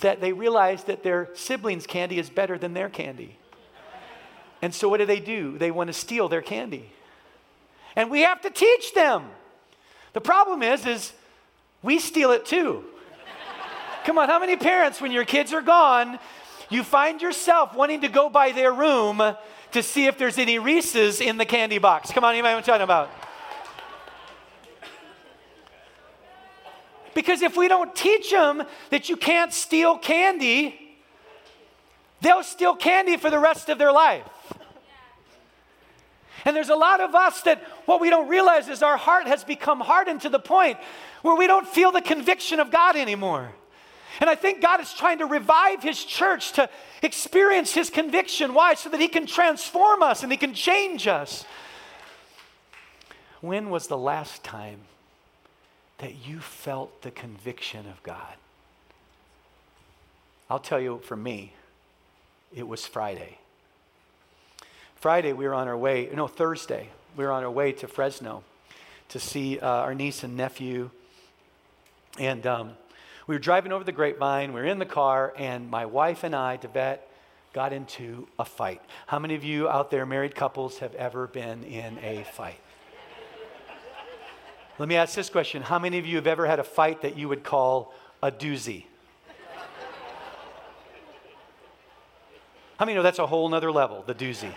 that 0.02 0.20
they 0.20 0.34
realize 0.34 0.84
that 0.86 1.04
their 1.04 1.30
siblings' 1.36 1.88
candy 1.88 2.20
is 2.20 2.30
better 2.30 2.58
than 2.58 2.74
their 2.74 2.90
candy? 2.90 3.38
And 4.62 4.76
so 4.76 4.90
what 4.90 4.98
do 4.98 5.06
they 5.06 5.22
do? 5.22 5.58
They 5.58 5.72
want 5.72 5.88
to 5.88 5.94
steal 5.94 6.28
their 6.28 6.42
candy, 6.42 6.92
and 7.96 8.12
we 8.12 8.22
have 8.22 8.42
to 8.42 8.50
teach 8.50 8.94
them. 8.94 9.30
The 10.12 10.22
problem 10.22 10.62
is, 10.62 10.86
is 10.86 11.14
we 11.84 12.00
steal 12.00 12.32
it 12.32 12.46
too. 12.46 12.84
Come 14.06 14.18
on, 14.18 14.30
how 14.30 14.40
many 14.40 14.56
parents, 14.56 15.02
when 15.02 15.12
your 15.12 15.26
kids 15.26 15.54
are 15.54 15.62
gone, 15.62 16.18
you 16.70 16.84
find 16.84 17.22
yourself 17.22 17.76
wanting 17.76 18.02
to 18.02 18.08
go 18.08 18.30
by 18.30 18.52
their 18.52 18.74
room 18.74 19.22
to 19.72 19.84
see 19.84 20.06
if 20.08 20.18
there's 20.18 20.38
any 20.38 20.60
Reese's 20.60 21.22
in 21.22 21.38
the 21.38 21.46
candy 21.46 21.78
box. 21.78 22.12
Come 22.12 22.24
on, 22.24 22.34
anybody 22.34 22.52
know 22.52 22.58
what 22.58 22.70
I'm 22.70 22.74
talking 22.74 22.84
about? 22.84 23.10
Because 27.14 27.42
if 27.42 27.58
we 27.58 27.68
don't 27.68 27.96
teach 27.96 28.32
them 28.32 28.64
that 28.92 29.10
you 29.10 29.18
can't 29.18 29.52
steal 29.52 29.98
candy, 29.98 30.80
they'll 32.22 32.44
steal 32.44 32.76
candy 32.76 33.18
for 33.18 33.30
the 33.30 33.40
rest 33.40 33.70
of 33.70 33.78
their 33.78 33.92
life. 33.92 34.24
And 36.46 36.56
there's 36.56 36.70
a 36.70 36.76
lot 36.76 37.02
of 37.02 37.16
us 37.16 37.42
that 37.42 37.62
what 37.86 38.00
we 38.00 38.10
don't 38.10 38.30
realize 38.30 38.70
is 38.70 38.82
our 38.82 38.98
heart 38.98 39.28
has 39.28 39.44
become 39.44 39.80
hardened 39.80 40.22
to 40.22 40.30
the 40.30 40.40
point 40.40 40.78
where 41.22 41.36
we 41.36 41.48
don't 41.48 41.68
feel 41.68 41.92
the 41.92 42.02
conviction 42.02 42.60
of 42.60 42.72
God 42.72 42.96
anymore. 42.96 43.52
And 44.20 44.30
I 44.30 44.36
think 44.36 44.62
God 44.62 44.80
is 44.82 44.94
trying 44.94 45.20
to 45.20 45.26
revive 45.26 45.84
His 45.84 46.04
church 46.04 46.54
to 46.54 46.70
experience 47.04 47.74
His 47.74 47.90
conviction. 47.90 48.54
Why? 48.54 48.74
So 48.74 48.90
that 48.90 49.00
He 49.00 49.08
can 49.08 49.26
transform 49.28 50.02
us 50.02 50.24
and 50.24 50.32
He 50.32 50.38
can 50.38 50.54
change 50.54 51.08
us. 51.08 51.46
When 53.42 53.70
was 53.70 53.88
the 53.88 53.98
last 53.98 54.44
time 54.44 54.80
that 56.00 56.28
you 56.28 56.40
felt 56.40 57.02
the 57.04 57.12
conviction 57.12 57.88
of 57.88 58.02
God? 58.04 58.36
I'll 60.50 60.60
tell 60.60 60.80
you 60.80 61.00
for 61.04 61.16
me, 61.16 61.54
it 62.56 62.68
was 62.68 62.86
Friday. 62.86 63.38
Friday, 64.96 65.34
we 65.34 65.48
were 65.48 65.54
on 65.54 65.68
our 65.68 65.78
way, 65.78 66.10
no, 66.14 66.28
Thursday, 66.28 66.90
we 67.16 67.26
were 67.26 67.32
on 67.32 67.44
our 67.44 67.52
way 67.52 67.72
to 67.74 67.88
Fresno 67.88 68.44
to 69.10 69.20
see 69.20 69.60
uh, 69.60 69.68
our 69.68 69.94
niece 69.94 70.24
and 70.24 70.36
nephew. 70.36 70.90
And 72.18 72.48
um, 72.48 72.72
we 73.28 73.36
were 73.36 73.40
driving 73.40 73.72
over 73.72 73.84
the 73.84 73.92
grapevine, 73.92 74.54
we 74.54 74.62
were 74.62 74.66
in 74.66 74.80
the 74.80 74.86
car, 74.86 75.34
and 75.38 75.70
my 75.70 75.86
wife 75.86 76.24
and 76.24 76.36
I, 76.36 76.58
Devette, 76.58 77.08
got 77.54 77.74
into 77.74 78.28
a 78.40 78.46
fight. 78.46 78.82
How 79.08 79.20
many 79.20 79.36
of 79.36 79.44
you 79.44 79.70
out 79.70 79.92
there, 79.92 80.06
married 80.06 80.36
couples, 80.36 80.80
have 80.80 80.96
ever 80.96 81.28
been 81.28 81.64
in 81.64 81.98
a 82.00 82.24
fight? 82.24 82.60
Let 84.80 84.88
me 84.88 84.96
ask 84.96 85.16
this 85.16 85.30
question 85.30 85.62
How 85.64 85.80
many 85.80 85.98
of 85.98 86.06
you 86.06 86.18
have 86.18 86.28
ever 86.28 86.46
had 86.46 86.60
a 86.60 86.64
fight 86.64 87.02
that 87.02 87.18
you 87.18 87.28
would 87.30 87.44
call 87.44 87.94
a 88.22 88.32
doozy? 88.32 88.86
How 92.78 92.86
many 92.86 92.96
know 92.96 93.02
that's 93.02 93.18
a 93.18 93.26
whole 93.26 93.50
nother 93.50 93.72
level, 93.72 94.04
the 94.06 94.14
doozy? 94.14 94.52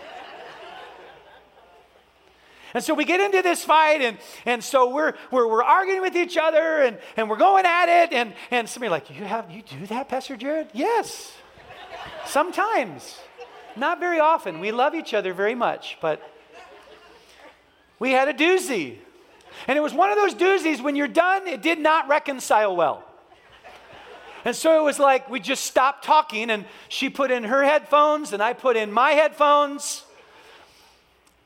And 2.73 2.83
so 2.83 2.93
we 2.93 3.05
get 3.05 3.19
into 3.19 3.41
this 3.41 3.63
fight, 3.63 4.01
and, 4.01 4.17
and 4.45 4.63
so 4.63 4.93
we're, 4.93 5.13
we're, 5.29 5.47
we're 5.47 5.63
arguing 5.63 6.01
with 6.01 6.15
each 6.15 6.37
other, 6.37 6.81
and, 6.81 6.97
and 7.17 7.29
we're 7.29 7.37
going 7.37 7.65
at 7.65 8.03
it. 8.03 8.13
And, 8.13 8.33
and 8.49 8.69
somebody 8.69 8.89
like, 8.89 9.09
you, 9.09 9.25
have, 9.25 9.51
you 9.51 9.61
do 9.61 9.85
that, 9.87 10.07
Pastor 10.07 10.37
Jared? 10.37 10.69
Yes. 10.73 11.33
Sometimes. 12.25 13.19
Not 13.75 13.99
very 13.99 14.19
often. 14.19 14.59
We 14.59 14.71
love 14.71 14.95
each 14.95 15.13
other 15.13 15.33
very 15.33 15.55
much, 15.55 15.97
but 16.01 16.21
we 17.99 18.11
had 18.11 18.27
a 18.27 18.33
doozy. 18.33 18.97
And 19.67 19.77
it 19.77 19.81
was 19.81 19.93
one 19.93 20.09
of 20.09 20.17
those 20.17 20.35
doozies 20.35 20.81
when 20.81 20.95
you're 20.95 21.07
done, 21.07 21.47
it 21.47 21.61
did 21.61 21.79
not 21.79 22.07
reconcile 22.07 22.75
well. 22.75 23.03
And 24.43 24.55
so 24.55 24.79
it 24.79 24.83
was 24.83 24.97
like 24.97 25.29
we 25.29 25.39
just 25.39 25.65
stopped 25.65 26.03
talking, 26.03 26.49
and 26.49 26.65
she 26.89 27.09
put 27.09 27.31
in 27.31 27.43
her 27.43 27.63
headphones, 27.63 28.33
and 28.33 28.41
I 28.41 28.53
put 28.53 28.75
in 28.75 28.91
my 28.91 29.11
headphones. 29.11 30.03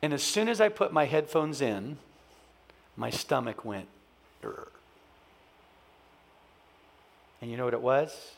And 0.01 0.13
as 0.13 0.23
soon 0.23 0.49
as 0.49 0.61
I 0.61 0.69
put 0.69 0.93
my 0.93 1.05
headphones 1.05 1.61
in, 1.61 1.97
my 2.95 3.09
stomach 3.09 3.65
went, 3.65 3.87
Rrr. 4.43 4.67
and 7.41 7.49
you 7.49 7.57
know 7.57 7.65
what 7.65 7.73
it 7.73 7.81
was? 7.81 8.31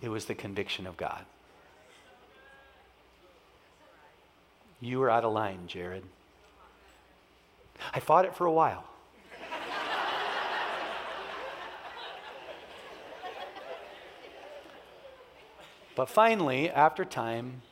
It 0.00 0.08
was 0.08 0.24
the 0.24 0.34
conviction 0.34 0.86
of 0.86 0.96
God. 0.96 1.24
You 4.80 4.98
were 4.98 5.08
out 5.08 5.24
of 5.24 5.32
line, 5.32 5.68
Jared. 5.68 6.02
I 7.94 8.00
fought 8.00 8.24
it 8.24 8.34
for 8.34 8.46
a 8.46 8.52
while. 8.52 8.84
but 15.94 16.08
finally, 16.10 16.68
after 16.68 17.04
time, 17.04 17.62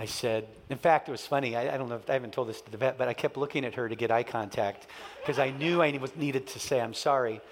I 0.00 0.06
said, 0.06 0.46
in 0.70 0.78
fact, 0.78 1.08
it 1.08 1.12
was 1.12 1.26
funny. 1.26 1.54
I, 1.54 1.74
I, 1.74 1.76
don't 1.76 1.90
know 1.90 1.96
if 1.96 2.08
I 2.08 2.14
haven't 2.14 2.32
told 2.32 2.48
this 2.48 2.62
to 2.62 2.70
Devette, 2.70 2.96
but 2.96 3.06
I 3.06 3.12
kept 3.12 3.36
looking 3.36 3.66
at 3.66 3.74
her 3.74 3.86
to 3.86 3.94
get 3.94 4.10
eye 4.10 4.22
contact 4.22 4.86
because 5.20 5.38
I 5.38 5.50
knew 5.50 5.82
I 5.82 5.94
was 5.98 6.16
needed 6.16 6.46
to 6.46 6.58
say 6.58 6.80
I'm 6.80 6.94
sorry, 6.94 7.42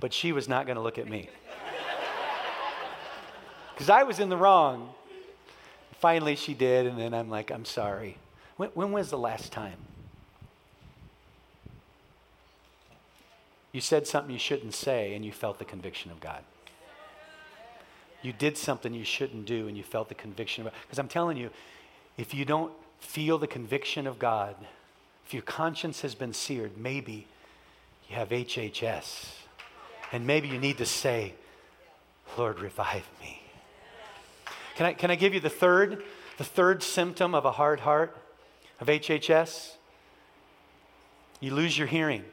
but 0.00 0.14
she 0.14 0.32
was 0.32 0.48
not 0.48 0.64
going 0.64 0.76
to 0.76 0.82
look 0.82 0.98
at 0.98 1.06
me. 1.06 1.28
Because 3.74 3.90
I 3.90 4.02
was 4.02 4.18
in 4.18 4.28
the 4.28 4.36
wrong. 4.36 4.88
Finally, 6.00 6.34
she 6.34 6.52
did, 6.52 6.86
and 6.86 6.98
then 6.98 7.14
I'm 7.14 7.30
like, 7.30 7.52
I'm 7.52 7.64
sorry. 7.64 8.16
When, 8.56 8.70
when 8.70 8.90
was 8.90 9.10
the 9.10 9.18
last 9.18 9.52
time? 9.52 9.76
You 13.70 13.80
said 13.80 14.08
something 14.08 14.32
you 14.32 14.38
shouldn't 14.40 14.74
say 14.74 15.14
and 15.14 15.24
you 15.24 15.30
felt 15.30 15.60
the 15.60 15.64
conviction 15.64 16.10
of 16.10 16.18
God. 16.18 16.42
You 18.20 18.32
did 18.32 18.56
something 18.56 18.92
you 18.92 19.04
shouldn't 19.04 19.46
do 19.46 19.68
and 19.68 19.76
you 19.76 19.84
felt 19.84 20.08
the 20.08 20.16
conviction 20.16 20.66
of 20.66 20.72
God. 20.72 20.78
Because 20.82 20.98
I'm 20.98 21.06
telling 21.06 21.36
you, 21.36 21.50
if 22.18 22.34
you 22.34 22.44
don't 22.44 22.72
feel 22.98 23.38
the 23.38 23.46
conviction 23.46 24.06
of 24.06 24.18
God, 24.18 24.54
if 25.24 25.32
your 25.32 25.42
conscience 25.42 26.02
has 26.02 26.14
been 26.14 26.34
seared, 26.34 26.76
maybe 26.76 27.26
you 28.10 28.16
have 28.16 28.30
HHS. 28.30 29.30
And 30.12 30.26
maybe 30.26 30.48
you 30.48 30.58
need 30.58 30.78
to 30.78 30.86
say, 30.86 31.34
Lord, 32.36 32.60
revive 32.60 33.08
me. 33.20 33.42
Can 34.74 34.86
I, 34.86 34.92
can 34.94 35.10
I 35.10 35.14
give 35.14 35.34
you 35.34 35.40
the 35.40 35.50
third, 35.50 36.02
the 36.38 36.44
third 36.44 36.82
symptom 36.82 37.34
of 37.34 37.44
a 37.44 37.52
hard 37.52 37.80
heart 37.80 38.16
of 38.80 38.88
HHS? 38.88 39.72
You 41.40 41.54
lose 41.54 41.76
your 41.76 41.86
hearing. 41.86 42.24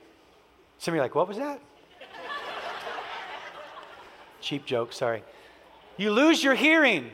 Some 0.79 0.93
of 0.93 0.95
you 0.95 1.01
are 1.01 1.05
like, 1.05 1.15
what 1.15 1.27
was 1.27 1.37
that? 1.37 1.59
Cheap 4.41 4.65
joke, 4.65 4.93
sorry. 4.93 5.23
You 5.97 6.11
lose 6.11 6.43
your 6.43 6.55
hearing. 6.55 7.11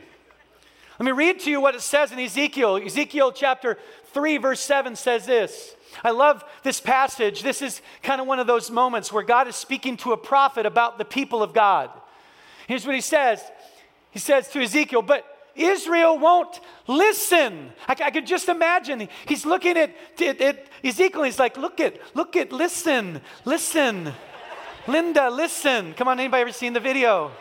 Let 1.02 1.06
me 1.06 1.12
read 1.18 1.40
to 1.40 1.50
you 1.50 1.60
what 1.60 1.74
it 1.74 1.80
says 1.80 2.12
in 2.12 2.20
Ezekiel. 2.20 2.76
Ezekiel 2.76 3.32
chapter 3.32 3.76
3, 4.12 4.36
verse 4.36 4.60
7 4.60 4.94
says 4.94 5.26
this. 5.26 5.74
I 6.04 6.12
love 6.12 6.44
this 6.62 6.80
passage. 6.80 7.42
This 7.42 7.60
is 7.60 7.82
kind 8.04 8.20
of 8.20 8.28
one 8.28 8.38
of 8.38 8.46
those 8.46 8.70
moments 8.70 9.12
where 9.12 9.24
God 9.24 9.48
is 9.48 9.56
speaking 9.56 9.96
to 9.96 10.12
a 10.12 10.16
prophet 10.16 10.64
about 10.64 10.98
the 10.98 11.04
people 11.04 11.42
of 11.42 11.52
God. 11.52 11.90
Here's 12.68 12.86
what 12.86 12.94
he 12.94 13.00
says 13.00 13.42
He 14.12 14.20
says 14.20 14.46
to 14.50 14.60
Ezekiel, 14.60 15.02
But 15.02 15.26
Israel 15.56 16.20
won't 16.20 16.60
listen. 16.86 17.72
I, 17.88 17.96
I 18.00 18.10
could 18.12 18.28
just 18.28 18.48
imagine. 18.48 19.08
He's 19.26 19.44
looking 19.44 19.76
at, 19.76 19.92
at, 20.20 20.40
at 20.40 20.66
Ezekiel. 20.84 21.24
He's 21.24 21.40
like, 21.40 21.56
Look 21.56 21.80
at, 21.80 21.96
look 22.14 22.36
at, 22.36 22.52
listen, 22.52 23.20
listen. 23.44 24.12
Linda, 24.86 25.30
listen. 25.30 25.94
Come 25.94 26.06
on, 26.06 26.20
anybody 26.20 26.42
ever 26.42 26.52
seen 26.52 26.74
the 26.74 26.80
video? 26.80 27.32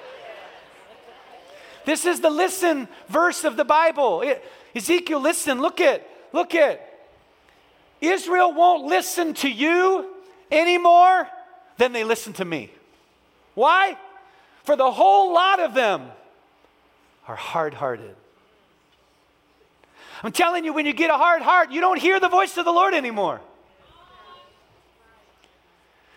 This 1.85 2.05
is 2.05 2.19
the 2.19 2.29
listen 2.29 2.87
verse 3.07 3.43
of 3.43 3.57
the 3.57 3.65
Bible. 3.65 4.21
It, 4.21 4.43
Ezekiel, 4.75 5.19
listen, 5.19 5.61
look 5.61 5.81
at, 5.81 6.07
look 6.33 6.55
at. 6.55 6.87
Israel 7.99 8.53
won't 8.53 8.85
listen 8.85 9.33
to 9.35 9.49
you 9.49 10.07
anymore 10.51 11.27
than 11.77 11.93
they 11.93 12.03
listen 12.03 12.33
to 12.33 12.45
me. 12.45 12.71
Why? 13.53 13.97
For 14.63 14.75
the 14.75 14.91
whole 14.91 15.33
lot 15.33 15.59
of 15.59 15.73
them 15.73 16.09
are 17.27 17.35
hard 17.35 17.73
hearted. 17.73 18.15
I'm 20.23 20.31
telling 20.31 20.65
you, 20.65 20.73
when 20.73 20.85
you 20.85 20.93
get 20.93 21.09
a 21.09 21.17
hard 21.17 21.41
heart, 21.41 21.71
you 21.71 21.81
don't 21.81 21.99
hear 21.99 22.19
the 22.19 22.29
voice 22.29 22.55
of 22.57 22.65
the 22.65 22.71
Lord 22.71 22.93
anymore. 22.93 23.41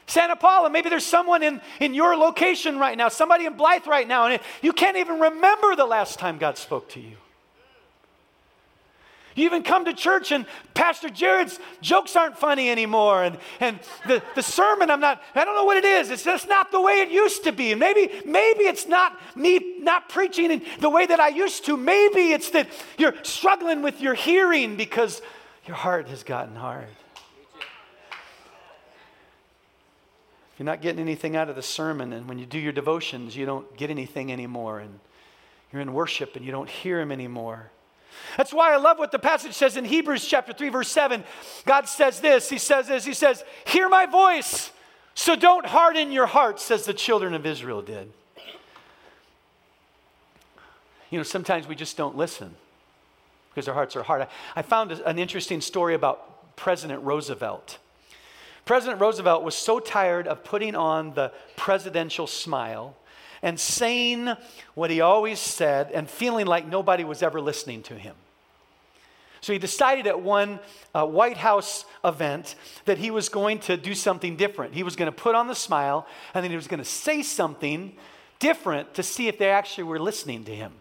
Santa 0.07 0.37
Paula, 0.37 0.71
maybe 0.71 0.91
there's 0.91 1.07
someone 1.07 1.43
in, 1.43 1.61
in 1.81 1.95
your 1.95 2.17
location 2.17 2.79
right 2.79 2.97
now, 2.97 3.09
somebody 3.09 3.47
in 3.47 3.55
Blythe 3.55 3.87
right 3.87 4.07
now, 4.07 4.27
and 4.27 4.41
you 4.63 4.73
can't 4.73 4.97
even 4.97 5.19
remember 5.19 5.77
the 5.77 5.87
last 5.87 6.19
time 6.19 6.39
God 6.39 6.59
spoke 6.59 6.89
to 6.91 7.01
you. 7.01 7.17
You 9.35 9.47
even 9.47 9.63
come 9.63 9.85
to 9.87 9.93
church 9.93 10.31
and 10.31 10.47
Pastor 10.75 11.09
Jared's 11.09 11.59
jokes 11.81 12.15
aren't 12.15 12.39
funny 12.39 12.71
anymore. 12.71 13.25
And, 13.25 13.39
and 13.59 13.81
the, 14.07 14.23
the 14.35 14.43
sermon, 14.43 14.91
I'm 14.91 15.01
not, 15.01 15.23
I 15.35 15.45
don't 15.45 15.57
know 15.57 15.65
what 15.65 15.77
it 15.77 15.85
is. 15.85 16.11
It's 16.11 16.23
just 16.23 16.49
not 16.49 16.71
the 16.71 16.81
way 16.81 17.01
it 17.01 17.11
used 17.11 17.45
to 17.45 17.53
be. 17.53 17.73
And 17.73 17.81
maybe, 17.81 18.11
maybe 18.25 18.65
it's 18.65 18.87
not 18.87 19.19
me 19.35 19.81
not 19.81 20.09
preaching 20.09 20.51
in 20.51 20.63
the 20.81 20.91
way 20.91 21.05
that 21.07 21.19
I 21.19 21.29
used 21.29 21.65
to. 21.67 21.77
Maybe 21.77 22.33
it's 22.33 22.51
that 22.51 22.69
you're 22.97 23.15
struggling 23.23 23.83
with 23.83 24.01
your 24.01 24.15
hearing 24.15 24.77
because 24.77 25.21
your 25.67 25.77
heart 25.77 26.09
has 26.09 26.23
gotten 26.23 26.55
hard. 26.55 26.87
If 30.55 30.61
you're 30.61 30.67
not 30.67 30.83
getting 30.83 31.01
anything 31.01 31.35
out 31.35 31.49
of 31.49 31.57
the 31.57 31.63
sermon, 31.63 32.13
and 32.13 32.29
when 32.29 32.39
you 32.39 32.47
do 32.47 32.61
your 32.61 32.71
devotions, 32.71 33.37
you 33.37 33.45
don't 33.45 33.77
get 33.77 33.91
anything 33.91 34.31
anymore, 34.31 34.79
and 34.79 35.01
you're 35.73 35.83
in 35.83 35.93
worship 35.93 36.37
and 36.37 36.45
you 36.45 36.53
don't 36.53 36.71
hear 36.71 37.01
Him 37.01 37.11
anymore. 37.11 37.73
That's 38.37 38.53
why 38.53 38.73
I 38.73 38.77
love 38.77 39.01
what 39.01 39.11
the 39.11 39.19
passage 39.19 39.55
says 39.55 39.77
in 39.77 39.85
Hebrews 39.85 40.25
chapter 40.25 40.53
3, 40.53 40.69
verse 40.69 40.89
7. 40.93 41.25
God 41.67 41.89
says 41.89 42.21
this 42.21 42.49
He 42.49 42.59
says 42.59 42.87
this, 42.87 43.05
He 43.05 43.15
says, 43.15 43.43
Hear 43.67 43.89
my 43.89 44.07
voice, 44.07 44.71
so 45.17 45.35
don't 45.35 45.67
harden 45.67 46.13
your 46.13 46.27
hearts, 46.27 46.71
as 46.71 46.85
the 46.85 46.95
children 46.95 47.35
of 47.35 47.45
Israel 47.45 47.83
did. 47.83 48.13
You 51.11 51.19
know, 51.19 51.25
sometimes 51.25 51.67
we 51.67 51.75
just 51.75 51.97
don't 51.97 52.17
listen 52.17 52.55
because 53.51 53.67
our 53.67 53.75
hearts 53.75 53.97
are 53.97 54.05
hard. 54.05 54.23
I, 54.23 54.29
I 54.55 54.63
found 54.63 54.93
an 54.93 55.19
interesting 55.19 55.61
story 55.61 55.95
about 55.95 56.55
President 56.55 57.03
Roosevelt. 57.03 57.79
President 58.65 59.01
Roosevelt 59.01 59.43
was 59.43 59.55
so 59.55 59.79
tired 59.79 60.27
of 60.27 60.43
putting 60.43 60.75
on 60.75 61.13
the 61.15 61.33
presidential 61.57 62.27
smile 62.27 62.97
and 63.43 63.61
saying 63.61 64.33
what 64.75 64.91
he 64.91 65.03
always 65.03 65.39
said 65.39 65.91
and 65.93 66.09
feeling 66.09 66.47
like 66.47 66.67
nobody 66.67 67.05
was 67.05 67.23
ever 67.23 67.41
listening 67.41 67.83
to 67.83 67.95
him. 67.95 68.17
So 69.43 69.53
he 69.53 69.59
decided 69.59 70.07
at 70.07 70.23
one 70.23 70.59
uh, 70.95 71.05
White 71.05 71.37
House 71.37 71.85
event 72.03 72.55
that 72.87 72.97
he 72.97 73.11
was 73.11 73.29
going 73.29 73.59
to 73.61 73.77
do 73.77 73.95
something 73.95 74.37
different. 74.37 74.73
He 74.73 74.83
was 74.83 74.97
going 74.97 75.13
to 75.13 75.17
put 75.17 75.35
on 75.35 75.49
the 75.49 75.55
smile 75.55 76.07
and 76.33 76.43
then 76.43 76.51
he 76.51 76.57
was 76.57 76.67
going 76.67 76.79
to 76.79 76.85
say 76.87 77.23
something 77.23 77.95
different 78.39 78.95
to 78.95 79.03
see 79.03 79.29
if 79.29 79.37
they 79.37 79.51
actually 79.51 79.85
were 79.85 79.99
listening 79.99 80.45
to 80.45 80.55
him. 80.55 80.73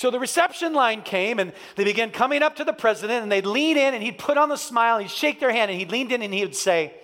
So 0.00 0.10
the 0.10 0.18
reception 0.18 0.72
line 0.72 1.02
came 1.02 1.38
and 1.38 1.52
they 1.76 1.84
began 1.84 2.10
coming 2.10 2.42
up 2.42 2.56
to 2.56 2.64
the 2.64 2.72
president 2.72 3.22
and 3.22 3.30
they'd 3.30 3.44
lean 3.44 3.76
in 3.76 3.92
and 3.92 4.02
he'd 4.02 4.16
put 4.16 4.38
on 4.38 4.48
the 4.48 4.56
smile 4.56 4.96
and 4.96 5.06
he'd 5.06 5.14
shake 5.14 5.40
their 5.40 5.52
hand 5.52 5.70
and 5.70 5.78
he'd 5.78 5.92
lean 5.92 6.10
in 6.10 6.22
and 6.22 6.32
he 6.32 6.40
would 6.40 6.56
say, 6.56 6.94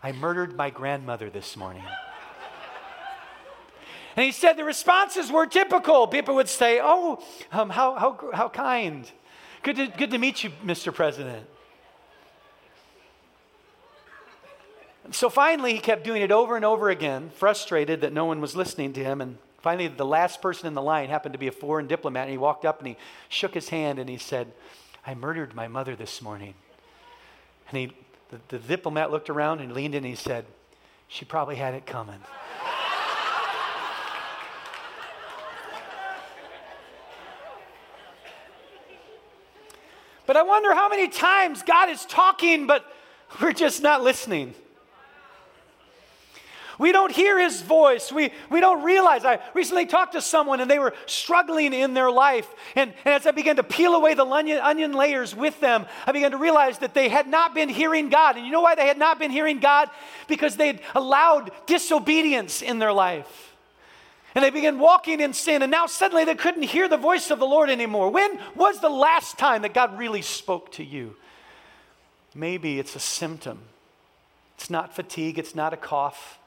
I 0.00 0.12
murdered 0.12 0.56
my 0.56 0.70
grandmother 0.70 1.28
this 1.28 1.56
morning. 1.56 1.82
and 4.14 4.24
he 4.24 4.30
said 4.30 4.52
the 4.52 4.62
responses 4.62 5.32
were 5.32 5.44
typical. 5.44 6.06
People 6.06 6.36
would 6.36 6.48
say, 6.48 6.78
Oh, 6.80 7.20
um, 7.50 7.68
how, 7.68 7.96
how, 7.96 8.30
how 8.32 8.48
kind. 8.48 9.10
Good 9.64 9.74
to, 9.74 9.88
good 9.88 10.12
to 10.12 10.18
meet 10.18 10.44
you, 10.44 10.50
Mr. 10.64 10.94
President. 10.94 11.44
So 15.10 15.28
finally, 15.28 15.72
he 15.72 15.80
kept 15.80 16.04
doing 16.04 16.22
it 16.22 16.30
over 16.30 16.54
and 16.54 16.64
over 16.64 16.90
again, 16.90 17.32
frustrated 17.34 18.02
that 18.02 18.12
no 18.12 18.24
one 18.24 18.40
was 18.40 18.54
listening 18.54 18.92
to 18.92 19.02
him. 19.02 19.20
And 19.20 19.38
Finally, 19.62 19.88
the 19.88 20.06
last 20.06 20.40
person 20.40 20.66
in 20.66 20.74
the 20.74 20.82
line 20.82 21.08
happened 21.08 21.34
to 21.34 21.38
be 21.38 21.48
a 21.48 21.52
foreign 21.52 21.86
diplomat, 21.86 22.22
and 22.22 22.30
he 22.30 22.38
walked 22.38 22.64
up 22.64 22.78
and 22.78 22.88
he 22.88 22.96
shook 23.28 23.52
his 23.52 23.68
hand 23.68 23.98
and 23.98 24.08
he 24.08 24.16
said, 24.16 24.50
I 25.06 25.14
murdered 25.14 25.54
my 25.54 25.68
mother 25.68 25.94
this 25.94 26.22
morning. 26.22 26.54
And 27.68 27.78
he, 27.78 27.92
the, 28.30 28.40
the 28.48 28.58
diplomat 28.58 29.10
looked 29.10 29.28
around 29.28 29.60
and 29.60 29.72
leaned 29.72 29.94
in 29.94 30.04
and 30.04 30.06
he 30.06 30.14
said, 30.14 30.46
She 31.08 31.24
probably 31.24 31.56
had 31.56 31.74
it 31.74 31.84
coming. 31.86 32.20
but 40.26 40.36
I 40.36 40.42
wonder 40.42 40.74
how 40.74 40.88
many 40.88 41.08
times 41.08 41.62
God 41.62 41.90
is 41.90 42.06
talking, 42.06 42.66
but 42.66 42.84
we're 43.42 43.52
just 43.52 43.82
not 43.82 44.02
listening. 44.02 44.54
We 46.80 46.92
don't 46.92 47.12
hear 47.12 47.38
his 47.38 47.60
voice. 47.60 48.10
We, 48.10 48.32
we 48.48 48.58
don't 48.58 48.82
realize. 48.82 49.26
I 49.26 49.40
recently 49.52 49.84
talked 49.84 50.14
to 50.14 50.22
someone 50.22 50.62
and 50.62 50.70
they 50.70 50.78
were 50.78 50.94
struggling 51.04 51.74
in 51.74 51.92
their 51.92 52.10
life. 52.10 52.48
And, 52.74 52.94
and 53.04 53.12
as 53.12 53.26
I 53.26 53.32
began 53.32 53.56
to 53.56 53.62
peel 53.62 53.94
away 53.94 54.14
the 54.14 54.24
onion, 54.24 54.60
onion 54.62 54.94
layers 54.94 55.36
with 55.36 55.60
them, 55.60 55.84
I 56.06 56.12
began 56.12 56.30
to 56.30 56.38
realize 56.38 56.78
that 56.78 56.94
they 56.94 57.10
had 57.10 57.28
not 57.28 57.54
been 57.54 57.68
hearing 57.68 58.08
God. 58.08 58.38
And 58.38 58.46
you 58.46 58.50
know 58.50 58.62
why 58.62 58.76
they 58.76 58.86
had 58.86 58.96
not 58.96 59.18
been 59.18 59.30
hearing 59.30 59.60
God? 59.60 59.90
Because 60.26 60.56
they'd 60.56 60.80
allowed 60.94 61.50
disobedience 61.66 62.62
in 62.62 62.78
their 62.78 62.94
life. 62.94 63.54
And 64.34 64.42
they 64.42 64.48
began 64.48 64.78
walking 64.78 65.20
in 65.20 65.34
sin, 65.34 65.60
and 65.60 65.70
now 65.70 65.84
suddenly 65.84 66.24
they 66.24 66.34
couldn't 66.34 66.62
hear 66.62 66.88
the 66.88 66.96
voice 66.96 67.30
of 67.30 67.40
the 67.40 67.46
Lord 67.46 67.68
anymore. 67.68 68.08
When 68.10 68.38
was 68.54 68.80
the 68.80 68.88
last 68.88 69.36
time 69.36 69.62
that 69.62 69.74
God 69.74 69.98
really 69.98 70.22
spoke 70.22 70.72
to 70.72 70.84
you? 70.84 71.16
Maybe 72.34 72.78
it's 72.78 72.96
a 72.96 73.00
symptom. 73.00 73.58
It's 74.56 74.70
not 74.70 74.94
fatigue, 74.94 75.38
it's 75.38 75.54
not 75.54 75.74
a 75.74 75.76
cough. 75.76 76.38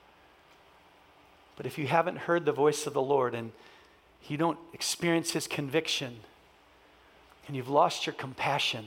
But 1.55 1.65
if 1.65 1.77
you 1.77 1.87
haven't 1.87 2.19
heard 2.19 2.45
the 2.45 2.51
voice 2.51 2.87
of 2.87 2.93
the 2.93 3.01
Lord 3.01 3.35
and 3.35 3.51
you 4.27 4.37
don't 4.37 4.57
experience 4.73 5.31
his 5.31 5.47
conviction 5.47 6.17
and 7.47 7.55
you've 7.55 7.69
lost 7.69 8.05
your 8.05 8.13
compassion, 8.13 8.85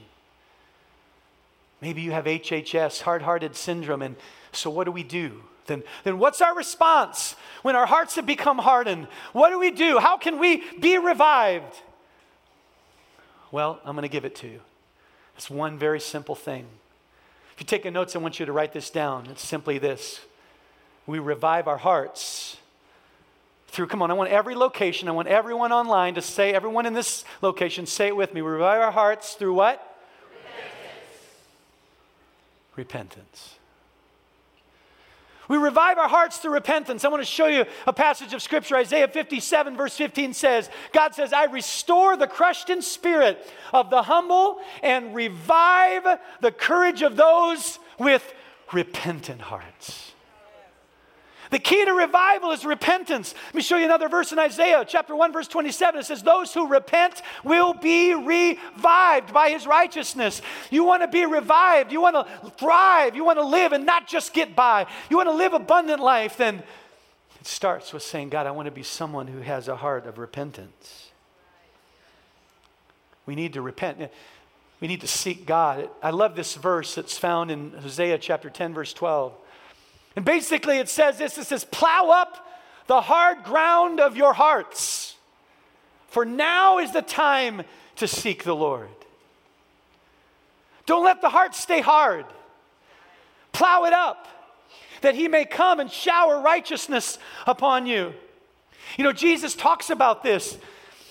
maybe 1.80 2.02
you 2.02 2.12
have 2.12 2.24
HHS, 2.24 3.02
hard 3.02 3.22
hearted 3.22 3.54
syndrome, 3.54 4.02
and 4.02 4.16
so 4.52 4.70
what 4.70 4.84
do 4.84 4.92
we 4.92 5.02
do? 5.02 5.42
Then, 5.66 5.82
then 6.04 6.18
what's 6.18 6.40
our 6.40 6.54
response 6.54 7.36
when 7.62 7.76
our 7.76 7.86
hearts 7.86 8.14
have 8.16 8.26
become 8.26 8.58
hardened? 8.58 9.08
What 9.32 9.50
do 9.50 9.58
we 9.58 9.70
do? 9.70 9.98
How 9.98 10.16
can 10.16 10.38
we 10.38 10.62
be 10.78 10.96
revived? 10.98 11.82
Well, 13.50 13.80
I'm 13.84 13.94
going 13.94 14.02
to 14.02 14.08
give 14.08 14.24
it 14.24 14.34
to 14.36 14.48
you. 14.48 14.60
It's 15.36 15.50
one 15.50 15.78
very 15.78 16.00
simple 16.00 16.34
thing. 16.34 16.66
If 17.54 17.60
you 17.60 17.66
take 17.66 17.84
a 17.84 17.90
notes, 17.90 18.14
I 18.14 18.18
want 18.18 18.40
you 18.40 18.46
to 18.46 18.52
write 18.52 18.72
this 18.72 18.90
down. 18.90 19.26
It's 19.30 19.46
simply 19.46 19.78
this 19.78 20.20
we 21.06 21.18
revive 21.18 21.68
our 21.68 21.76
hearts 21.76 22.56
through, 23.68 23.86
come 23.86 24.02
on, 24.02 24.10
I 24.10 24.14
want 24.14 24.30
every 24.30 24.54
location, 24.54 25.08
I 25.08 25.12
want 25.12 25.28
everyone 25.28 25.72
online 25.72 26.14
to 26.14 26.22
say, 26.22 26.52
everyone 26.52 26.86
in 26.86 26.94
this 26.94 27.24
location, 27.42 27.86
say 27.86 28.08
it 28.08 28.16
with 28.16 28.32
me. 28.32 28.42
We 28.42 28.50
revive 28.50 28.80
our 28.80 28.90
hearts 28.90 29.34
through 29.34 29.54
what? 29.54 29.98
Repentance. 32.74 33.16
Repentance. 33.16 33.56
We 35.48 35.58
revive 35.58 35.98
our 35.98 36.08
hearts 36.08 36.38
through 36.38 36.54
repentance. 36.54 37.04
I 37.04 37.08
want 37.08 37.22
to 37.22 37.30
show 37.30 37.46
you 37.46 37.66
a 37.86 37.92
passage 37.92 38.32
of 38.32 38.42
scripture. 38.42 38.76
Isaiah 38.76 39.06
57, 39.06 39.76
verse 39.76 39.96
15 39.96 40.34
says, 40.34 40.68
God 40.92 41.14
says, 41.14 41.32
I 41.32 41.44
restore 41.44 42.16
the 42.16 42.26
crushed 42.26 42.68
in 42.68 42.82
spirit 42.82 43.38
of 43.72 43.90
the 43.90 44.02
humble 44.02 44.58
and 44.82 45.14
revive 45.14 46.18
the 46.40 46.50
courage 46.50 47.02
of 47.02 47.16
those 47.16 47.78
with 47.98 48.34
repentant 48.72 49.40
hearts. 49.40 50.05
The 51.50 51.58
key 51.58 51.84
to 51.84 51.92
revival 51.92 52.50
is 52.50 52.64
repentance. 52.64 53.34
Let 53.46 53.54
me 53.54 53.62
show 53.62 53.76
you 53.76 53.84
another 53.84 54.08
verse 54.08 54.32
in 54.32 54.38
Isaiah, 54.38 54.84
chapter 54.86 55.14
1, 55.14 55.32
verse 55.32 55.48
27. 55.48 56.00
It 56.00 56.04
says, 56.04 56.22
Those 56.22 56.52
who 56.52 56.66
repent 56.66 57.22
will 57.44 57.72
be 57.72 58.14
revived 58.14 59.32
by 59.32 59.50
his 59.50 59.66
righteousness. 59.66 60.42
You 60.70 60.84
want 60.84 61.02
to 61.02 61.08
be 61.08 61.24
revived. 61.24 61.92
You 61.92 62.00
want 62.00 62.16
to 62.16 62.50
thrive. 62.52 63.14
You 63.14 63.24
want 63.24 63.38
to 63.38 63.44
live 63.44 63.72
and 63.72 63.86
not 63.86 64.08
just 64.08 64.32
get 64.32 64.56
by. 64.56 64.86
You 65.10 65.16
want 65.16 65.28
to 65.28 65.34
live 65.34 65.52
abundant 65.52 66.02
life. 66.02 66.36
Then 66.36 66.62
it 67.40 67.46
starts 67.46 67.92
with 67.92 68.02
saying, 68.02 68.30
God, 68.30 68.46
I 68.46 68.50
want 68.50 68.66
to 68.66 68.72
be 68.72 68.82
someone 68.82 69.28
who 69.28 69.40
has 69.40 69.68
a 69.68 69.76
heart 69.76 70.06
of 70.06 70.18
repentance. 70.18 71.10
We 73.24 73.34
need 73.34 73.52
to 73.54 73.62
repent. 73.62 74.10
We 74.80 74.88
need 74.88 75.00
to 75.00 75.08
seek 75.08 75.46
God. 75.46 75.90
I 76.02 76.10
love 76.10 76.36
this 76.36 76.54
verse 76.54 76.94
that's 76.94 77.18
found 77.18 77.50
in 77.50 77.72
Hosea 77.72 78.18
chapter 78.18 78.50
10, 78.50 78.74
verse 78.74 78.92
12. 78.92 79.32
And 80.16 80.24
basically, 80.24 80.78
it 80.78 80.88
says 80.88 81.18
this 81.18 81.38
it 81.38 81.44
says, 81.44 81.64
plow 81.64 82.10
up 82.10 82.48
the 82.86 83.02
hard 83.02 83.44
ground 83.44 84.00
of 84.00 84.16
your 84.16 84.32
hearts, 84.32 85.14
for 86.08 86.24
now 86.24 86.78
is 86.78 86.92
the 86.92 87.02
time 87.02 87.62
to 87.96 88.08
seek 88.08 88.42
the 88.42 88.56
Lord. 88.56 88.88
Don't 90.86 91.04
let 91.04 91.20
the 91.20 91.28
heart 91.28 91.54
stay 91.54 91.80
hard. 91.80 92.24
Plow 93.52 93.84
it 93.84 93.92
up 93.92 94.28
that 95.02 95.14
he 95.14 95.28
may 95.28 95.44
come 95.44 95.80
and 95.80 95.90
shower 95.90 96.40
righteousness 96.40 97.18
upon 97.46 97.86
you. 97.86 98.14
You 98.96 99.04
know, 99.04 99.12
Jesus 99.12 99.54
talks 99.54 99.90
about 99.90 100.22
this. 100.22 100.56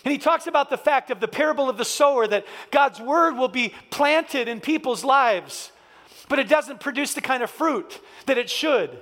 And 0.03 0.11
he 0.11 0.17
talks 0.19 0.45
about 0.45 0.69
the 0.69 0.77
fact 0.77 1.09
of 1.09 1.19
the 1.19 1.27
parable 1.27 1.67
of 1.67 1.77
the 1.77 1.85
sower 1.85 2.27
that 2.27 2.45
God's 2.69 2.99
word 2.99 3.35
will 3.35 3.47
be 3.47 3.73
planted 3.89 4.47
in 4.47 4.61
people's 4.61 5.03
lives 5.03 5.71
but 6.27 6.39
it 6.39 6.47
doesn't 6.49 6.79
produce 6.79 7.13
the 7.13 7.21
kind 7.21 7.43
of 7.43 7.49
fruit 7.49 7.99
that 8.25 8.37
it 8.37 8.49
should. 8.49 8.97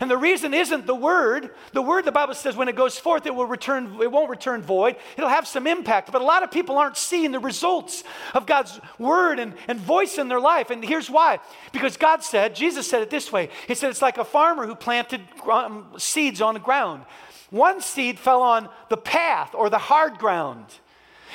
And 0.00 0.10
the 0.10 0.18
reason 0.18 0.52
isn't 0.52 0.86
the 0.86 0.94
word. 0.94 1.50
The 1.72 1.80
word, 1.80 2.04
the 2.04 2.12
Bible 2.12 2.34
says, 2.34 2.54
when 2.54 2.68
it 2.68 2.76
goes 2.76 2.98
forth, 2.98 3.24
it 3.24 3.34
will 3.34 3.46
return, 3.46 3.98
it 4.02 4.10
won't 4.10 4.28
return 4.28 4.60
void. 4.60 4.96
It'll 5.16 5.30
have 5.30 5.46
some 5.46 5.66
impact. 5.66 6.12
But 6.12 6.20
a 6.20 6.24
lot 6.24 6.42
of 6.42 6.50
people 6.50 6.76
aren't 6.76 6.96
seeing 6.96 7.32
the 7.32 7.38
results 7.38 8.04
of 8.34 8.46
God's 8.46 8.78
word 8.98 9.38
and, 9.38 9.54
and 9.68 9.78
voice 9.78 10.18
in 10.18 10.28
their 10.28 10.40
life. 10.40 10.70
And 10.70 10.84
here's 10.84 11.08
why. 11.08 11.38
Because 11.72 11.96
God 11.96 12.22
said, 12.22 12.54
Jesus 12.54 12.88
said 12.88 13.00
it 13.00 13.10
this 13.10 13.32
way. 13.32 13.48
He 13.68 13.74
said, 13.74 13.90
it's 13.90 14.02
like 14.02 14.18
a 14.18 14.24
farmer 14.24 14.66
who 14.66 14.74
planted 14.74 15.22
um, 15.50 15.86
seeds 15.96 16.42
on 16.42 16.54
the 16.54 16.60
ground. 16.60 17.04
One 17.50 17.80
seed 17.80 18.18
fell 18.18 18.42
on 18.42 18.68
the 18.90 18.96
path 18.96 19.54
or 19.54 19.70
the 19.70 19.78
hard 19.78 20.18
ground. 20.18 20.66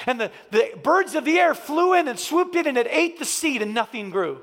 And 0.05 0.19
the, 0.19 0.31
the 0.51 0.71
birds 0.83 1.15
of 1.15 1.25
the 1.25 1.39
air 1.39 1.55
flew 1.55 1.93
in 1.93 2.07
and 2.07 2.19
swooped 2.19 2.55
in 2.55 2.67
and 2.67 2.77
it 2.77 2.87
ate 2.89 3.17
the 3.17 3.25
seed 3.25 3.61
and 3.61 3.73
nothing 3.73 4.11
grew. 4.11 4.41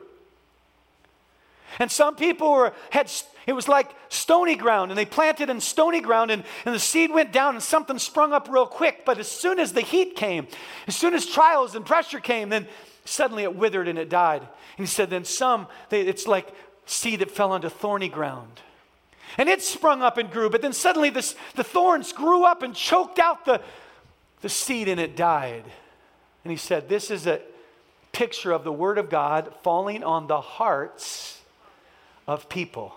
And 1.78 1.90
some 1.90 2.16
people 2.16 2.50
were, 2.52 2.72
had, 2.90 3.11
it 3.46 3.52
was 3.52 3.68
like 3.68 3.90
stony 4.09 4.57
ground, 4.57 4.90
and 4.90 4.98
they 4.98 5.04
planted 5.04 5.50
in 5.50 5.61
stony 5.61 6.00
ground, 6.00 6.31
and, 6.31 6.44
and 6.64 6.74
the 6.74 6.81
seed 6.81 7.11
went 7.11 7.33
down, 7.33 7.54
and 7.54 7.62
something 7.62 7.98
sprung 7.98 8.33
up 8.33 8.48
real 8.50 8.66
quick. 8.66 9.04
But 9.04 9.18
as 9.18 9.28
soon 9.28 9.59
as 9.59 9.72
the 9.72 9.81
heat 9.81 10.16
came, 10.16 10.46
as 10.87 10.96
soon 10.96 11.14
as 11.14 11.26
trials 11.26 11.74
and 11.74 11.85
pressure 11.85 12.20
came, 12.20 12.48
then 12.48 12.66
suddenly 13.04 13.42
it 13.42 13.54
withered 13.54 13.88
and 13.88 13.98
it 13.98 14.09
died. 14.09 14.42
And 14.42 14.50
he 14.78 14.87
said, 14.87 15.11
then 15.11 15.24
some, 15.24 15.66
they, 15.88 16.02
it's 16.02 16.26
like 16.26 16.52
seed 16.87 17.20
that 17.20 17.31
fell 17.31 17.52
onto 17.52 17.68
thorny 17.68 18.09
ground. 18.09 18.61
And 19.37 19.48
it 19.48 19.62
sprung 19.62 20.02
up 20.02 20.18
and 20.18 20.31
grew, 20.31 20.50
but 20.50 20.62
then 20.62 20.72
suddenly 20.72 21.11
this, 21.11 21.35
the 21.54 21.64
thorns 21.64 22.12
grew 22.12 22.44
up 22.44 22.62
and 22.62 22.74
choked 22.74 23.18
out 23.18 23.44
the, 23.44 23.61
the 24.40 24.48
seed, 24.48 24.88
and 24.88 25.00
it 25.00 25.16
died. 25.16 25.64
And 26.44 26.50
he 26.50 26.57
said, 26.57 26.88
This 26.88 27.11
is 27.11 27.26
a 27.26 27.40
picture 28.12 28.52
of 28.52 28.64
the 28.64 28.72
Word 28.72 28.98
of 28.98 29.11
God 29.11 29.54
falling 29.62 30.02
on 30.02 30.26
the 30.26 30.40
hearts 30.40 31.38
of 32.28 32.48
people. 32.48 32.94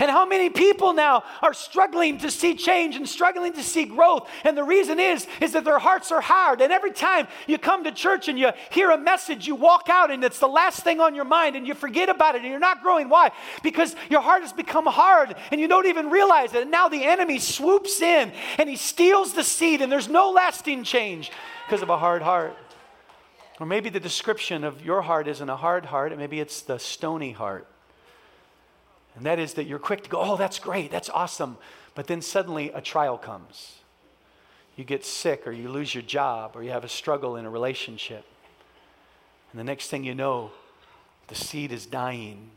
And 0.00 0.10
how 0.10 0.26
many 0.26 0.50
people 0.50 0.92
now 0.92 1.22
are 1.40 1.54
struggling 1.54 2.18
to 2.18 2.30
see 2.30 2.56
change 2.56 2.96
and 2.96 3.08
struggling 3.08 3.52
to 3.52 3.62
see 3.62 3.84
growth? 3.84 4.28
And 4.42 4.56
the 4.56 4.64
reason 4.64 4.98
is, 4.98 5.28
is 5.40 5.52
that 5.52 5.64
their 5.64 5.78
hearts 5.78 6.10
are 6.10 6.20
hard. 6.20 6.60
And 6.60 6.72
every 6.72 6.90
time 6.90 7.28
you 7.46 7.58
come 7.58 7.84
to 7.84 7.92
church 7.92 8.26
and 8.26 8.36
you 8.36 8.50
hear 8.70 8.90
a 8.90 8.98
message, 8.98 9.46
you 9.46 9.54
walk 9.54 9.88
out 9.88 10.10
and 10.10 10.24
it's 10.24 10.40
the 10.40 10.48
last 10.48 10.82
thing 10.82 11.00
on 11.00 11.14
your 11.14 11.24
mind 11.24 11.54
and 11.54 11.64
you 11.64 11.74
forget 11.74 12.08
about 12.08 12.34
it 12.34 12.42
and 12.42 12.50
you're 12.50 12.58
not 12.58 12.82
growing. 12.82 13.08
Why? 13.08 13.30
Because 13.62 13.94
your 14.10 14.20
heart 14.20 14.42
has 14.42 14.52
become 14.52 14.86
hard 14.86 15.36
and 15.52 15.60
you 15.60 15.68
don't 15.68 15.86
even 15.86 16.10
realize 16.10 16.54
it. 16.54 16.62
And 16.62 16.72
now 16.72 16.88
the 16.88 17.04
enemy 17.04 17.38
swoops 17.38 18.02
in 18.02 18.32
and 18.58 18.68
he 18.68 18.76
steals 18.76 19.32
the 19.32 19.44
seed 19.44 19.80
and 19.80 19.92
there's 19.92 20.08
no 20.08 20.30
lasting 20.30 20.82
change 20.82 21.30
because 21.66 21.82
of 21.82 21.90
a 21.90 21.96
hard 21.96 22.22
heart. 22.22 22.56
Or 23.60 23.66
maybe 23.66 23.88
the 23.88 24.00
description 24.00 24.64
of 24.64 24.84
your 24.84 25.02
heart 25.02 25.28
isn't 25.28 25.48
a 25.48 25.56
hard 25.56 25.86
heart, 25.86 26.16
maybe 26.18 26.40
it's 26.40 26.62
the 26.62 26.78
stony 26.78 27.32
heart. 27.32 27.66
And 29.16 29.26
that 29.26 29.38
is 29.38 29.54
that 29.54 29.64
you're 29.64 29.78
quick 29.78 30.02
to 30.04 30.10
go, 30.10 30.20
oh, 30.20 30.36
that's 30.36 30.58
great, 30.58 30.90
that's 30.90 31.08
awesome. 31.10 31.56
But 31.94 32.08
then 32.08 32.20
suddenly 32.20 32.70
a 32.70 32.80
trial 32.80 33.16
comes. 33.16 33.76
You 34.76 34.82
get 34.82 35.04
sick, 35.04 35.46
or 35.46 35.52
you 35.52 35.68
lose 35.68 35.94
your 35.94 36.02
job, 36.02 36.56
or 36.56 36.64
you 36.64 36.70
have 36.70 36.82
a 36.82 36.88
struggle 36.88 37.36
in 37.36 37.44
a 37.44 37.50
relationship. 37.50 38.24
And 39.52 39.60
the 39.60 39.64
next 39.64 39.88
thing 39.88 40.02
you 40.02 40.16
know, 40.16 40.50
the 41.28 41.36
seed 41.36 41.70
is 41.70 41.86
dying. 41.86 42.50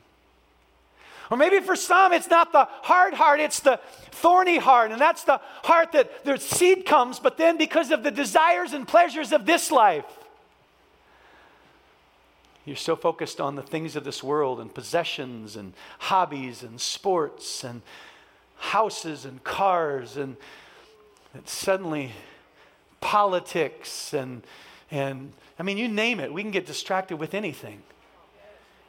Or 1.30 1.38
maybe 1.38 1.60
for 1.60 1.76
some, 1.76 2.12
it's 2.12 2.30
not 2.30 2.52
the 2.52 2.66
hard 2.66 3.14
heart, 3.14 3.40
it's 3.40 3.60
the 3.60 3.80
thorny 4.12 4.58
heart. 4.58 4.92
And 4.92 5.00
that's 5.00 5.26
the 5.26 5.40
heart 5.64 5.92
that 5.92 6.26
the 6.26 6.38
seed 6.38 6.88
comes, 6.88 7.20
but 7.20 7.38
then 7.38 7.58
because 7.58 7.92
of 7.92 8.02
the 8.02 8.10
desires 8.10 8.74
and 8.74 8.88
pleasures 8.88 9.32
of 9.32 9.46
this 9.46 9.70
life, 9.70 10.06
you're 12.68 12.76
so 12.76 12.98
focused 12.98 13.40
on 13.40 13.56
the 13.56 13.62
things 13.62 13.96
of 13.96 14.04
this 14.04 14.22
world 14.22 14.60
and 14.60 14.74
possessions 14.74 15.56
and 15.56 15.74
hobbies 16.00 16.64
and 16.64 16.82
sports 16.82 17.64
and 17.64 17.82
houses 18.58 19.24
and 19.24 19.42
cars 19.46 20.18
and 20.18 20.36
suddenly 21.46 22.12
politics 23.00 24.14
and 24.14 24.44
and 24.92 25.32
I 25.58 25.64
mean 25.64 25.78
you 25.78 25.88
name 25.88 26.20
it, 26.20 26.34
we 26.34 26.42
can 26.42 26.52
get 26.52 26.66
distracted 26.66 27.18
with 27.18 27.34
anything. 27.34 27.84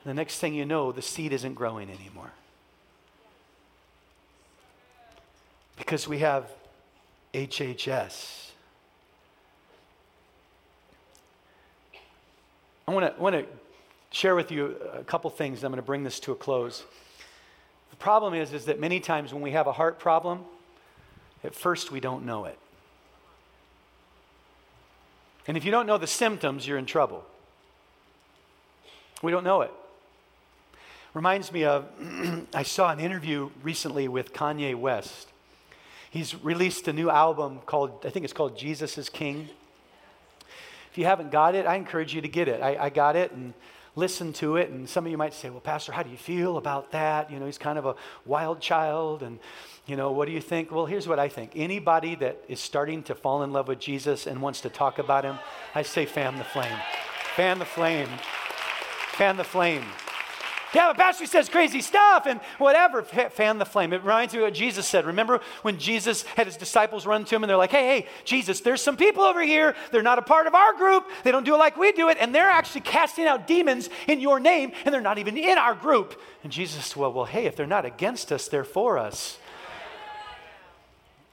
the 0.04 0.12
next 0.12 0.40
thing 0.40 0.54
you 0.54 0.64
know, 0.64 0.90
the 0.90 1.02
seed 1.02 1.32
isn't 1.32 1.54
growing 1.54 1.88
anymore. 1.88 2.32
Because 5.76 6.08
we 6.08 6.18
have 6.18 6.50
HHS. 7.32 8.50
I 12.88 12.90
want 12.90 13.36
to 13.36 13.44
share 14.10 14.34
with 14.34 14.50
you 14.50 14.76
a 14.92 15.04
couple 15.04 15.30
things. 15.30 15.62
I'm 15.62 15.70
going 15.70 15.76
to 15.76 15.86
bring 15.86 16.04
this 16.04 16.20
to 16.20 16.32
a 16.32 16.36
close. 16.36 16.84
The 17.90 17.96
problem 17.96 18.34
is, 18.34 18.52
is 18.52 18.66
that 18.66 18.80
many 18.80 19.00
times 19.00 19.32
when 19.32 19.42
we 19.42 19.52
have 19.52 19.66
a 19.66 19.72
heart 19.72 19.98
problem, 19.98 20.44
at 21.44 21.54
first 21.54 21.92
we 21.92 22.00
don't 22.00 22.24
know 22.24 22.44
it. 22.44 22.58
And 25.46 25.56
if 25.56 25.64
you 25.64 25.70
don't 25.70 25.86
know 25.86 25.98
the 25.98 26.06
symptoms, 26.06 26.66
you're 26.66 26.78
in 26.78 26.86
trouble. 26.86 27.24
We 29.22 29.32
don't 29.32 29.44
know 29.44 29.62
it. 29.62 29.72
Reminds 31.14 31.50
me 31.50 31.64
of, 31.64 31.86
I 32.54 32.62
saw 32.62 32.92
an 32.92 33.00
interview 33.00 33.50
recently 33.62 34.08
with 34.08 34.32
Kanye 34.32 34.74
West. 34.74 35.28
He's 36.10 36.34
released 36.42 36.86
a 36.88 36.92
new 36.92 37.10
album 37.10 37.60
called, 37.66 38.04
I 38.04 38.10
think 38.10 38.24
it's 38.24 38.32
called 38.32 38.58
Jesus 38.58 38.98
is 38.98 39.08
King. 39.08 39.48
If 40.90 40.98
you 40.98 41.04
haven't 41.04 41.30
got 41.30 41.54
it, 41.54 41.66
I 41.66 41.76
encourage 41.76 42.14
you 42.14 42.20
to 42.20 42.28
get 42.28 42.48
it. 42.48 42.62
I, 42.62 42.76
I 42.84 42.90
got 42.90 43.16
it, 43.16 43.32
and 43.32 43.54
listen 43.98 44.32
to 44.34 44.56
it. 44.56 44.70
And 44.70 44.88
some 44.88 45.04
of 45.04 45.10
you 45.10 45.18
might 45.18 45.34
say, 45.34 45.50
well, 45.50 45.60
Pastor, 45.60 45.92
how 45.92 46.02
do 46.02 46.10
you 46.10 46.16
feel 46.16 46.56
about 46.56 46.92
that? 46.92 47.30
You 47.30 47.40
know, 47.40 47.46
he's 47.46 47.58
kind 47.58 47.78
of 47.78 47.84
a 47.84 47.96
wild 48.24 48.60
child. 48.60 49.22
And, 49.22 49.38
you 49.86 49.96
know, 49.96 50.12
what 50.12 50.26
do 50.26 50.32
you 50.32 50.40
think? 50.40 50.70
Well, 50.70 50.86
here's 50.86 51.08
what 51.08 51.18
I 51.18 51.28
think. 51.28 51.52
Anybody 51.56 52.14
that 52.16 52.42
is 52.48 52.60
starting 52.60 53.02
to 53.04 53.14
fall 53.14 53.42
in 53.42 53.52
love 53.52 53.68
with 53.68 53.80
Jesus 53.80 54.26
and 54.26 54.40
wants 54.40 54.60
to 54.62 54.70
talk 54.70 54.98
about 54.98 55.24
him, 55.24 55.38
I 55.74 55.82
say, 55.82 56.06
fan 56.06 56.38
the 56.38 56.44
flame. 56.44 56.78
Fan 57.34 57.58
the 57.58 57.64
flame. 57.64 58.08
Fan 59.12 59.36
the 59.36 59.44
flame. 59.44 59.84
Yeah, 60.74 60.88
the 60.88 60.94
pastor 60.94 61.24
says 61.24 61.48
crazy 61.48 61.80
stuff 61.80 62.26
and 62.26 62.40
whatever. 62.58 63.02
Fan 63.02 63.58
the 63.58 63.64
flame. 63.64 63.92
It 63.92 64.02
reminds 64.02 64.34
me 64.34 64.40
of 64.40 64.44
what 64.44 64.54
Jesus 64.54 64.86
said. 64.86 65.06
Remember 65.06 65.40
when 65.62 65.78
Jesus 65.78 66.22
had 66.22 66.46
his 66.46 66.56
disciples 66.56 67.06
run 67.06 67.24
to 67.24 67.34
him 67.34 67.42
and 67.42 67.48
they're 67.48 67.56
like, 67.56 67.70
hey, 67.70 68.00
hey, 68.00 68.08
Jesus, 68.24 68.60
there's 68.60 68.82
some 68.82 68.96
people 68.96 69.22
over 69.22 69.42
here. 69.42 69.74
They're 69.92 70.02
not 70.02 70.18
a 70.18 70.22
part 70.22 70.46
of 70.46 70.54
our 70.54 70.74
group. 70.74 71.08
They 71.24 71.32
don't 71.32 71.44
do 71.44 71.54
it 71.54 71.58
like 71.58 71.78
we 71.78 71.92
do 71.92 72.10
it. 72.10 72.18
And 72.20 72.34
they're 72.34 72.50
actually 72.50 72.82
casting 72.82 73.24
out 73.24 73.46
demons 73.46 73.88
in 74.06 74.20
your 74.20 74.38
name 74.40 74.72
and 74.84 74.92
they're 74.92 75.00
not 75.00 75.18
even 75.18 75.38
in 75.38 75.56
our 75.56 75.74
group. 75.74 76.20
And 76.44 76.52
Jesus, 76.52 76.94
well, 76.94 77.12
well, 77.12 77.24
hey, 77.24 77.46
if 77.46 77.56
they're 77.56 77.66
not 77.66 77.86
against 77.86 78.30
us, 78.30 78.48
they're 78.48 78.64
for 78.64 78.98
us. 78.98 79.38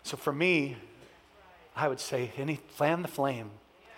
So 0.03 0.15
for 0.15 0.31
me, 0.31 0.77
I 1.75 1.89
would 1.89 1.99
say, 1.99 2.31
any, 2.37 2.55
fan 2.69 3.01
the 3.01 3.07
flame. 3.09 3.49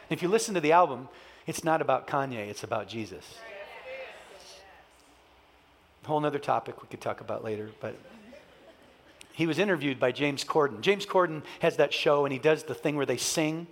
If 0.09 0.23
you 0.23 0.29
listen 0.29 0.55
to 0.55 0.61
the 0.61 0.71
album, 0.71 1.09
it's 1.45 1.63
not 1.63 1.81
about 1.81 2.07
Kanye, 2.07 2.47
it's 2.47 2.63
about 2.63 2.87
Jesus. 2.87 3.37
Whole 6.07 6.25
other 6.25 6.39
topic 6.39 6.81
we 6.81 6.87
could 6.87 7.01
talk 7.01 7.21
about 7.21 7.43
later, 7.43 7.69
but 7.79 7.95
he 9.33 9.45
was 9.45 9.59
interviewed 9.59 9.99
by 9.99 10.11
James 10.11 10.43
Corden. 10.43 10.81
James 10.81 11.05
Corden 11.05 11.43
has 11.59 11.77
that 11.77 11.93
show 11.93 12.25
and 12.25 12.33
he 12.33 12.39
does 12.39 12.63
the 12.63 12.73
thing 12.73 12.95
where 12.95 13.05
they 13.05 13.17
sing 13.17 13.67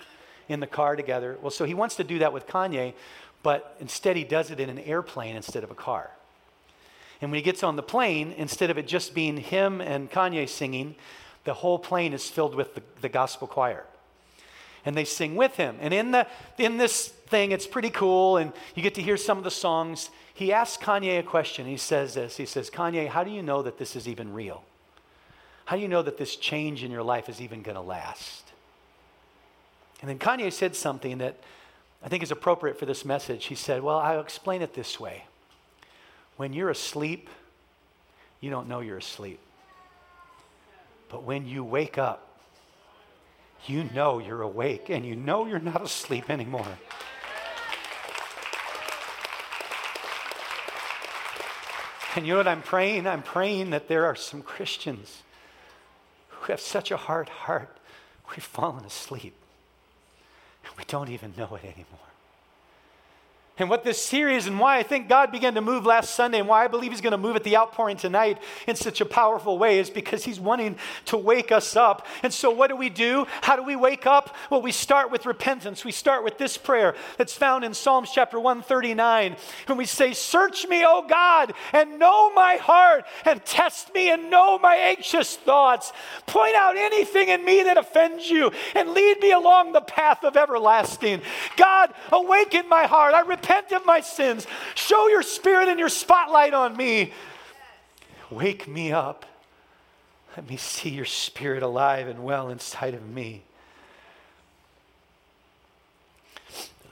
in 0.47 0.59
the 0.59 0.67
car 0.67 0.95
together. 0.95 1.37
Well, 1.41 1.49
so 1.49 1.65
he 1.65 1.73
wants 1.73 1.95
to 1.95 2.03
do 2.03 2.19
that 2.19 2.33
with 2.33 2.45
Kanye, 2.45 2.93
but 3.41 3.75
instead 3.79 4.15
he 4.15 4.23
does 4.23 4.51
it 4.51 4.59
in 4.59 4.69
an 4.69 4.79
airplane 4.79 5.35
instead 5.35 5.63
of 5.63 5.71
a 5.71 5.75
car. 5.75 6.11
And 7.21 7.31
when 7.31 7.37
he 7.37 7.41
gets 7.41 7.63
on 7.63 7.75
the 7.75 7.83
plane, 7.83 8.33
instead 8.37 8.69
of 8.69 8.77
it 8.77 8.87
just 8.87 9.15
being 9.15 9.37
him 9.37 9.81
and 9.81 10.11
Kanye 10.11 10.47
singing, 10.47 10.95
the 11.45 11.53
whole 11.53 11.79
plane 11.79 12.13
is 12.13 12.29
filled 12.29 12.53
with 12.53 12.75
the, 12.75 12.83
the 13.01 13.09
gospel 13.09 13.47
choir. 13.47 13.85
And 14.85 14.95
they 14.95 15.05
sing 15.05 15.35
with 15.35 15.55
him. 15.55 15.77
And 15.81 15.93
in, 15.93 16.11
the, 16.11 16.27
in 16.57 16.77
this 16.77 17.07
thing, 17.07 17.51
it's 17.51 17.65
pretty 17.65 17.89
cool, 17.89 18.37
and 18.37 18.53
you 18.75 18.83
get 18.83 18.93
to 18.95 19.01
hear 19.01 19.17
some 19.17 19.37
of 19.37 19.43
the 19.43 19.51
songs. 19.51 20.11
He 20.33 20.53
asks 20.53 20.83
Kanye 20.83 21.19
a 21.19 21.23
question. 21.23 21.65
He 21.65 21.77
says 21.77 22.13
this 22.13 22.37
He 22.37 22.45
says, 22.45 22.69
Kanye, 22.69 23.07
how 23.07 23.23
do 23.23 23.31
you 23.31 23.41
know 23.41 23.61
that 23.63 23.77
this 23.77 23.95
is 23.95 24.07
even 24.07 24.31
real? 24.31 24.63
How 25.65 25.75
do 25.75 25.81
you 25.81 25.87
know 25.87 26.03
that 26.03 26.17
this 26.17 26.35
change 26.35 26.83
in 26.83 26.91
your 26.91 27.01
life 27.01 27.27
is 27.27 27.41
even 27.41 27.63
going 27.63 27.75
to 27.75 27.81
last? 27.81 28.43
And 30.01 30.09
then 30.09 30.19
Kanye 30.19 30.53
said 30.53 30.75
something 30.75 31.17
that 31.17 31.39
I 32.03 32.07
think 32.07 32.21
is 32.21 32.29
appropriate 32.29 32.77
for 32.77 32.85
this 32.85 33.03
message. 33.03 33.45
He 33.45 33.55
said, 33.55 33.81
Well, 33.81 33.97
I'll 33.97 34.21
explain 34.21 34.61
it 34.61 34.75
this 34.75 34.99
way. 34.99 35.25
When 36.37 36.53
you're 36.53 36.69
asleep, 36.69 37.29
you 38.41 38.51
don't 38.51 38.67
know 38.67 38.81
you're 38.81 38.97
asleep. 38.97 39.39
But 41.09 41.23
when 41.23 41.47
you 41.47 41.63
wake 41.63 41.97
up, 41.97 42.34
you 43.67 43.89
know 43.93 44.19
you're 44.19 44.41
awake 44.41 44.89
and 44.89 45.05
you 45.05 45.15
know 45.15 45.45
you're 45.45 45.59
not 45.59 45.81
asleep 45.81 46.29
anymore. 46.29 46.77
And 52.15 52.25
you 52.25 52.33
know 52.33 52.37
what 52.37 52.47
I'm 52.47 52.61
praying? 52.61 53.07
I'm 53.07 53.23
praying 53.23 53.71
that 53.71 53.89
there 53.89 54.05
are 54.05 54.15
some 54.15 54.41
Christians 54.41 55.21
who 56.29 56.51
have 56.51 56.61
such 56.61 56.91
a 56.91 56.97
hard 56.97 57.27
heart, 57.27 57.77
we've 58.29 58.43
fallen 58.43 58.85
asleep. 58.85 59.33
And 60.65 60.73
we 60.77 60.85
don't 60.85 61.09
even 61.09 61.33
know 61.37 61.55
it 61.55 61.65
anymore. 61.65 62.14
And 63.57 63.69
what 63.69 63.85
this 63.85 64.01
series 64.01 64.47
and 64.47 64.59
why 64.59 64.79
I 64.79 64.83
think 64.83 65.07
God 65.07 65.31
began 65.31 65.55
to 65.55 65.61
move 65.61 65.85
last 65.85 66.13
Sunday 66.13 66.39
and 66.39 66.47
why 66.47 66.65
I 66.65 66.67
believe 66.67 66.91
He's 66.91 66.99
going 66.99 67.11
to 67.11 67.17
move 67.17 67.37
at 67.37 67.45
the 67.45 67.55
outpouring 67.55 67.95
tonight 67.95 68.37
in 68.67 68.75
such 68.75 68.99
a 68.99 69.05
powerful 69.05 69.57
way 69.57 69.79
is 69.79 69.89
because 69.89 70.25
He's 70.25 70.41
wanting 70.41 70.75
to 71.05 71.15
wake 71.15 71.53
us 71.53 71.77
up. 71.77 72.05
And 72.21 72.33
so, 72.33 72.51
what 72.51 72.67
do 72.67 72.75
we 72.75 72.89
do? 72.89 73.25
How 73.39 73.55
do 73.55 73.63
we 73.63 73.77
wake 73.77 74.05
up? 74.05 74.35
Well, 74.49 74.61
we 74.61 74.73
start 74.73 75.09
with 75.09 75.25
repentance. 75.25 75.85
We 75.85 75.93
start 75.93 76.25
with 76.25 76.37
this 76.37 76.57
prayer 76.57 76.95
that's 77.17 77.33
found 77.33 77.63
in 77.63 77.73
Psalms 77.73 78.11
chapter 78.13 78.37
139. 78.41 79.37
And 79.69 79.77
we 79.77 79.85
say, 79.85 80.11
Search 80.11 80.67
me, 80.67 80.83
O 80.85 81.05
God, 81.07 81.53
and 81.71 81.97
know 81.97 82.33
my 82.33 82.55
heart, 82.55 83.05
and 83.23 83.43
test 83.45 83.93
me 83.93 84.11
and 84.11 84.29
know 84.29 84.59
my 84.59 84.75
anxious 84.75 85.37
thoughts. 85.37 85.93
Point 86.25 86.55
out 86.55 86.75
anything 86.75 87.29
in 87.29 87.45
me 87.45 87.63
that 87.63 87.77
offends 87.77 88.29
you, 88.29 88.51
and 88.75 88.89
lead 88.89 89.21
me 89.21 89.31
along 89.31 89.71
the 89.71 89.79
path 89.79 90.25
of 90.25 90.35
everlasting. 90.35 91.21
God, 91.55 91.93
awaken 92.11 92.67
my 92.67 92.85
heart. 92.85 93.13
I 93.13 93.21
repent 93.21 93.44
repent 93.45 93.71
of 93.71 93.85
my 93.85 94.01
sins. 94.01 94.47
Show 94.73 95.07
your 95.07 95.21
spirit 95.21 95.69
and 95.69 95.79
your 95.79 95.89
spotlight 95.89 96.53
on 96.53 96.75
me. 96.75 97.13
Wake 98.31 98.67
me 98.67 98.91
up. 98.91 99.25
Let 100.35 100.49
me 100.49 100.57
see 100.57 100.89
your 100.89 101.05
spirit 101.05 101.63
alive 101.63 102.07
and 102.07 102.23
well 102.23 102.49
inside 102.49 102.93
of 102.93 103.07
me. 103.07 103.43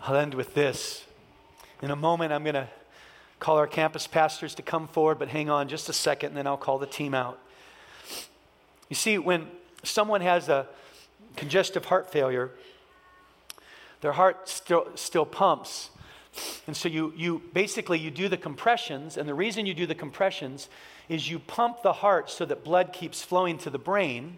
I'll 0.04 0.16
end 0.16 0.34
with 0.34 0.54
this. 0.54 1.06
In 1.82 1.89
a 1.89 1.95
moment, 1.95 2.32
I'm 2.32 2.43
going 2.43 2.56
to 2.56 2.70
call 3.39 3.58
our 3.58 3.68
campus 3.68 4.06
pastors 4.06 4.56
to 4.56 4.62
come 4.62 4.88
forward, 4.88 5.20
but 5.20 5.30
hang 5.30 5.49
on 5.49 5.68
just 5.68 5.89
a 5.89 5.93
second, 5.93 6.30
and 6.30 6.38
then 6.38 6.47
I'll 6.47 6.56
call 6.56 6.78
the 6.78 6.86
team 6.86 7.14
out. 7.14 7.39
You 8.89 8.95
see, 8.95 9.18
when 9.18 9.47
someone 9.82 10.22
has 10.22 10.49
a 10.49 10.68
congestive 11.36 11.86
heart 11.86 12.12
failure, 12.12 12.51
their 14.01 14.14
heart 14.14 14.47
still, 14.47 14.88
still 14.95 15.26
pumps, 15.26 15.89
and 16.68 16.76
so 16.76 16.90
you, 16.90 17.14
you 17.16 17.42
basically 17.54 18.00
you 18.00 18.10
do 18.12 18.28
the 18.28 18.38
compressions, 18.38 19.18
and 19.18 19.28
the 19.28 19.34
reason 19.34 19.66
you 19.66 19.74
do 19.74 19.86
the 19.86 19.96
compressions 19.96 20.70
is 21.10 21.30
you 21.30 21.40
pump 21.40 21.84
the 21.84 21.94
heart 21.94 22.30
so 22.30 22.46
that 22.46 22.64
blood 22.64 22.94
keeps 22.94 23.22
flowing 23.22 23.58
to 23.60 23.70
the 23.70 23.78
brain. 23.78 24.38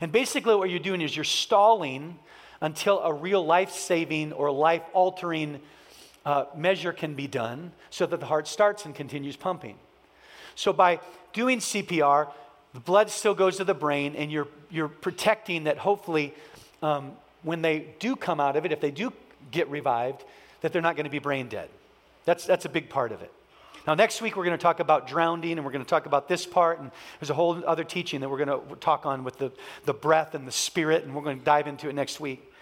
And 0.00 0.12
basically 0.12 0.54
what 0.54 0.70
you're 0.70 0.78
doing 0.78 1.00
is 1.00 1.16
you're 1.16 1.24
stalling 1.24 2.18
until 2.60 3.00
a 3.00 3.12
real 3.12 3.44
life-saving 3.44 4.32
or 4.32 4.50
life-altering 4.50 5.60
uh, 6.24 6.44
measure 6.56 6.92
can 6.92 7.14
be 7.14 7.26
done 7.26 7.72
so 7.90 8.06
that 8.06 8.20
the 8.20 8.26
heart 8.26 8.48
starts 8.48 8.84
and 8.84 8.94
continues 8.94 9.36
pumping. 9.36 9.76
So 10.54 10.72
by 10.72 11.00
doing 11.32 11.58
CPR, 11.58 12.30
the 12.74 12.80
blood 12.80 13.10
still 13.10 13.34
goes 13.34 13.56
to 13.56 13.64
the 13.64 13.74
brain, 13.74 14.14
and 14.16 14.30
you're, 14.30 14.48
you're 14.70 14.88
protecting 14.88 15.64
that 15.64 15.78
hopefully 15.78 16.34
um, 16.82 17.12
when 17.42 17.62
they 17.62 17.86
do 17.98 18.16
come 18.16 18.40
out 18.40 18.56
of 18.56 18.64
it, 18.64 18.72
if 18.72 18.80
they 18.80 18.90
do 18.90 19.12
get 19.50 19.70
revived, 19.70 20.24
that 20.60 20.72
they're 20.72 20.82
not 20.82 20.96
going 20.96 21.04
to 21.04 21.10
be 21.10 21.18
brain 21.18 21.48
dead. 21.48 21.68
That's, 22.24 22.44
that's 22.44 22.64
a 22.64 22.68
big 22.68 22.88
part 22.88 23.12
of 23.12 23.22
it. 23.22 23.32
Now, 23.86 23.94
next 23.94 24.20
week, 24.20 24.36
we're 24.36 24.44
going 24.44 24.56
to 24.56 24.62
talk 24.62 24.80
about 24.80 25.06
drowning, 25.06 25.52
and 25.52 25.64
we're 25.64 25.72
going 25.72 25.84
to 25.84 25.88
talk 25.88 26.04
about 26.04 26.28
this 26.28 26.44
part, 26.44 26.78
and 26.78 26.90
there's 27.20 27.30
a 27.30 27.34
whole 27.34 27.62
other 27.64 27.84
teaching 27.84 28.20
that 28.20 28.28
we're 28.28 28.44
going 28.44 28.68
to 28.68 28.76
talk 28.76 29.06
on 29.06 29.24
with 29.24 29.38
the, 29.38 29.50
the 29.86 29.94
breath 29.94 30.34
and 30.34 30.46
the 30.46 30.52
spirit, 30.52 31.04
and 31.04 31.14
we're 31.14 31.22
going 31.22 31.38
to 31.38 31.44
dive 31.44 31.66
into 31.66 31.88
it 31.88 31.94
next 31.94 32.20
week. 32.20 32.52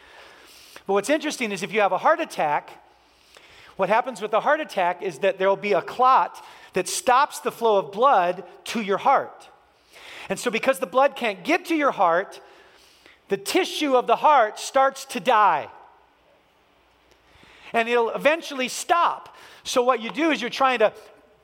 But 0.86 0.92
what's 0.92 1.11
interesting 1.11 1.51
is 1.51 1.64
if 1.64 1.72
you 1.72 1.80
have 1.80 1.90
a 1.90 1.99
heart 1.99 2.20
attack, 2.20 2.70
what 3.76 3.88
happens 3.88 4.20
with 4.20 4.32
a 4.34 4.40
heart 4.40 4.61
attack 4.61 5.03
is 5.03 5.18
that 5.18 5.38
there 5.38 5.49
will 5.49 5.57
be 5.57 5.72
a 5.72 5.82
clot 5.82 6.44
that 6.74 6.86
stops 6.86 7.40
the 7.40 7.51
flow 7.51 7.78
of 7.78 7.90
blood 7.90 8.44
to 8.66 8.80
your 8.80 8.99
heart. 8.99 9.49
And 10.28 10.38
so, 10.38 10.51
because 10.51 10.78
the 10.78 10.86
blood 10.86 11.16
can't 11.16 11.42
get 11.42 11.64
to 11.66 11.74
your 11.74 11.90
heart, 11.90 12.40
the 13.28 13.36
tissue 13.36 13.97
of 13.97 14.07
the 14.07 14.16
heart 14.16 14.61
starts 14.61 15.05
to 15.07 15.18
die 15.20 15.68
and 17.77 17.89
it'll 17.91 18.11
eventually 18.11 18.68
stop. 18.68 19.37
So, 19.62 19.83
what 19.83 20.01
you 20.01 20.11
do 20.11 20.31
is 20.31 20.41
you're 20.41 20.51
trying 20.51 20.79
to 20.81 20.93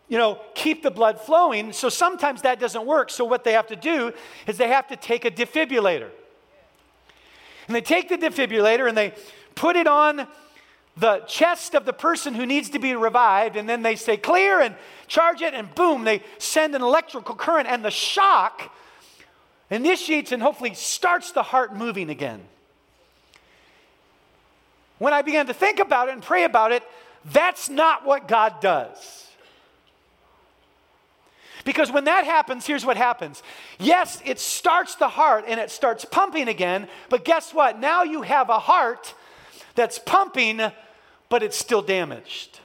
you 0.08 0.18
know, 0.18 0.40
keep 0.54 0.82
the 0.82 0.90
blood 0.90 1.20
flowing. 1.20 1.72
So 1.72 1.88
sometimes 1.88 2.42
that 2.42 2.60
doesn't 2.60 2.84
work. 2.84 3.08
So 3.08 3.24
what 3.24 3.44
they 3.44 3.52
have 3.52 3.68
to 3.68 3.76
do 3.76 4.12
is 4.46 4.58
they 4.58 4.68
have 4.68 4.88
to 4.88 4.96
take 4.96 5.24
a 5.24 5.30
defibrillator. 5.30 6.10
And 7.66 7.74
they 7.74 7.80
take 7.80 8.10
the 8.10 8.18
defibrillator 8.18 8.86
and 8.86 8.96
they 8.96 9.14
put 9.54 9.74
it 9.74 9.86
on 9.86 10.26
the 10.98 11.20
chest 11.20 11.74
of 11.74 11.86
the 11.86 11.94
person 11.94 12.34
who 12.34 12.44
needs 12.44 12.68
to 12.70 12.78
be 12.78 12.94
revived. 12.94 13.56
And 13.56 13.66
then 13.66 13.80
they 13.80 13.96
say, 13.96 14.18
clear 14.18 14.60
and 14.60 14.74
charge 15.06 15.40
it. 15.40 15.54
And 15.54 15.74
boom, 15.74 16.04
they 16.04 16.22
send 16.36 16.74
an 16.74 16.82
electrical 16.82 17.34
current. 17.34 17.66
And 17.66 17.82
the 17.82 17.90
shock 17.90 18.70
initiates 19.70 20.30
and 20.30 20.42
hopefully 20.42 20.74
starts 20.74 21.32
the 21.32 21.42
heart 21.42 21.74
moving 21.74 22.10
again 22.10 22.42
when 25.02 25.12
I 25.12 25.22
began 25.22 25.48
to 25.48 25.52
think 25.52 25.80
about 25.80 26.08
it 26.08 26.12
and 26.12 26.22
pray 26.22 26.44
about 26.44 26.70
it, 26.70 26.84
that's 27.32 27.68
not 27.68 28.06
what 28.06 28.28
God 28.28 28.60
does. 28.60 29.26
Because 31.64 31.90
when 31.90 32.04
that 32.04 32.24
happens, 32.24 32.64
here's 32.68 32.86
what 32.86 32.96
happens. 32.96 33.42
Yes, 33.80 34.22
it 34.24 34.38
starts 34.38 34.94
the 34.94 35.08
heart 35.08 35.44
and 35.48 35.58
it 35.58 35.72
starts 35.72 36.04
pumping 36.04 36.46
again, 36.46 36.86
but 37.08 37.24
guess 37.24 37.52
what? 37.52 37.80
Now 37.80 38.04
you 38.04 38.22
have 38.22 38.48
a 38.48 38.60
heart 38.60 39.12
that's 39.74 39.98
pumping, 39.98 40.60
but 41.28 41.42
it's 41.42 41.56
still 41.56 41.82
damaged. 41.82 42.60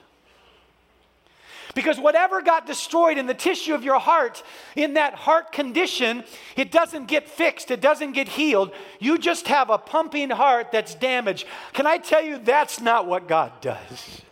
Because 1.78 2.00
whatever 2.00 2.42
got 2.42 2.66
destroyed 2.66 3.20
in 3.20 3.28
the 3.28 3.36
tissue 3.36 3.76
of 3.76 3.84
your 3.84 4.00
heart, 4.00 4.42
in 4.76 4.96
that 4.96 5.14
heart 5.14 5.52
condition, 5.52 6.24
it 6.56 6.72
doesn't 6.72 7.06
get 7.06 7.30
fixed, 7.30 7.70
it 7.70 7.82
doesn't 7.82 8.14
get 8.14 8.28
healed. 8.28 8.72
You 9.00 9.20
just 9.20 9.48
have 9.48 9.70
a 9.70 9.78
pumping 9.78 10.32
heart 10.32 10.72
that's 10.72 10.96
damaged. 10.96 11.46
Can 11.74 11.86
I 11.86 12.00
tell 12.00 12.24
you, 12.24 12.40
that's 12.40 12.82
not 12.82 13.06
what 13.06 13.28
God 13.28 13.52
does? 13.62 14.24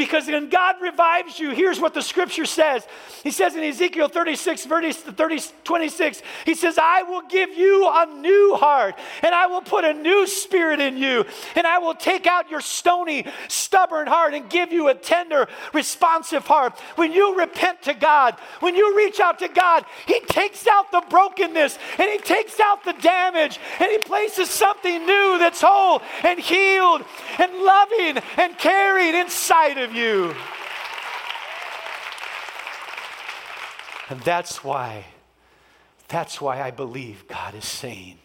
Because 0.00 0.28
when 0.28 0.48
God 0.48 0.76
revives 0.80 1.38
you, 1.38 1.50
here's 1.50 1.78
what 1.78 1.92
the 1.92 2.00
scripture 2.00 2.46
says. 2.46 2.86
He 3.22 3.30
says 3.30 3.54
in 3.54 3.62
Ezekiel 3.62 4.08
36, 4.08 4.64
verse 4.64 4.96
30, 4.96 5.40
26, 5.62 6.22
He 6.46 6.54
says, 6.54 6.78
I 6.80 7.02
will 7.02 7.20
give 7.28 7.50
you 7.50 7.86
a 7.86 8.06
new 8.06 8.56
heart, 8.58 8.94
and 9.22 9.34
I 9.34 9.46
will 9.48 9.60
put 9.60 9.84
a 9.84 9.92
new 9.92 10.26
spirit 10.26 10.80
in 10.80 10.96
you, 10.96 11.26
and 11.54 11.66
I 11.66 11.80
will 11.80 11.94
take 11.94 12.26
out 12.26 12.50
your 12.50 12.62
stony, 12.62 13.26
stubborn 13.48 14.06
heart 14.06 14.32
and 14.32 14.48
give 14.48 14.72
you 14.72 14.88
a 14.88 14.94
tender, 14.94 15.48
responsive 15.74 16.46
heart. 16.46 16.80
When 16.96 17.12
you 17.12 17.38
repent 17.38 17.82
to 17.82 17.92
God, 17.92 18.36
when 18.60 18.76
you 18.76 18.96
reach 18.96 19.20
out 19.20 19.38
to 19.40 19.48
God, 19.48 19.84
He 20.06 20.20
takes 20.20 20.66
out 20.66 20.90
the 20.92 21.04
brokenness 21.10 21.78
and 21.98 22.10
He 22.10 22.16
takes 22.16 22.58
out 22.58 22.84
the 22.84 22.94
damage 22.94 23.60
and 23.78 23.90
He 23.90 23.98
places 23.98 24.48
something 24.48 25.04
new 25.04 25.36
that's 25.38 25.60
whole 25.60 26.00
and 26.24 26.40
healed 26.40 27.04
and 27.38 27.52
loving 27.52 28.22
and 28.38 28.56
caring 28.56 29.14
inside 29.14 29.76
of 29.76 29.89
of 29.90 29.96
you. 29.96 30.34
And 34.08 34.20
that's 34.20 34.64
why, 34.64 35.06
that's 36.08 36.40
why 36.40 36.60
I 36.60 36.70
believe 36.70 37.26
God 37.28 37.54
is 37.54 37.64
saying 37.64 38.18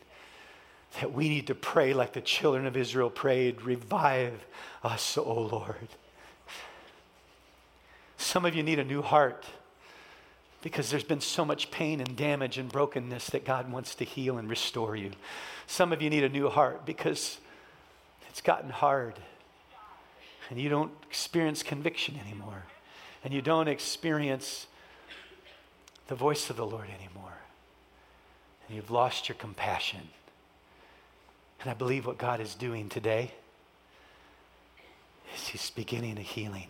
that 0.99 1.13
we 1.13 1.30
need 1.30 1.47
to 1.47 1.55
pray 1.55 1.93
like 1.93 2.13
the 2.13 2.22
children 2.22 2.66
of 2.66 2.78
Israel 2.78 3.09
prayed 3.09 3.61
revive 3.61 4.45
us, 4.84 5.18
O 5.18 5.34
Lord. 5.34 5.89
Some 8.18 8.45
of 8.45 8.55
you 8.55 8.63
need 8.63 8.80
a 8.80 8.86
new 8.86 9.01
heart. 9.01 9.45
because 10.61 10.89
there's 10.89 11.03
been 11.03 11.22
so 11.22 11.45
much 11.45 11.70
pain 11.70 11.99
and 11.99 12.16
damage 12.16 12.57
and 12.57 12.72
brokenness 12.72 13.28
that 13.28 13.45
God 13.45 13.72
wants 13.72 13.93
to 13.93 14.03
heal 14.03 14.39
and 14.39 14.49
restore 14.49 14.95
you. 14.95 15.11
Some 15.68 15.93
of 15.93 16.01
you 16.01 16.09
need 16.09 16.24
a 16.24 16.30
new 16.30 16.49
heart 16.49 16.88
because 16.88 17.38
it's 18.30 18.41
gotten 18.41 18.72
hard 18.72 19.13
and 20.49 20.59
you 20.59 20.69
don't 20.69 20.91
experience 21.09 21.63
conviction 21.63 22.19
anymore 22.25 22.63
and 23.23 23.33
you 23.33 23.41
don't 23.41 23.67
experience 23.67 24.67
the 26.07 26.15
voice 26.15 26.49
of 26.51 26.57
the 26.57 26.65
Lord 26.65 26.87
anymore. 26.87 27.33
And 28.67 28.75
you've 28.75 28.91
lost 28.91 29.27
your 29.27 29.35
compassion. 29.35 30.09
And 31.61 31.69
I 31.69 31.73
believe 31.73 32.05
what 32.05 32.19
God 32.19 32.39
is 32.39 32.53
doing 32.53 32.87
today 32.87 33.31
is 35.35 35.47
He's 35.47 35.71
beginning 35.71 36.19
a 36.19 36.21
healing. 36.21 36.67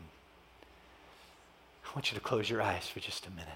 I 1.85 1.89
want 1.93 2.11
you 2.11 2.17
to 2.17 2.23
close 2.23 2.49
your 2.49 2.61
eyes 2.61 2.87
for 2.87 3.01
just 3.01 3.27
a 3.27 3.31
minute. 3.31 3.49